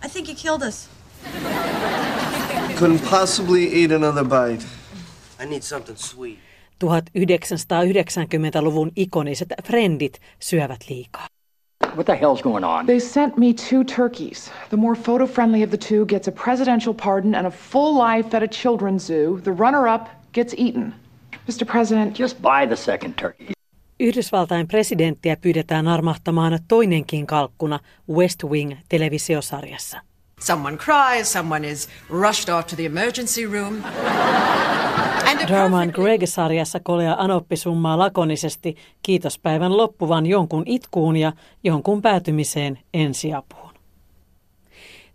I 0.05 0.09
think 0.09 0.29
you 0.29 0.37
killed 0.37 0.63
us. 0.63 0.89
Couldn't 2.79 3.11
possibly 3.11 3.73
eat 3.73 3.93
another 3.93 4.25
bite. 4.25 4.67
I 5.43 5.47
need 5.47 5.63
something 5.63 5.99
sweet. 5.99 6.39
1990-luvun 6.85 8.91
ikoniset 8.97 9.49
frendit 9.65 10.21
syövät 10.41 10.89
liikaa. 10.89 11.27
What 11.99 12.07
the 12.07 12.15
hell's 12.15 12.43
going 12.43 12.63
on? 12.63 12.87
They 12.87 13.01
sent 13.01 13.37
me 13.37 13.53
two 13.53 13.83
turkeys. 13.83 14.51
The 14.71 14.77
more 14.77 14.95
photo 14.95 15.27
friendly 15.27 15.65
of 15.65 15.71
the 15.71 15.77
two 15.77 16.07
gets 16.07 16.29
a 16.29 16.33
presidential 16.33 16.95
pardon 16.95 17.35
and 17.35 17.47
a 17.47 17.51
full 17.51 17.99
life 17.99 18.37
at 18.37 18.43
a 18.43 18.49
children's 18.49 19.05
zoo. 19.05 19.41
The 19.45 19.51
runner 19.51 19.89
up 19.89 20.09
gets 20.33 20.55
eaten. 20.57 20.95
Mr. 21.49 21.67
President. 21.67 22.19
Just 22.19 22.41
buy 22.43 22.67
the 22.67 22.77
second 22.77 23.15
turkey. 23.15 23.53
Yhdysvaltain 24.01 24.69
presidenttiä 24.69 25.37
pyydetään 25.37 25.89
armahtamaan 25.89 26.59
toinenkin 26.69 27.27
kalkkuna 27.27 27.81
West 28.11 28.45
Wing-televisiosarjassa. 28.45 30.01
Someone 30.39 30.77
cries, 30.77 31.33
someone 31.33 31.69
is 31.69 31.89
rushed 32.11 32.49
off 32.49 32.67
to 32.67 32.77
the 32.77 32.87
emergency 32.87 33.47
room. 33.47 33.83
Roman 35.51 35.91
Greg-sarjassa 35.95 36.81
Kolea 36.83 37.17
Anoppi 37.19 37.57
summaa 37.57 37.99
lakonisesti 37.99 38.77
kiitospäivän 39.03 39.77
loppuvan 39.77 40.27
jonkun 40.27 40.63
itkuun 40.67 41.17
ja 41.17 41.33
jonkun 41.65 42.03
päätymiseen 42.03 42.79
ensiapuun. 42.95 43.71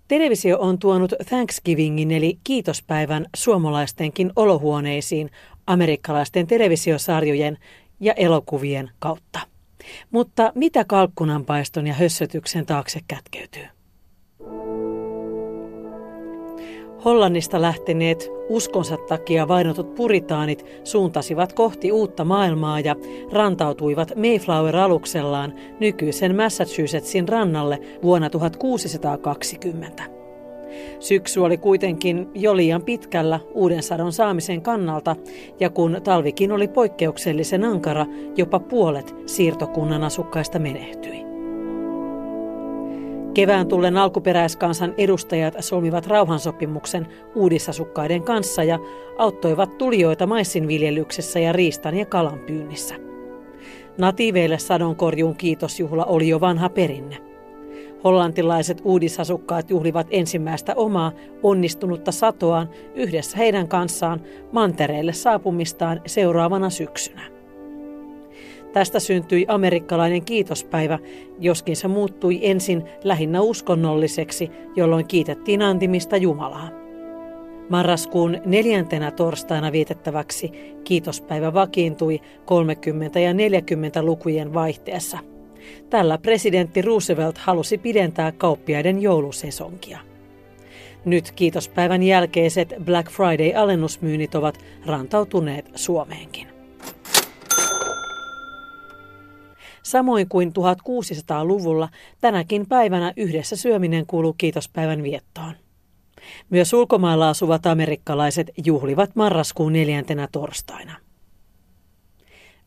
Televisio 0.07 0.59
on 0.59 0.79
tuonut 0.79 1.13
Thanksgivingin 1.29 2.11
eli 2.11 2.37
kiitospäivän 2.43 3.25
suomalaistenkin 3.35 4.31
olohuoneisiin 4.35 5.31
amerikkalaisten 5.67 6.47
televisiosarjojen 6.47 7.57
ja 7.99 8.13
elokuvien 8.13 8.91
kautta. 8.99 9.39
Mutta 10.11 10.51
mitä 10.55 10.85
kalkkunanpaiston 10.85 11.87
ja 11.87 11.93
hössötyksen 11.93 12.65
taakse 12.65 12.99
kätkeytyy? 13.07 13.67
Hollannista 17.05 17.61
lähteneet 17.61 18.31
uskonsa 18.49 18.97
takia 18.97 19.47
vainotut 19.47 19.95
puritaanit 19.95 20.65
suuntasivat 20.83 21.53
kohti 21.53 21.91
uutta 21.91 22.25
maailmaa 22.25 22.79
ja 22.79 22.95
rantautuivat 23.31 24.13
Mayflower-aluksellaan 24.15 25.53
nykyisen 25.79 26.35
Massachusettsin 26.35 27.29
rannalle 27.29 27.79
vuonna 28.03 28.29
1620. 28.29 30.03
Syksy 30.99 31.39
oli 31.39 31.57
kuitenkin 31.57 32.29
jo 32.35 32.57
liian 32.57 32.83
pitkällä 32.83 33.39
uuden 33.53 33.83
sadon 33.83 34.13
saamisen 34.13 34.61
kannalta, 34.61 35.15
ja 35.59 35.69
kun 35.69 36.01
talvikin 36.03 36.51
oli 36.51 36.67
poikkeuksellisen 36.67 37.63
ankara, 37.63 38.05
jopa 38.37 38.59
puolet 38.59 39.15
siirtokunnan 39.25 40.03
asukkaista 40.03 40.59
menehtyi. 40.59 41.22
Kevään 43.33 43.67
tullen 43.67 43.97
alkuperäiskansan 43.97 44.93
edustajat 44.97 45.53
solmivat 45.59 46.07
rauhansopimuksen 46.07 47.07
uudisasukkaiden 47.35 48.23
kanssa 48.23 48.63
ja 48.63 48.79
auttoivat 49.17 49.77
tulijoita 49.77 50.27
maissinviljelyksessä 50.27 51.39
ja 51.39 51.51
riistan 51.51 51.97
ja 51.97 52.05
kalan 52.05 52.39
pyynnissä. 52.39 52.95
Natiiveille 53.97 54.57
sadonkorjuun 54.57 55.35
kiitosjuhla 55.35 56.05
oli 56.05 56.29
jo 56.29 56.41
vanha 56.41 56.69
perinne. 56.69 57.17
Hollantilaiset 58.03 58.81
uudisasukkaat 58.83 59.69
juhlivat 59.69 60.07
ensimmäistä 60.11 60.73
omaa 60.75 61.11
onnistunutta 61.43 62.11
satoaan 62.11 62.69
yhdessä 62.95 63.37
heidän 63.37 63.67
kanssaan 63.67 64.21
mantereelle 64.51 65.13
saapumistaan 65.13 66.01
seuraavana 66.05 66.69
syksynä. 66.69 67.32
Tästä 68.73 68.99
syntyi 68.99 69.45
amerikkalainen 69.47 70.25
kiitospäivä, 70.25 70.99
joskin 71.39 71.75
se 71.75 71.87
muuttui 71.87 72.39
ensin 72.41 72.83
lähinnä 73.03 73.41
uskonnolliseksi, 73.41 74.51
jolloin 74.75 75.07
kiitettiin 75.07 75.61
antimista 75.61 76.17
Jumalaa. 76.17 76.69
Marraskuun 77.69 78.37
neljäntenä 78.45 79.11
torstaina 79.11 79.71
vietettäväksi 79.71 80.51
kiitospäivä 80.83 81.53
vakiintui 81.53 82.21
30 82.45 83.19
ja 83.19 83.33
40 83.33 84.03
lukujen 84.03 84.53
vaihteessa. 84.53 85.17
Tällä 85.89 86.17
presidentti 86.17 86.81
Roosevelt 86.81 87.37
halusi 87.37 87.77
pidentää 87.77 88.31
kauppiaiden 88.31 89.01
joulusesonkia. 89.01 89.99
Nyt 91.05 91.31
kiitospäivän 91.31 92.03
jälkeiset 92.03 92.73
Black 92.85 93.11
Friday-alennusmyynnit 93.11 94.35
ovat 94.35 94.57
rantautuneet 94.85 95.71
Suomeenkin. 95.75 96.47
Samoin 99.83 100.29
kuin 100.29 100.49
1600-luvulla 100.49 101.89
tänäkin 102.21 102.67
päivänä 102.67 103.13
yhdessä 103.17 103.55
syöminen 103.55 104.05
kuuluu 104.05 104.33
kiitospäivän 104.37 105.03
viettoon. 105.03 105.53
Myös 106.49 106.73
ulkomailla 106.73 107.29
asuvat 107.29 107.65
amerikkalaiset 107.65 108.51
juhlivat 108.65 109.15
marraskuun 109.15 109.73
neljäntenä 109.73 110.27
torstaina. 110.31 110.95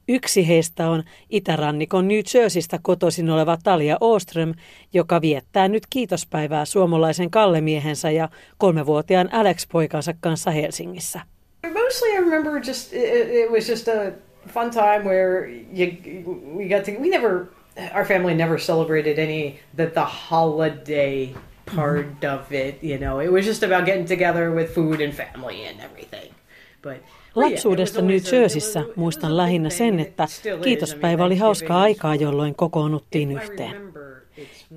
Yksi 0.08 0.48
heistä 0.48 0.90
on 0.90 1.02
itärannikon 1.30 2.08
New 2.08 2.20
Jerseystä 2.34 2.78
kotoisin 2.82 3.30
oleva 3.30 3.58
Talia 3.64 3.96
Oström, 4.00 4.54
joka 4.92 5.20
viettää 5.20 5.68
nyt 5.68 5.82
kiitospäivää 5.90 6.64
suomalaisen 6.64 7.30
Kallemiehensä 7.30 8.10
ja 8.10 8.28
kolmevuotiaan 8.58 9.28
Alex-poikansa 9.32 10.14
kanssa 10.20 10.50
Helsingissä. 10.50 11.20
Mostly 11.72 12.08
I 12.08 12.20
remember 12.20 12.62
just, 12.66 12.92
it, 12.92 13.28
it 13.30 13.50
was 13.50 13.68
just 13.68 13.88
a 13.88 14.25
fun 14.48 14.70
time 14.70 15.04
where 15.04 15.46
you 15.72 15.86
we 16.56 16.68
got 16.68 16.84
to 16.84 16.92
we 17.00 17.08
never 17.08 17.48
our 17.94 18.04
family 18.04 18.34
never 18.34 18.58
celebrated 18.58 19.18
any 19.18 19.58
the 19.76 19.86
the 19.86 20.04
holiday 20.04 21.34
part 21.74 22.20
mm-hmm. 22.20 22.40
of 22.40 22.52
it. 22.52 22.82
You 22.82 22.98
know, 22.98 23.20
it 23.20 23.32
was 23.32 23.46
just 23.46 23.62
about 23.62 23.84
getting 23.84 24.06
together 24.06 24.50
with 24.50 24.74
food 24.74 25.00
and 25.00 25.12
family 25.14 25.66
and 25.66 25.80
everything. 25.80 26.32
But 26.82 27.02
Lapsuudesta 27.34 28.02
New 28.02 28.18
Jerseyssä 28.32 28.84
muistan 28.96 29.36
lähinnä 29.36 29.70
sen, 29.70 30.00
että 30.00 30.26
kiitospäivä 30.62 31.24
oli 31.24 31.36
hauskaa 31.36 31.80
aikaa, 31.80 32.14
jolloin 32.14 32.54
kokoonnuttiin 32.54 33.32
yhteen. 33.32 33.76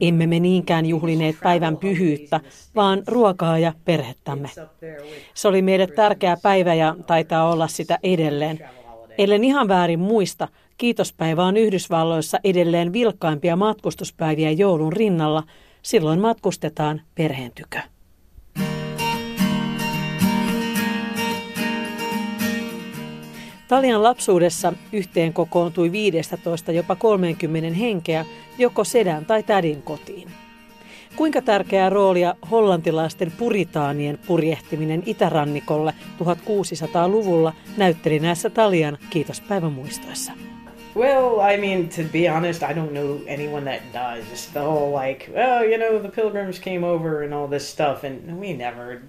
Emme 0.01 0.27
me 0.27 0.39
niinkään 0.39 0.85
juhlineet 0.85 1.35
päivän 1.43 1.77
pyhyyttä, 1.77 2.39
vaan 2.75 3.03
ruokaa 3.07 3.59
ja 3.59 3.73
perhettämme. 3.85 4.49
Se 5.33 5.47
oli 5.47 5.61
meille 5.61 5.87
tärkeä 5.87 6.37
päivä 6.43 6.73
ja 6.73 6.95
taitaa 7.07 7.51
olla 7.51 7.67
sitä 7.67 7.99
edelleen. 8.03 8.69
Ellen 9.19 9.43
ihan 9.43 9.67
väärin 9.67 9.99
muista, 9.99 10.47
kiitospäivä 10.77 11.45
on 11.45 11.57
Yhdysvalloissa 11.57 12.39
edelleen 12.43 12.93
vilkkaimpia 12.93 13.55
matkustuspäiviä 13.55 14.51
joulun 14.51 14.93
rinnalla. 14.93 15.43
Silloin 15.81 16.19
matkustetaan 16.19 17.01
perheen 17.15 17.51
tykö. 17.55 17.79
Talian 23.67 24.03
lapsuudessa 24.03 24.73
yhteen 24.93 25.33
kokoontui 25.33 25.91
15 25.91 26.71
jopa 26.71 26.95
30 26.95 27.77
henkeä 27.77 28.25
joko 28.57 28.83
sedän 28.83 29.25
tai 29.25 29.43
tädin 29.43 29.81
kotiin. 29.81 30.29
Kuinka 31.19 31.41
tärkeää 31.41 31.89
roolia 31.89 32.35
hollantilaisten 32.51 33.31
puritaanien 33.37 34.19
purjehtiminen 34.27 35.03
itärannikolle 35.05 35.93
1600-luvulla 36.19 37.53
näytteli 37.77 38.19
näissä 38.19 38.49
Talian 38.49 38.97
kiitospäivän 39.09 39.71
muistoissa? 39.71 40.33
Well, 40.95 41.53
I 41.53 41.57
mean, 41.57 41.89
to 41.89 42.01
be 42.11 42.29
honest, 42.29 42.63
I 42.63 42.73
don't 42.73 42.91
know 42.91 43.17
anyone 43.33 43.71
that 43.71 43.81
does. 43.93 44.47
The 44.53 44.59
whole 44.59 45.07
like, 45.07 45.31
oh, 45.31 45.63
you 45.63 45.77
know, 45.77 45.99
the 45.99 46.21
pilgrims 46.21 46.59
came 46.59 46.87
over 46.87 47.23
and 47.23 47.33
all 47.33 47.47
this 47.47 47.71
stuff, 47.71 48.03
and 48.03 48.39
we 48.39 48.53
never 48.53 48.99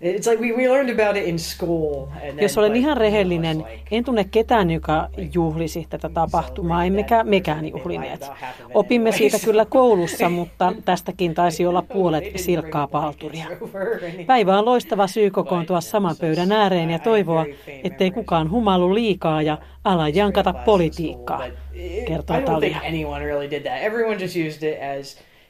It's 0.00 0.30
like 0.30 0.40
we, 0.40 0.52
we 0.52 0.68
learned 0.68 1.00
about 1.00 1.16
it 1.16 1.28
in 1.28 1.38
school. 1.38 2.06
Then, 2.06 2.38
Jos 2.40 2.58
olen 2.58 2.76
ihan 2.76 2.96
rehellinen, 2.96 3.64
en 3.90 4.04
tunne 4.04 4.24
ketään, 4.24 4.70
joka 4.70 5.08
juhlisi 5.34 5.86
tätä 5.90 6.08
tapahtumaa, 6.08 6.84
emmekä 6.84 7.24
mekään 7.24 7.68
juhlineet. 7.68 8.30
Opimme 8.74 9.12
siitä 9.12 9.38
kyllä 9.44 9.64
koulussa, 9.64 10.28
mutta 10.38 10.72
tästäkin 10.84 11.34
taisi 11.34 11.66
olla 11.66 11.82
puolet 11.82 12.24
silkkaa 12.36 12.86
palturia. 12.86 13.46
Päivä 14.26 14.58
on 14.58 14.64
loistava 14.64 15.06
syy 15.06 15.30
kokoontua 15.30 15.80
saman 15.80 16.16
pöydän 16.20 16.52
ääreen 16.52 16.90
ja 16.90 16.98
toivoa, 16.98 17.46
ettei 17.84 18.10
kukaan 18.10 18.50
humailu 18.50 18.94
liikaa 18.94 19.42
ja 19.42 19.58
ala 19.84 20.08
jankata 20.08 20.52
politiikkaa, 20.52 21.42
kertoo 22.06 22.40
Talia 22.40 22.80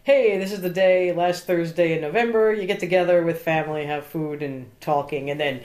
hey, 0.09 0.39
this 0.39 0.53
is 0.53 0.61
the 0.61 0.75
day, 0.75 1.13
last 1.13 1.47
Thursday 1.47 1.93
in 1.93 2.01
November, 2.01 2.53
you 2.53 2.67
get 2.67 2.81
together 2.81 3.25
with 3.25 3.45
family, 3.45 3.87
have 3.87 4.07
food 4.07 4.43
and 4.43 4.67
talking, 4.81 5.31
and 5.31 5.41
then 5.41 5.61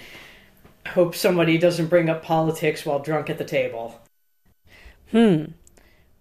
hope 0.96 1.16
somebody 1.16 1.58
doesn't 1.58 1.90
bring 1.90 2.10
up 2.10 2.22
politics 2.28 2.86
while 2.86 3.00
drunk 3.00 3.30
at 3.30 3.38
the 3.38 3.44
table. 3.44 3.92
Hmm. 5.12 5.54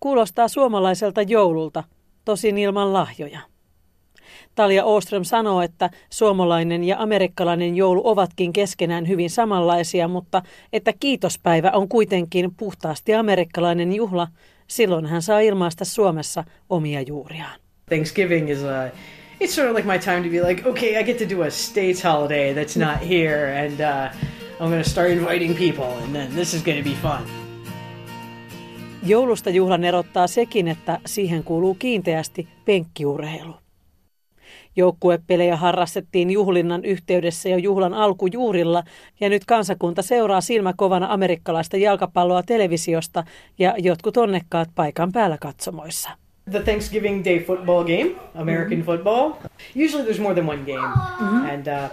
Kuulostaa 0.01 0.49
suomalaiselta 0.49 1.23
joululta, 1.23 1.85
tosin 2.25 2.59
ilman 2.59 2.93
lahjoja. 2.93 3.41
Talia 4.55 4.85
Oström 4.85 5.25
sanoo, 5.25 5.63
että 5.63 5.91
suomalainen 6.11 6.85
ja 6.85 6.97
amerikkalainen 6.99 7.77
joulu 7.77 8.03
ovatkin 8.05 8.53
keskenään 8.53 9.09
hyvin 9.09 9.31
samanlaisia, 9.31 10.09
mutta 10.09 10.43
että 10.73 10.93
kiitospäivä 11.01 11.71
on 11.71 11.89
kuitenkin 11.89 12.55
puhtaasti 12.57 13.15
amerikkalainen 13.15 13.93
juhla. 13.93 14.29
Silloin 14.67 15.07
hän 15.07 15.23
saa 15.23 15.41
ilmaista 15.41 15.85
Suomessa 15.85 16.45
omia 16.71 17.01
juuriaan. 17.01 17.63
Thanksgiving 17.89 18.49
is 18.49 18.63
a 18.63 18.93
it's 19.43 19.55
sort 19.55 19.69
of 19.69 19.75
like 19.75 19.87
my 19.87 19.99
time 19.99 20.23
to 20.23 20.31
be 20.31 20.41
like, 20.41 20.69
okay, 20.69 20.97
I 20.97 21.03
get 21.03 21.19
to 21.19 21.37
do 21.37 21.43
a 21.43 21.51
states 21.51 22.03
holiday 22.03 22.55
that's 22.55 22.77
not 22.77 22.99
here, 22.99 23.67
and 23.67 23.81
uh, 23.81 24.11
I'm 24.61 24.71
to 24.71 24.91
start 24.91 25.11
inviting 25.11 25.55
people, 25.55 25.99
and 26.05 26.15
then 26.15 26.35
this 26.35 26.55
is 26.55 26.63
to 26.63 26.85
be 26.85 26.95
fun. 27.03 27.27
Joulusta 29.03 29.51
juhlan 29.51 29.85
erottaa 29.85 30.27
sekin, 30.27 30.69
että 30.69 30.99
siihen 31.07 31.45
kuuluu 31.45 31.75
kiinteästi 31.75 32.49
penkkiurheilu. 32.65 33.55
Joukkuepelejä 34.77 35.57
harrastettiin 35.57 36.31
juhlinnan 36.31 36.85
yhteydessä 36.85 37.49
jo 37.49 37.57
juhlan 37.57 37.95
alkujuurilla 37.95 38.85
ja 39.21 39.29
nyt 39.29 39.45
kansakunta 39.45 40.03
seuraa 40.03 40.41
silmäkovana 40.41 41.13
amerikkalaista 41.13 41.77
jalkapalloa 41.77 42.43
televisiosta 42.43 43.25
ja 43.59 43.75
jotkut 43.79 44.17
onnekkaat 44.17 44.69
paikan 44.75 45.13
päällä 45.13 45.39
katsomoissa 45.39 46.11
the 46.53 46.61
Thanksgiving 46.61 47.23
Day 47.23 47.39
football 47.39 47.85
game, 47.85 48.17
American 48.35 48.79
mm-hmm. 48.79 48.87
football. 48.87 49.39
Usually 49.75 50.05
there's 50.05 50.21
more 50.21 50.35
than 50.35 50.47
one 50.47 50.65
game, 50.65 50.79
mm-hmm. 50.79 51.47
and 51.47 51.69
uh, 51.69 51.89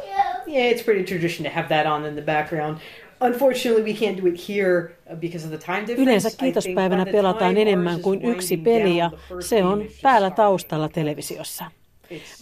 yeah, 0.47 0.71
it's 0.71 0.83
pretty 0.83 1.03
tradition 1.03 1.43
to 1.43 1.49
have 1.49 1.69
that 1.69 1.85
on 1.85 2.05
in 2.05 2.15
the 2.15 2.21
background. 2.21 2.77
Unfortunately, 3.21 3.83
we 3.83 3.93
can't 3.93 4.17
do 4.21 4.27
it 4.27 4.39
here 4.47 4.95
uh, 5.09 5.15
because 5.15 5.45
of 5.45 5.51
the 5.51 5.57
time 5.57 5.81
difference. 5.81 6.03
Yleensä 6.03 6.29
kiitospäivänä 6.37 7.05
pelataan 7.05 7.57
enemmän 7.57 8.01
kuin 8.01 8.25
yksi 8.25 8.57
peli 8.57 8.97
ja 8.97 9.11
se 9.39 9.63
on 9.63 9.85
päällä 10.01 10.29
taustalla 10.29 10.89
televisiossa. 10.89 11.65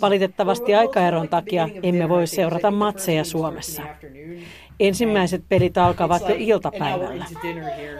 Valitettavasti 0.02 0.76
aikaeron 0.76 1.30
takia 1.30 1.70
emme 1.84 2.10
voi 2.10 2.28
seurata 2.28 2.72
matseja 2.72 3.24
Suomessa. 3.24 3.82
Ensimmäiset 4.80 5.44
pelit 5.50 5.78
alkavat 5.78 6.30
jo 6.30 6.36
iltapäivällä. 6.38 7.26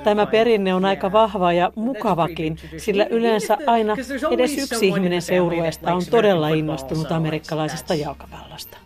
Tämä 0.04 0.26
perinne 0.26 0.74
on 0.74 0.86
aika 0.86 1.12
vahva 1.12 1.54
ja 1.54 1.72
mukavakin, 1.76 2.58
sillä 2.78 3.06
yleensä 3.06 3.58
aina 3.66 3.96
edes 4.32 4.58
yksi 4.58 4.88
ihminen 4.88 5.22
seurueesta 5.22 5.94
on 5.94 6.02
todella 6.12 6.50
innostunut 6.50 7.12
amerikkalaisesta 7.12 7.96
jalkapallosta. 7.96 8.78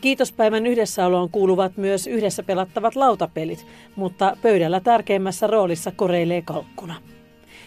Kiitospäivän 0.00 0.66
yhdessäoloon 0.66 1.30
kuuluvat 1.30 1.76
myös 1.76 2.06
yhdessä 2.06 2.42
pelattavat 2.42 2.96
lautapelit, 2.96 3.66
mutta 3.96 4.36
pöydällä 4.42 4.80
tärkeimmässä 4.80 5.46
roolissa 5.46 5.92
koreilee 5.96 6.42
kalkkuna. 6.42 6.94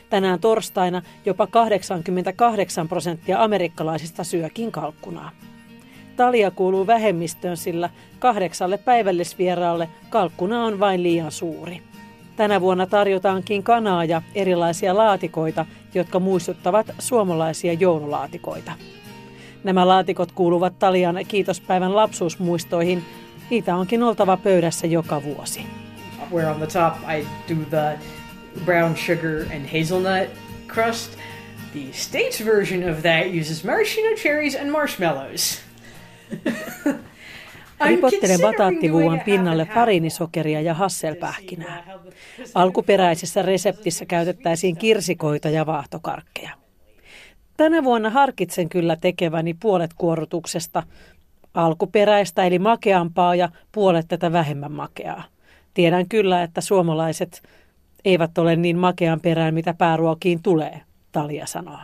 Tänään 0.09 0.39
torstaina 0.39 1.01
jopa 1.25 1.47
88 1.47 2.87
prosenttia 2.87 3.43
amerikkalaisista 3.43 4.23
syökin 4.23 4.71
kalkkunaa. 4.71 5.31
Talia 6.15 6.51
kuuluu 6.51 6.87
vähemmistöön, 6.87 7.57
sillä 7.57 7.89
kahdeksalle 8.19 8.77
päivällisvieraalle 8.77 9.89
kalkkuna 10.09 10.63
on 10.63 10.79
vain 10.79 11.03
liian 11.03 11.31
suuri. 11.31 11.81
Tänä 12.35 12.61
vuonna 12.61 12.85
tarjotaankin 12.85 13.63
kanaa 13.63 14.05
ja 14.05 14.21
erilaisia 14.35 14.97
laatikoita, 14.97 15.65
jotka 15.93 16.19
muistuttavat 16.19 16.87
suomalaisia 16.99 17.73
joululaatikoita. 17.73 18.71
Nämä 19.63 19.87
laatikot 19.87 20.31
kuuluvat 20.31 20.79
Talian 20.79 21.19
kiitospäivän 21.27 21.95
lapsuusmuistoihin. 21.95 23.03
Niitä 23.49 23.75
onkin 23.75 24.03
oltava 24.03 24.37
pöydässä 24.37 24.87
joka 24.87 25.23
vuosi. 25.23 25.65
Where 26.33 26.49
on 26.49 26.57
the 26.57 26.67
top 26.67 26.93
I 27.17 27.27
do 27.49 27.65
the 27.69 28.18
brown 28.65 28.95
sugar 28.95 29.45
and 29.53 29.65
hazelnut 29.65 30.29
crust. 30.67 31.17
The 31.73 31.91
States 31.91 32.45
version 32.45 32.89
of 32.89 33.01
that 33.01 33.27
uses 33.39 33.63
maraschino 33.63 34.15
cherries 34.15 34.55
and 34.55 34.71
marshmallows. 34.71 35.61
Ripottelen 37.85 38.41
bataattivuuan 38.41 39.21
pinnalle 39.25 39.65
farinisokeria 39.73 40.61
ja 40.61 40.73
hasselpähkinää. 40.73 41.83
Alkuperäisessä 42.55 43.41
reseptissä 43.41 44.05
käytettäisiin 44.05 44.77
kirsikoita 44.77 45.49
ja 45.49 45.65
vaahtokarkkeja. 45.65 46.49
Tänä 47.57 47.83
vuonna 47.83 48.09
harkitsen 48.09 48.69
kyllä 48.69 48.95
tekeväni 48.95 49.53
puolet 49.53 49.91
kuorutuksesta. 49.93 50.83
Alkuperäistä 51.53 52.43
eli 52.43 52.59
makeampaa 52.59 53.35
ja 53.35 53.49
puolet 53.71 54.05
tätä 54.07 54.31
vähemmän 54.31 54.71
makeaa. 54.71 55.23
Tiedän 55.73 56.09
kyllä, 56.09 56.43
että 56.43 56.61
suomalaiset 56.61 57.41
eivät 58.05 58.37
ole 58.37 58.55
niin 58.55 58.77
makean 58.77 59.19
perään, 59.19 59.53
mitä 59.53 59.73
pääruokiin 59.73 60.43
tulee, 60.43 60.81
Talia 61.11 61.45
sanoo. 61.45 61.79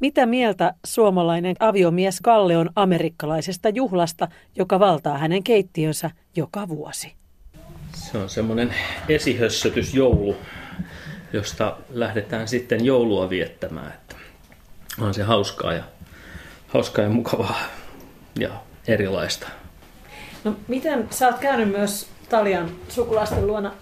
Mitä 0.00 0.26
mieltä 0.26 0.74
suomalainen 0.86 1.56
aviomies 1.60 2.20
Kalle 2.20 2.56
on 2.56 2.70
amerikkalaisesta 2.76 3.68
juhlasta, 3.68 4.28
joka 4.56 4.80
valtaa 4.80 5.18
hänen 5.18 5.42
keittiönsä 5.42 6.10
joka 6.36 6.68
vuosi? 6.68 7.12
Se 7.94 8.18
on 8.18 8.28
semmoinen 8.28 8.74
esihössötysjoulu, 9.08 10.36
josta 11.32 11.76
lähdetään 11.90 12.48
sitten 12.48 12.84
joulua 12.84 13.30
viettämään. 13.30 13.92
Että 13.92 14.16
on 15.00 15.14
se 15.14 15.22
hauskaa 15.22 15.72
ja, 15.72 15.82
hauskaa 16.68 17.04
ja 17.04 17.10
mukavaa 17.10 17.62
ja 18.38 18.50
erilaista. 18.88 19.48
No 20.44 20.56
miten 20.68 21.08
sä 21.10 21.28
oot 21.28 21.38
käynyt 21.38 21.68
myös 21.68 22.06
Talian 22.28 22.70
sukulaisten 22.88 23.46
luona 23.46 23.72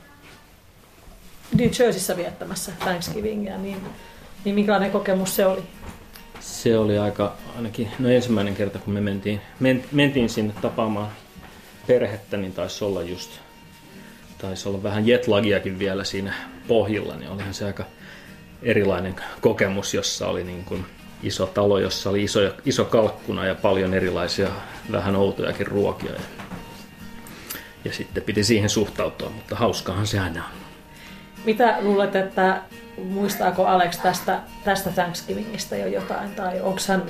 New 1.54 1.66
Jerseyssä 1.66 2.16
viettämässä 2.16 2.72
Thanksgivingia, 2.78 3.58
niin, 3.58 3.76
niin 4.44 4.54
minkälainen 4.54 4.90
kokemus 4.90 5.36
se 5.36 5.46
oli? 5.46 5.62
Se 6.40 6.78
oli 6.78 6.98
aika, 6.98 7.36
ainakin 7.56 7.88
no 7.98 8.08
ensimmäinen 8.08 8.56
kerta 8.56 8.78
kun 8.78 8.94
me 8.94 9.00
mentiin, 9.00 9.40
men, 9.60 9.84
mentiin 9.92 10.28
sinne 10.28 10.54
tapaamaan 10.62 11.08
perhettä, 11.86 12.36
niin 12.36 12.52
taisi 12.52 12.84
olla 12.84 13.02
just, 13.02 13.30
taisi 14.38 14.68
olla 14.68 14.82
vähän 14.82 15.06
jetlagiakin 15.06 15.78
vielä 15.78 16.04
siinä 16.04 16.34
pohjilla, 16.68 17.16
niin 17.16 17.30
olihan 17.30 17.54
se 17.54 17.64
aika 17.64 17.84
erilainen 18.62 19.16
kokemus, 19.40 19.94
jossa 19.94 20.28
oli 20.28 20.44
niin 20.44 20.64
kuin 20.64 20.84
iso 21.22 21.46
talo, 21.46 21.78
jossa 21.78 22.10
oli 22.10 22.24
iso, 22.24 22.40
iso 22.64 22.84
kalkkuna 22.84 23.46
ja 23.46 23.54
paljon 23.54 23.94
erilaisia 23.94 24.48
vähän 24.92 25.16
outojakin 25.16 25.66
ruokia. 25.66 26.12
Ja, 26.12 26.20
ja 27.84 27.92
sitten 27.92 28.22
piti 28.22 28.44
siihen 28.44 28.70
suhtautua, 28.70 29.30
mutta 29.30 29.56
hauskahan 29.56 30.06
se 30.06 30.18
aina 30.18 30.44
on. 30.44 30.59
Mitä 31.44 31.76
luulet, 31.80 32.16
että 32.16 32.60
muistaako 33.04 33.66
Alex 33.66 33.98
tästä, 34.02 34.40
tästä 34.64 34.90
Thanksgivingistä 34.90 35.76
jo 35.76 35.86
jotain, 35.86 36.30
tai 36.30 36.60
onko 36.60 36.80
hän, 36.88 37.02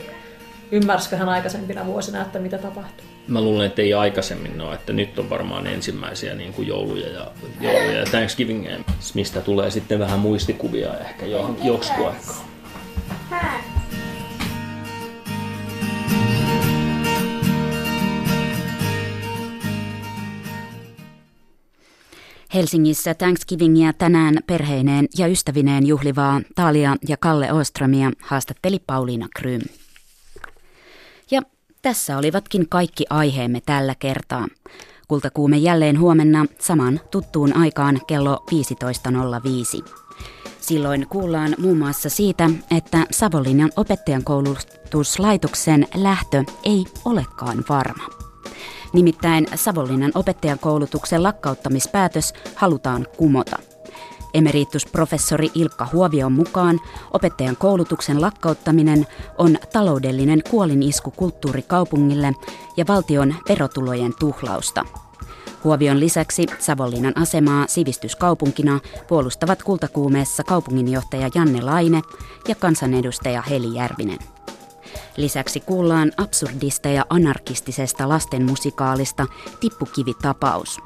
ymmärsikö 0.72 1.16
hän 1.16 1.28
aikaisempina 1.28 1.86
vuosina, 1.86 2.22
että 2.22 2.38
mitä 2.38 2.58
tapahtuu? 2.58 3.06
Mä 3.28 3.40
luulen, 3.40 3.66
että 3.66 3.82
ei 3.82 3.94
aikaisemmin 3.94 4.60
ole, 4.60 4.74
että 4.74 4.92
nyt 4.92 5.18
on 5.18 5.30
varmaan 5.30 5.66
ensimmäisiä 5.66 6.34
niin 6.34 6.52
kuin 6.52 6.68
jouluja 6.68 7.08
ja, 7.08 7.26
jouluja 7.60 7.98
ja 7.98 8.04
Thanksgivingia, 8.04 8.76
mistä 9.14 9.40
tulee 9.40 9.70
sitten 9.70 9.98
vähän 9.98 10.18
muistikuvia 10.18 10.98
ehkä 10.98 11.26
jo, 11.26 11.56
joskus 11.62 11.96
aikaa. 11.96 13.70
Helsingissä 22.54 23.14
Thanksgivingia 23.14 23.92
tänään 23.92 24.34
perheineen 24.46 25.08
ja 25.18 25.26
ystävineen 25.26 25.86
juhlivaa 25.86 26.40
Talia 26.54 26.96
ja 27.08 27.16
Kalle 27.16 27.52
Ostromia 27.52 28.10
haastatteli 28.22 28.78
Pauliina 28.86 29.28
Krym. 29.36 29.60
Ja 31.30 31.42
tässä 31.82 32.18
olivatkin 32.18 32.68
kaikki 32.68 33.04
aiheemme 33.10 33.60
tällä 33.66 33.94
kertaa. 33.94 34.48
Kultakuume 35.08 35.56
jälleen 35.56 36.00
huomenna 36.00 36.46
saman 36.58 37.00
tuttuun 37.10 37.56
aikaan 37.56 38.00
kello 38.06 38.46
15.05. 39.84 39.92
Silloin 40.60 41.06
kuullaan 41.08 41.54
muun 41.58 41.78
muassa 41.78 42.08
siitä, 42.08 42.50
että 42.76 43.06
Savonlinnan 43.10 43.70
opettajan 43.76 44.24
koulutuslaitoksen 44.24 45.86
lähtö 45.94 46.44
ei 46.64 46.84
olekaan 47.04 47.64
varma. 47.68 48.19
Nimittäin 48.92 49.46
Savonlinnan 49.54 50.12
opettajan 50.14 50.58
koulutuksen 50.58 51.22
lakkauttamispäätös 51.22 52.34
halutaan 52.54 53.06
kumota. 53.16 53.58
Emeritusprofessori 54.34 55.50
Ilkka 55.54 55.88
Huovion 55.92 56.32
mukaan 56.32 56.80
opettajan 57.12 57.56
koulutuksen 57.56 58.20
lakkauttaminen 58.20 59.06
on 59.38 59.56
taloudellinen 59.72 60.42
kuolinisku 60.50 61.10
kulttuurikaupungille 61.10 62.32
ja 62.76 62.84
valtion 62.88 63.34
verotulojen 63.48 64.12
tuhlausta. 64.18 64.84
Huovion 65.64 66.00
lisäksi 66.00 66.46
Savonlinnan 66.58 67.18
asemaa 67.18 67.64
sivistyskaupunkina 67.68 68.80
puolustavat 69.08 69.62
kultakuumeessa 69.62 70.44
kaupunginjohtaja 70.44 71.30
Janne 71.34 71.60
Laine 71.60 72.02
ja 72.48 72.54
kansanedustaja 72.54 73.42
Heli 73.42 73.74
Järvinen. 73.74 74.18
Lisäksi 75.16 75.60
kuullaan 75.60 76.12
absurdista 76.16 76.88
ja 76.88 77.06
anarkistisesta 77.10 78.08
lastenmusikaalista 78.08 79.26
Tippukivitapaus. 79.60 80.80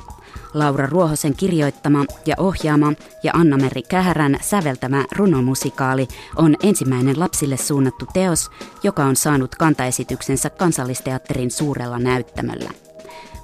Laura 0.55 0.87
Ruohosen 0.87 1.37
kirjoittama 1.37 2.05
ja 2.27 2.35
ohjaama 2.39 2.93
ja 3.23 3.33
Anna-Meri 3.35 3.83
Kähärän 3.83 4.39
säveltämä 4.41 5.05
runomusikaali 5.17 6.09
on 6.37 6.57
ensimmäinen 6.63 7.21
lapsille 7.21 7.57
suunnattu 7.57 8.07
teos, 8.13 8.51
joka 8.83 9.05
on 9.05 9.17
saanut 9.17 9.55
kantaesityksensä 9.55 10.51
kansallisteatterin 10.51 11.51
suurella 11.51 11.99
näyttämöllä. 11.99 12.71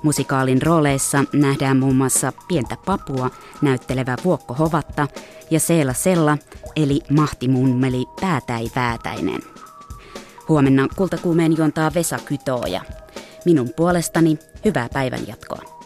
Musikaalin 0.02 0.62
rooleissa 0.62 1.24
nähdään 1.32 1.76
muun 1.76 1.96
muassa 1.96 2.32
pientä 2.48 2.76
papua 2.86 3.30
näyttelevä 3.62 4.16
Vuokko 4.24 4.54
Hovatta 4.54 5.08
ja 5.50 5.61
Seela 5.61 5.92
Sella 5.92 6.38
eli 6.76 7.00
Mahtimummeli 7.11 8.06
Päätäi 8.20 8.70
Väätäinen. 8.76 9.59
Huomenna 10.51 10.88
kultakuumeen 10.96 11.57
juontaa 11.57 11.94
Vesa 11.94 12.18
Kytooja. 12.24 12.80
Minun 13.44 13.70
puolestani 13.76 14.38
hyvää 14.64 14.88
päivänjatkoa. 14.92 15.80